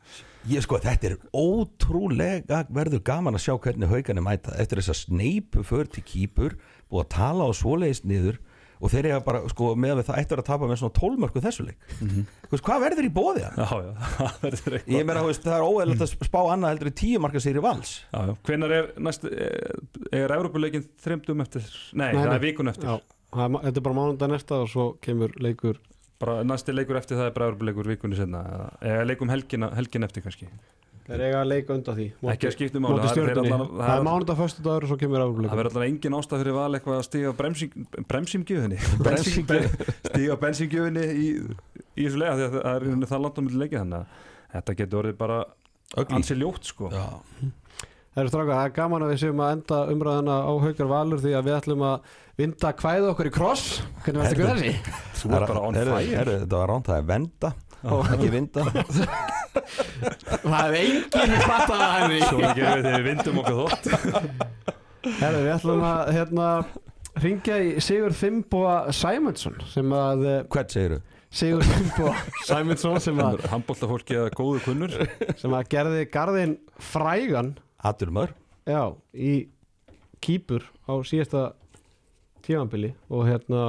[0.50, 4.56] Ég sko, þetta er ótrúlega verður gaman að sjá hvernig haugarnir mæta.
[4.58, 6.56] Eftir þess að sneipu för til kýpur
[6.90, 8.40] búið að tala á svoleiðis niður
[8.82, 11.66] og þeir eiga bara, sko, með að það ættir að tapa með svona tólmörku þessu
[11.68, 11.84] leik.
[12.00, 12.24] Mhm.
[12.48, 13.60] Þú veist, hvað verður í bóði það?
[13.62, 17.60] Já, já, Ég meina, það er óeðlegt að spá annað heldur í tíu marka sér
[17.60, 17.94] í vals.
[18.10, 21.70] Já, já, hvenær er næst er Európuleikin þreymdum eftir?
[21.94, 22.90] Nei, Nei, það er vikun eftir.
[22.90, 25.78] Já, er, þetta er bara mánudag næsta og svo kemur leikur
[26.22, 28.44] bara næsti leikur eftir það er bara Európuleikur vikunni senna
[28.80, 30.48] eða leikum helgina, helgin eftir kannski.
[31.02, 33.62] Það er eiga að leika undan því ekki að skipta um Móti það er- það
[33.82, 36.76] Það mánudag fyrstu dagur og svo kemur það afleikur verður alltaf engin ástæð fyrir val
[36.78, 37.32] eitthvað að stiga
[38.12, 38.78] bremsingjöfinni.
[39.02, 39.74] Bremsingjöf.
[40.06, 41.26] stiga bensingjöfinni í,
[41.98, 42.70] í þessu lega því að það
[43.02, 44.22] er það langt á milli leikið þannig að
[44.54, 45.40] þetta getur orðið bara
[46.20, 46.92] ansi ljótt sko.
[46.94, 47.04] Já,
[48.12, 51.20] Það er stráka, það er gaman að við séum að enda umræðina á Haukar Valur
[51.22, 53.66] því að við ætlum að vinda kvæða okkur í kross.
[54.04, 54.96] Hvernig varst ekki þessi?
[55.22, 56.24] þú er bara on fire.
[56.42, 57.52] Þetta var ránt, það er venda
[57.82, 58.66] ekki vinda.
[60.42, 63.88] Það er enginn fattað að henni svo ekki við þegar við vindum okkur þótt.
[65.18, 66.50] Herðu, við ætlum að hérna,
[67.24, 71.00] ringja í Sigur Fimboa Sæmundsson sem að eh, Hvern segir þú?
[71.32, 72.14] Sigur Fimboa
[72.46, 74.96] Sæmundsson sem að, Handbóltafólki eða góðu kunnur.
[75.40, 76.56] sem að gerði garðin
[76.92, 78.34] frægan Hattur maður.
[78.68, 78.82] Já,
[79.14, 79.48] í
[80.22, 81.46] kýpur á síðasta
[82.46, 83.62] tímanbili og hérna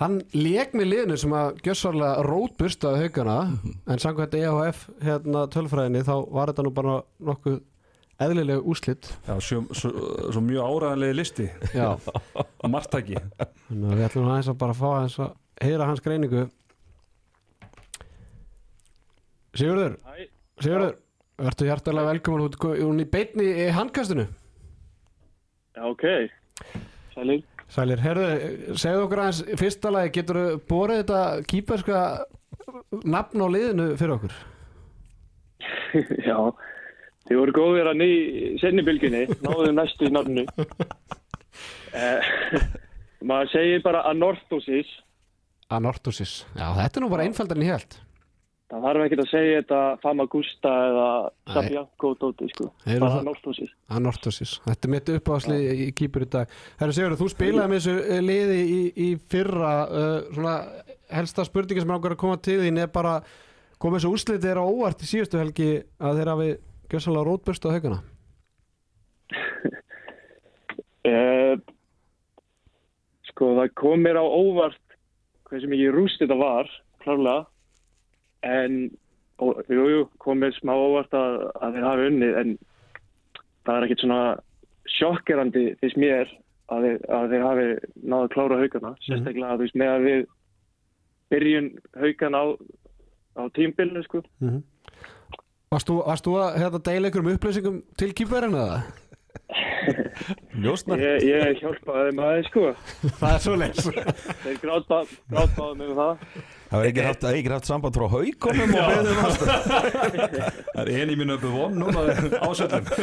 [0.00, 3.34] hann lék með liðinu sem að gjössarlega rótburstaði haugana
[3.84, 6.94] en samkvæmt EHF hérna tölfræðinni þá var þetta nú bara
[7.28, 7.58] nokkuð
[8.20, 9.90] eðlileg úslit Já, svo, svo,
[10.32, 11.50] svo mjög áræðanlegi listi.
[11.76, 11.92] Já,
[12.62, 16.46] og margtæki þannig að við ætlum aðeins að bara fá aðeins að heyra hans greiningu.
[19.56, 19.96] Sigurður?
[20.06, 20.26] Hæ.
[20.60, 20.94] Sigurður,
[21.40, 24.28] verður hjartalega velkomin út í beinni í handkastinu
[25.76, 26.04] Já, ok.
[27.14, 27.44] Sælir.
[27.70, 28.28] Sælir, herðu,
[28.80, 31.20] segðu okkur aðeins fyrsta lagi, getur þú borið þetta
[31.52, 32.00] kýperska
[33.06, 34.34] nafn á liðinu fyrir okkur?
[36.28, 36.36] Já,
[37.30, 38.10] þið voru góðir að ný
[38.62, 40.46] senni bylginni, náðu næstu í nafnu.
[41.90, 42.26] Eh,
[43.26, 44.86] maður segir bara anorthosis.
[45.74, 47.96] Anorthosis, já þetta er nú bara einfaldar en ég held
[48.70, 51.06] Það þarf ekki að segja þetta famagusta eða
[51.54, 52.68] sabianco dóti, sko.
[52.84, 53.72] Heyrðu Bara það- anorthosis.
[53.96, 57.96] Anorthosis, þetta er mitt uppáðsli í kýpur í dag Herru Sigurður, þú spilaði með þessu
[58.14, 60.54] eh, liði í, í fyrra uh, svona
[61.10, 63.16] helsta spurningi sem er ákveður að koma til þín er bara
[63.82, 66.50] komið þessu úrslitið þeirra óvart í síðustu helgi að þeirra hafi
[66.94, 68.00] gjössalega rótbörst á haugana
[71.10, 71.56] Eh,
[73.30, 74.76] sko, það kom mér á óvart
[75.48, 76.68] hversu mikið rúst þetta var,
[77.00, 77.46] klárlega.
[78.46, 78.76] En,
[79.42, 82.54] og, jú, jú, kom mér smá óvart að, að þeir hafi unnið, en
[83.68, 84.22] það er ekkit svona
[84.96, 86.32] sjokkerandi fyrst mér
[86.70, 87.66] að þeir, að þeir hafi
[88.00, 88.92] náðu að klára haugana.
[89.06, 90.20] Sérstaklega, þú veist, með að við
[91.30, 92.46] byrjun haugana á,
[93.38, 94.22] á tímbilinu, sko.
[95.70, 98.80] Varst þú, varst þú að hérna, deila einhverjum upplýsingum til kýpverðin eða?
[100.62, 102.62] Ljósnar Ég, ég hjálpaði þeim aðeins, sko.
[103.18, 103.82] Það er svo leys
[104.44, 106.14] Þeir grátbáðu mig um það.
[106.70, 109.16] Það var ekki haft, ekki haft samband frá haukomum og beðum
[110.74, 112.00] Það er eini mínu uppi von núna
[112.46, 112.84] ásöldum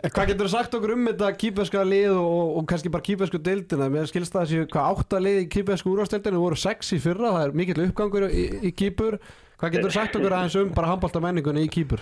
[0.00, 3.88] Hvað getur þú sagt okkur um þetta kýperska lið og, og kannski bara kýpersku deildina?
[3.92, 7.32] Mér skilst það að séu hvað átta lið í kýpersku úrvarsdeildinu voru sex í fyrra,
[7.34, 9.18] það er mikill uppgangur í, í kýpur.
[9.60, 12.00] Hvað getur þú sagt okkur aðeins um bara handbólta menningunni í kýpur?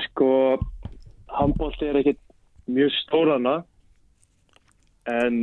[0.00, 0.58] Sko,
[1.28, 2.20] handbólti er ekkit
[2.72, 3.56] mjög stórana
[5.10, 5.36] en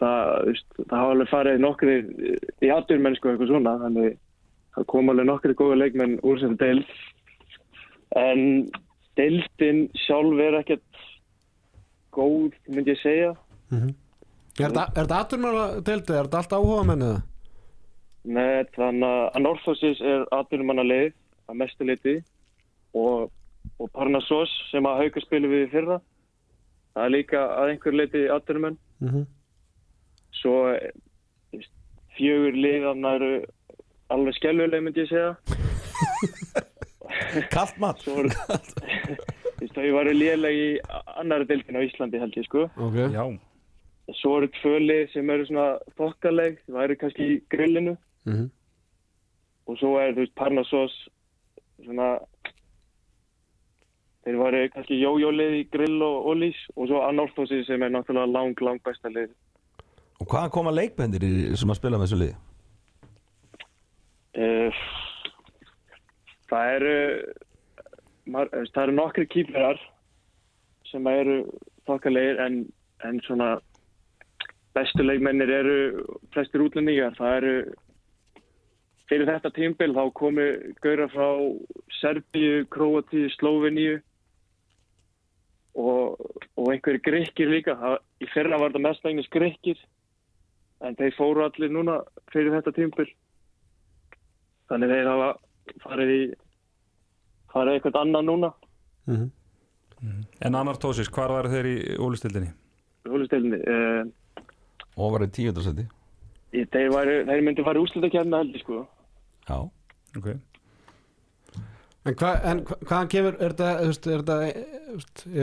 [0.00, 1.96] það, veist, það hafa alveg farið nokkri
[2.64, 4.16] í aturmennsku eitthvað svona þannig
[4.76, 6.96] það kom alveg nokkri góða leikmenn úr þessu deild
[8.16, 8.42] en
[9.18, 11.00] deildin sjálf er ekkert
[12.16, 13.32] góð, myndi ég segja
[14.56, 16.14] Er þetta- er þetta aturmanna deildið?
[16.16, 17.16] Er þetta allt áhuga mennið?
[18.24, 21.12] Nei, þannig að Anorthosis er atvinnumannalið
[21.50, 22.14] að mestu liti
[22.96, 23.28] og,
[23.78, 25.98] og Parnassos sem að hauka spilu við í fyrra.
[26.96, 28.78] Það er líka að einhver liti atvinnumenn.
[29.00, 29.26] Mm -hmm.
[30.32, 30.92] svo eh,
[32.16, 33.32] fjögur liðan eru
[34.08, 35.36] alveg skelluleg myndi ég segja.
[37.54, 38.00] Kallt mat.
[39.76, 40.68] Þau varu léleg í
[41.20, 42.68] annari deildin á Íslandi held ég sko.
[42.76, 42.96] Ok.
[43.12, 43.24] Já,
[44.20, 47.96] svo eru tvö lið sem eru svona þokkaleg það eru kannski í grillinu.
[48.26, 48.50] Mhm.
[49.66, 50.94] og svo er þú veist Parnassos
[51.84, 52.18] svona
[54.26, 58.58] þeir varu kannski jójólið í grill og ólís og svo Anorthosi sem er náttúrulega lang,
[58.60, 59.30] lang besta lið
[60.20, 61.24] Og hvaðan koma leikbendir
[61.60, 62.36] sem að spila með þessu liði?
[64.36, 64.82] uh,
[66.50, 66.96] það eru
[68.26, 69.80] þú veist, það eru nokkri kýflerar
[70.90, 71.38] sem eru
[71.86, 72.60] þokkalegir en,
[73.06, 73.56] en svona
[74.76, 75.78] bestu leikmennir eru
[76.34, 77.54] flestir útlendingar það eru
[79.10, 80.46] fyrir þetta tímbil þá komu
[80.82, 81.28] gaura frá
[82.00, 84.00] Serbíu, Króatíu, Slóveníu
[85.76, 86.16] og,
[86.56, 87.76] og einhverju grekkir líka.
[87.80, 89.80] Það, í fyrra var þetta mestlegnis grekkir
[90.84, 92.00] en þeir fóru allir núna
[92.32, 93.08] fyrir þetta tímbil
[94.68, 95.30] þannig þeir hafa
[95.86, 96.20] farið í
[97.54, 98.52] farið eitthvað annað núna.
[99.06, 99.30] Mhm.
[100.44, 102.50] en Anartósis, hvar var þeir í ólistildinni?
[103.08, 104.42] hólisteilinni uh,
[104.96, 105.86] Og var í tíundarsæti
[106.56, 108.82] þeir, væru, þeir myndi fara úrslutakefna heldur sko.
[109.46, 109.58] Já.
[110.16, 110.28] Ok
[112.06, 114.36] En, hva, en hva, hvaðan kemur, er þetta,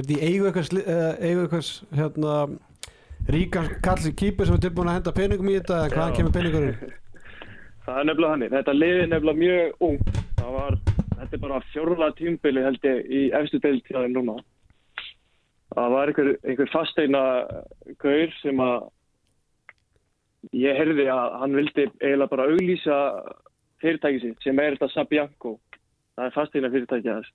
[0.07, 0.77] í eigu eitthvað,
[1.19, 2.35] eitthvað, hérna,
[3.35, 6.94] ríkar kall kýpur sem er tilbúin að henda peningum í þetta, eða hvaðan kemur peningurinn?
[7.84, 9.98] það er nefnilega hann þetta liði nefnilega mjög ung
[10.40, 10.77] það var,
[11.18, 14.40] þetta er bara fjórða tímbili held ég í efstu þeim núna.
[15.73, 17.23] Það var einhver, einhver fasteina
[18.03, 18.90] gaur sem að
[20.60, 22.98] ég heyrði að hann vildi eiginlega bara auglýsa
[23.81, 25.57] fyrirtæki sitt sem er þetta Sabianco
[26.18, 27.34] það er fasteina fyrirtæki þess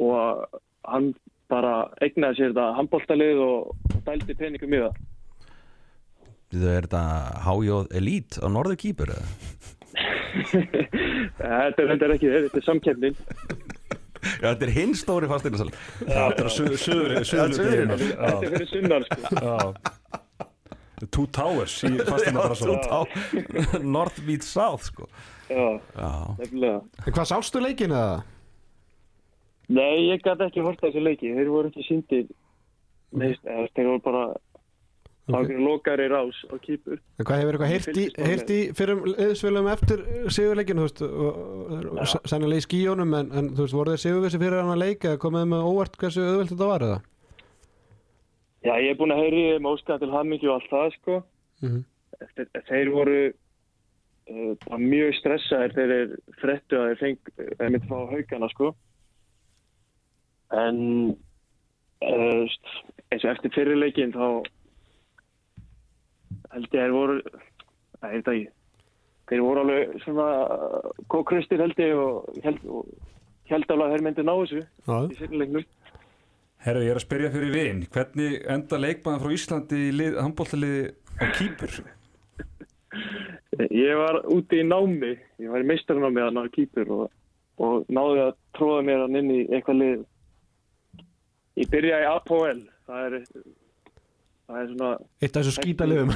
[0.00, 1.12] og hann
[1.50, 1.74] bara
[2.04, 5.00] egnaði sér þetta handbóltalið og, og dældi peningum í það.
[6.50, 7.02] Þið er þetta
[7.46, 9.26] hájóð elít á norður kýpur eða?
[11.40, 13.18] þetta er þetta ekki, þetta er samkefnin.
[14.20, 15.70] Já, þetta er hinn stóri fasteignarsal
[16.02, 19.54] Þetta er suður Þetta er fyrir sunnar, sko.
[21.08, 23.00] Two Towers í fastina bara svo Já,
[23.96, 25.08] North meet South sko
[25.50, 26.82] Já, Já, nefnilega.
[27.08, 28.20] Hvað sástu leikin eða?
[29.70, 31.32] Nei, ég gæti ekki hort þessu leiki.
[31.34, 32.30] Þeir voru ekki síndir.
[33.14, 34.22] Þeir voru bara
[35.30, 35.58] okay.
[35.58, 36.98] lokari rás á kýpur.
[37.18, 40.02] En hvað hefur eitthvað heyrt í, Fylgist bara heyrt í fyrir liðsfélum eftir
[40.36, 41.04] sigurleikinu, og-
[41.98, 45.12] og- sennilega í skíjónum, en, en þú veist, voru þeir sigurvissi fyrir hann að leika
[45.12, 47.00] eða komið með óvart hversu auðvelt þetta var eða?
[48.60, 51.20] Já, ég er búin að heyri um óskaða til hammingju og allt það, sko.
[51.64, 51.80] Mhm.
[52.36, 58.50] Þeir, þeir voru uh, mjög stressaðir þegar þeir frettu að þeir þeir myndi fá haugana,
[58.52, 58.72] sko.
[60.60, 60.80] En
[62.04, 62.44] uh,
[63.10, 64.26] eins og eftir fyrirleikin þá
[66.50, 67.20] held ég að þeir voru,
[68.00, 68.48] það er þetta ekki,
[69.30, 70.28] þeir voru alveg svona
[71.12, 72.88] kókristir held ég og held, og
[73.50, 75.68] held alveg að þeir myndi ná þessu í fyrirleiknum.
[76.60, 80.82] Herru, ég er að spyrja fyrir vin Hvernig enda leikmaður frá Íslandi í lið, handbóltaliði
[81.16, 81.80] á Kýpur?
[83.70, 87.06] Ég var úti í námi, ég var í meistarnámi að ná kýpur og,
[87.62, 90.04] og náði að tróða mér hann inn í eitthvað lið.
[91.60, 93.16] Ég byrjaði í APOL, það er,
[94.46, 96.14] það er svona, Eitt af þessu skítaliðum.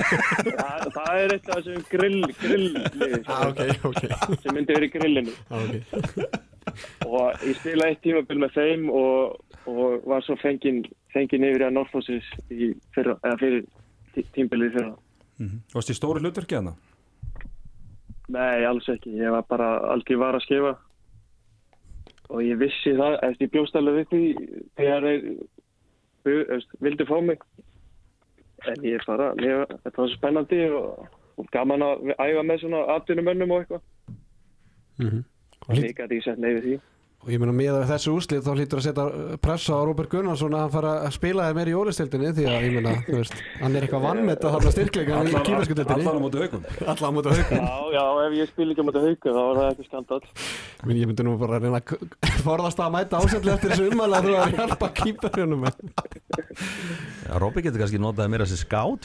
[0.60, 4.02] það, það er eitt af þessum grill, grilllið ah, ok, ok.
[4.42, 5.36] sem myndi verið í grillinu.
[5.48, 6.38] Ah, ok.
[7.08, 10.82] Og ég spilaði eitt tímabil með þeim og, og var svo fenginn
[11.12, 11.76] fengin yfir að
[12.94, 13.64] fyrra, eða fyrir
[14.14, 14.94] tí- tímabilið fyrra.
[15.74, 16.74] Varst í stóru hlutverki hana?
[18.28, 19.10] Nei, alls ekki.
[19.18, 20.76] Ég var bara aldrei var að skefa
[22.32, 24.22] og ég vissi það, eftir ég bjóst alveg við því
[24.78, 25.06] þegar
[26.24, 27.42] þeir vildu fá mig.
[28.66, 32.84] En ég bara, mér, þetta var svo spennandi og, og gaman að æfa með svona
[32.96, 33.82] atvinnumönnum og eitthvað.
[35.02, 35.24] Mhm.
[35.66, 36.80] Þannig ég gæti ekki sett neyfið því.
[37.22, 39.02] Og ég meina með þessu úslið þá hlýtur að setja
[39.38, 42.64] pressa á Róbert Gunnarsson að hann fara að spila þér meir í ólistildinni því að
[42.66, 46.40] ég meina, þú veist, hann er eitthvað vannmeta þarna styrkleika í kýfersku Allan á móti
[46.42, 47.62] haugum Allan á móti haukum.
[47.62, 50.18] Já, já, ef ég spil ekki á móti hauka þá var það ekki skandal.
[50.82, 51.86] Minn, ég myndi nú bara að reyna að
[52.48, 55.62] forðast að mæta ásendlega eftir þessu umæli að þú er að hjálpa kýperjunum.
[57.22, 58.98] Já, Róbi getur kannski notaði mér að þessi skát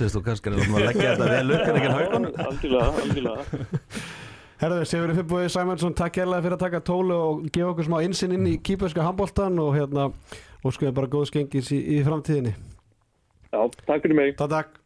[4.58, 4.72] er að.
[4.82, 8.34] Herðu, Sigurður Finnbúi Sæmundsson, takk hérlega fyrir að taka tólu og gefa okkur smá insinn
[8.34, 10.08] inn í kýperska handbóltan og hérna,
[10.64, 12.56] og skoðum bara góð skengis í, í framtíðinni.
[13.54, 14.34] Já, takk fyrir mig.
[14.40, 14.84] Takk, takk.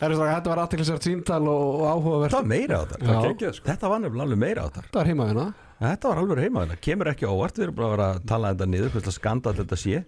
[0.00, 2.32] Herðu, þetta var aðteklisert síntal og, og áhugavert.
[2.32, 2.84] Þetta var meira á.
[3.28, 3.68] Gekið, sko.
[3.68, 5.44] Þetta var nefnilega alveg meira á þetta Þetta var heima hérna.
[5.84, 8.50] Þetta var alveg heima þetta Kemur ekki óvart, við erum bara að vera að tala
[8.54, 10.02] þetta niður Hvers að skanda þetta sé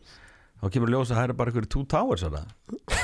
[0.56, 2.40] Þá kemur ljós að það er bara einhverju two towers þarna.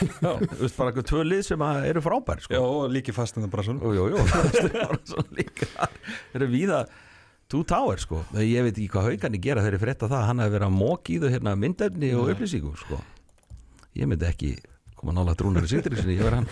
[0.02, 2.56] Þú veist bara einhverju tvö lið sem að eru frábæri sko.
[2.56, 4.26] Já, og líki fast en það bara svona Jú, jú,
[4.62, 5.70] er bara svona líka.
[5.76, 6.82] Það eru víða
[7.52, 8.24] two towers sko.
[8.40, 11.16] Ég veit ekki hvað haugarnir gera þegar ég frétta það Hann hefði verið að móki
[11.16, 13.00] í þau hérna myndefni og upplýsingu sko.
[13.98, 14.54] Ég myndi ekki
[15.02, 16.46] koma nála drúnari sýttir sinni, ég verið hann.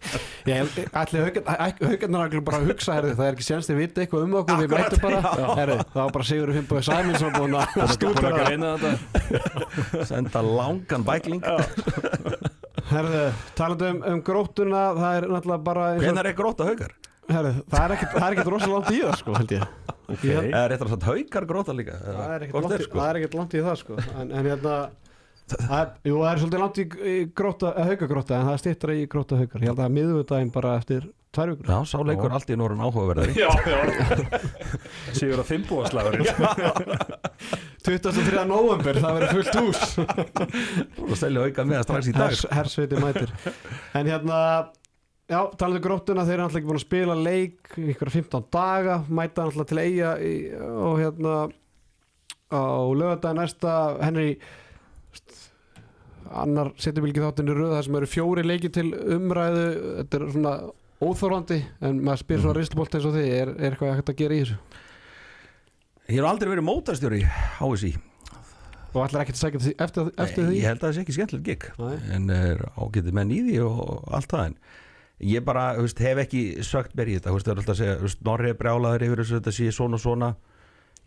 [1.00, 4.36] Ætli haugarnar allir bara að hugsa herði, það er ekki sénst þið viti eitthvað um
[4.40, 7.66] okkur við mætum bara, það var bara Sigurður Finnbúi Sæmundsson búin að
[8.70, 10.06] að þetta.
[10.12, 11.42] Senda langan bækling
[12.90, 13.20] Herði,
[13.58, 16.96] talandi um, um gróttuna það er náttúrulega bara Hvenær er gróta haugar?
[17.30, 19.68] herði, það er ekkert, er ekkert rosalega langt í það sko, held ég
[20.10, 20.32] Okay.
[20.34, 23.02] Ég- réttar að sagt haugar gróta líka það er ekkert langt, er, sko?
[23.04, 24.72] er langt í það sko en, en hérna
[25.52, 28.96] það er, jú, það er svolítið langt í, í gróta, haugagróta en það er stittra
[28.98, 31.70] í gróta haugar ég held að miðvudaginn bara eftir tvær vikur.
[31.70, 33.34] Já, sá leikur allt í norðan áhugaverðari.
[33.38, 33.78] Já, já.
[35.18, 36.26] Sigur að fimmbúaslagurinn
[37.86, 38.42] 23.
[38.50, 39.80] november, það verður fullt hús.
[41.06, 42.34] Og selja auka með það strax í dag.
[42.34, 43.32] Hers, hersveiti mætir.
[43.96, 44.40] En hérna
[45.30, 48.98] já, talandi um gróttuna, þeir eru náttúrulega ekki búin að spila leik ykkur 15 daga
[49.08, 51.36] mæta náttúrulega til eiga í, og hérna
[52.50, 53.76] á lögadaga næsta.
[54.02, 54.34] Henry
[56.30, 59.66] annar setjubilgi þáttinu röð það sem eru fjóri leiki til umræðu.
[60.02, 60.54] Þetta er svona
[61.00, 64.36] óþórandi en maður spyr svona rislubolt eins og þið er, er eitthvað hægt að gera
[64.36, 64.60] í þessu?
[66.10, 67.94] Ég hef aldrei verið mótastjóri á þessi
[68.90, 70.54] og ekki að segja eftir, eftir því?
[70.58, 71.96] Ég held að það sé ekki skemmtilegt gig Nei.
[72.16, 74.56] en er ágætið menn í því og allt það en
[75.30, 78.50] ég bara, veist, hef ekki sögt mér í þetta, það er alltaf að segja Norri
[78.50, 80.30] er brjálaður yfir þessu, þetta sé svona og svona.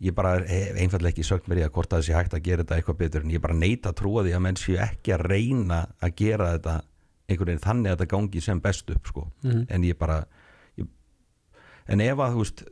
[0.02, 2.44] Ég bara hef einfallega ekki sögt mér í það hvort að það sé hægt að
[2.48, 5.14] gera þetta eitthvað betur en ég bara neita að trúa því að menn séu ekki
[5.14, 6.74] að reyna að gera þetta
[7.28, 9.26] einhvern veginn þannig að þetta gangi sem best upp sko.
[9.42, 9.66] Mhm.
[9.68, 10.24] en ég bara
[10.78, 10.86] ég,
[11.88, 12.64] en ef að þú veist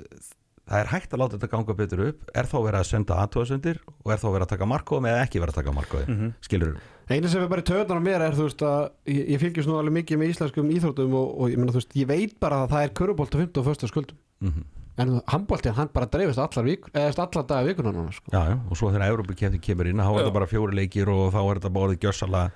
[0.62, 3.78] það er hægt að láta þetta ganga betur upp er þá verið að senda aðtóðasendir
[4.04, 6.34] og er þá verið að taka markóðum eða ekki verið að taka markóðum mm Mhm.
[6.40, 6.76] skilur
[7.12, 9.68] Einu sem er bara í töðunar á mér er þú veist að ég, ég fylgjast
[9.68, 12.62] nú alveg mikið með íslenskum íþróttum og, og ég, meina, þú veist, ég veit bara
[12.62, 14.62] að það er körubolt og 15 og fyrsta skuldum mm
[15.00, 18.28] en handbóltið hann bara dreifist allar, allar daga vikuna núna sko.
[18.68, 21.60] og svo þegar Európa kemur inn þá er þetta bara fjóri leikir og þá er
[21.60, 22.50] þetta bara orðið gjössalega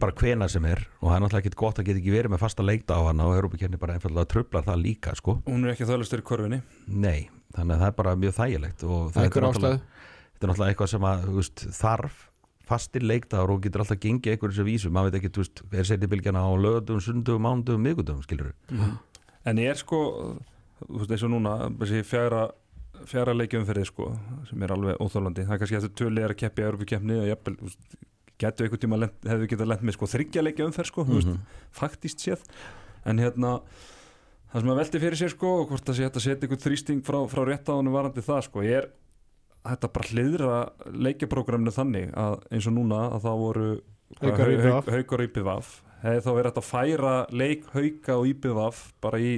[0.00, 2.42] bara hvena sem er og það er náttúrulega ekkit gott að geta ekki verið með
[2.44, 5.38] fasta leikta á hana og Európa bara einfallega trublar það líka sko.
[5.46, 9.10] Hún er ekki þauðlustur í korfinni nei, þannig að það er bara mjög þægilegt og
[9.14, 9.80] það er náttúrulega,
[10.32, 12.22] þetta er náttúrulega eitthvað sem að þú veist, þarf
[12.68, 15.88] fastir leikdagar og getur alltaf gengið einhverju sem vísum, maður veit ekki, þú veist, er
[15.88, 18.52] setjabilgjana á lögum, sundum, mándum, miðgundum, skilur
[19.48, 20.00] En ég er sko
[20.78, 22.42] Þú veist eins og núna Þessi fjara
[23.06, 24.10] fjara leikjumferði sko
[24.48, 27.50] sem er alveg óþólandi það er kannski eftir tvö legar að keppi að Europakefni og
[27.62, 27.98] veist,
[28.38, 32.22] getur einhvern tíma lent, hefðu getað lent með sko þryggja leikjumferð sko, þú veist, faktist
[32.22, 32.44] séð.
[33.08, 33.58] En hérna
[34.52, 37.42] það sem að velti fyrir sér sko og hvort að setja einhvern þrýsting frá, frá
[37.48, 38.90] réttaðunum varandi það sko, ég er
[39.68, 40.56] þetta bara hliðra
[40.94, 43.68] leikjaprógraminu þannig að eins og núna að það voru
[44.22, 49.32] Haukar og IPVF hefði þá verið hægt að færa leik hauka og IPVF bara í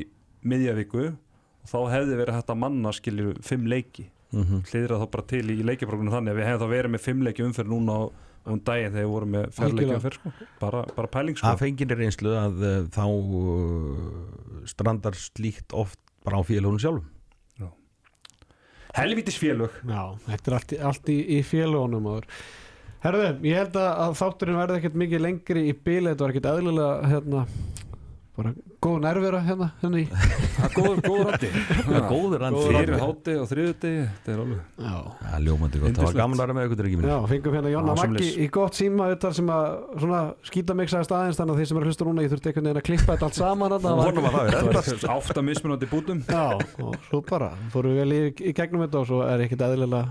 [0.47, 4.07] miðjavíku og þá hefði verið hægt að manna skiljur fimm leiki.
[4.31, 4.61] Mm -hmm.
[4.71, 7.43] hliðra þá bara til í leikjaprógraminu þannig að við hefðum þá verið með fimm leiki
[7.43, 8.03] umferð núna á
[8.49, 10.33] um daginn þegar við vorum með fjárleiki umferð sko.
[10.63, 11.51] bara, bara pæling sko.
[11.51, 17.09] að fenginni reynslu að uh, þá uh, strandar slíkt oft bara á félagunum sjálfum.
[18.91, 19.71] Helvítis félög.
[19.87, 22.25] Já, þetta er allt, allt í, í félagunum áður
[23.01, 26.49] Herðu, ég held að, að þátturinn verði ekkert mikið lengri í bíli, þetta var ekkert
[26.51, 27.45] eðlilega hérna,
[28.41, 28.53] bara
[28.87, 30.07] góð nærvera hérna, hérna í
[30.57, 31.51] það er góður, góður andi
[32.11, 32.63] góður andi.
[32.71, 36.21] fyrir háti og þriðuti þetta er alveg Já, Já, ljómandi gott, það var Yndislegt.
[36.21, 39.11] gaman að vera með ykkur ekki minni Já, fengum hérna Jonna Maggi í gott síma
[39.13, 39.67] þetta sem að
[40.05, 42.51] svona skýta mig sagðist aðeins þannig að þeir sem eru að hlusta núna ég þurfti
[42.51, 43.95] einhvern veginn að klippa þetta allt saman þarna.
[44.01, 46.25] Vonum að það er það átt að mismunandi bútum.
[46.31, 46.45] Já,
[46.87, 50.03] og svo bara fórum við vel í, í gegnum þetta og svo er ekkert eðlilega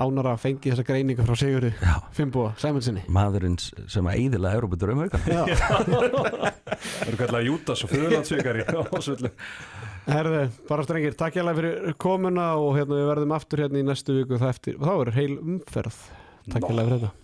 [0.00, 1.72] ánar að fengi þessa greiningu frá Sigurði.
[2.16, 8.66] Finnbúa, Sæmundsinni maðurinn sem að eiðilega Európa draumauka Já, það eru kallar Jútas og Föðurlandsvíkari
[10.08, 14.18] herðu, bara strengir takk hjá fyrir komuna og hérna við verðum aftur hérna í næstu
[14.18, 14.40] viku.
[14.40, 15.98] Það eftir, og þá er heil umferð.
[16.50, 17.21] Takk hjá fyrir þetta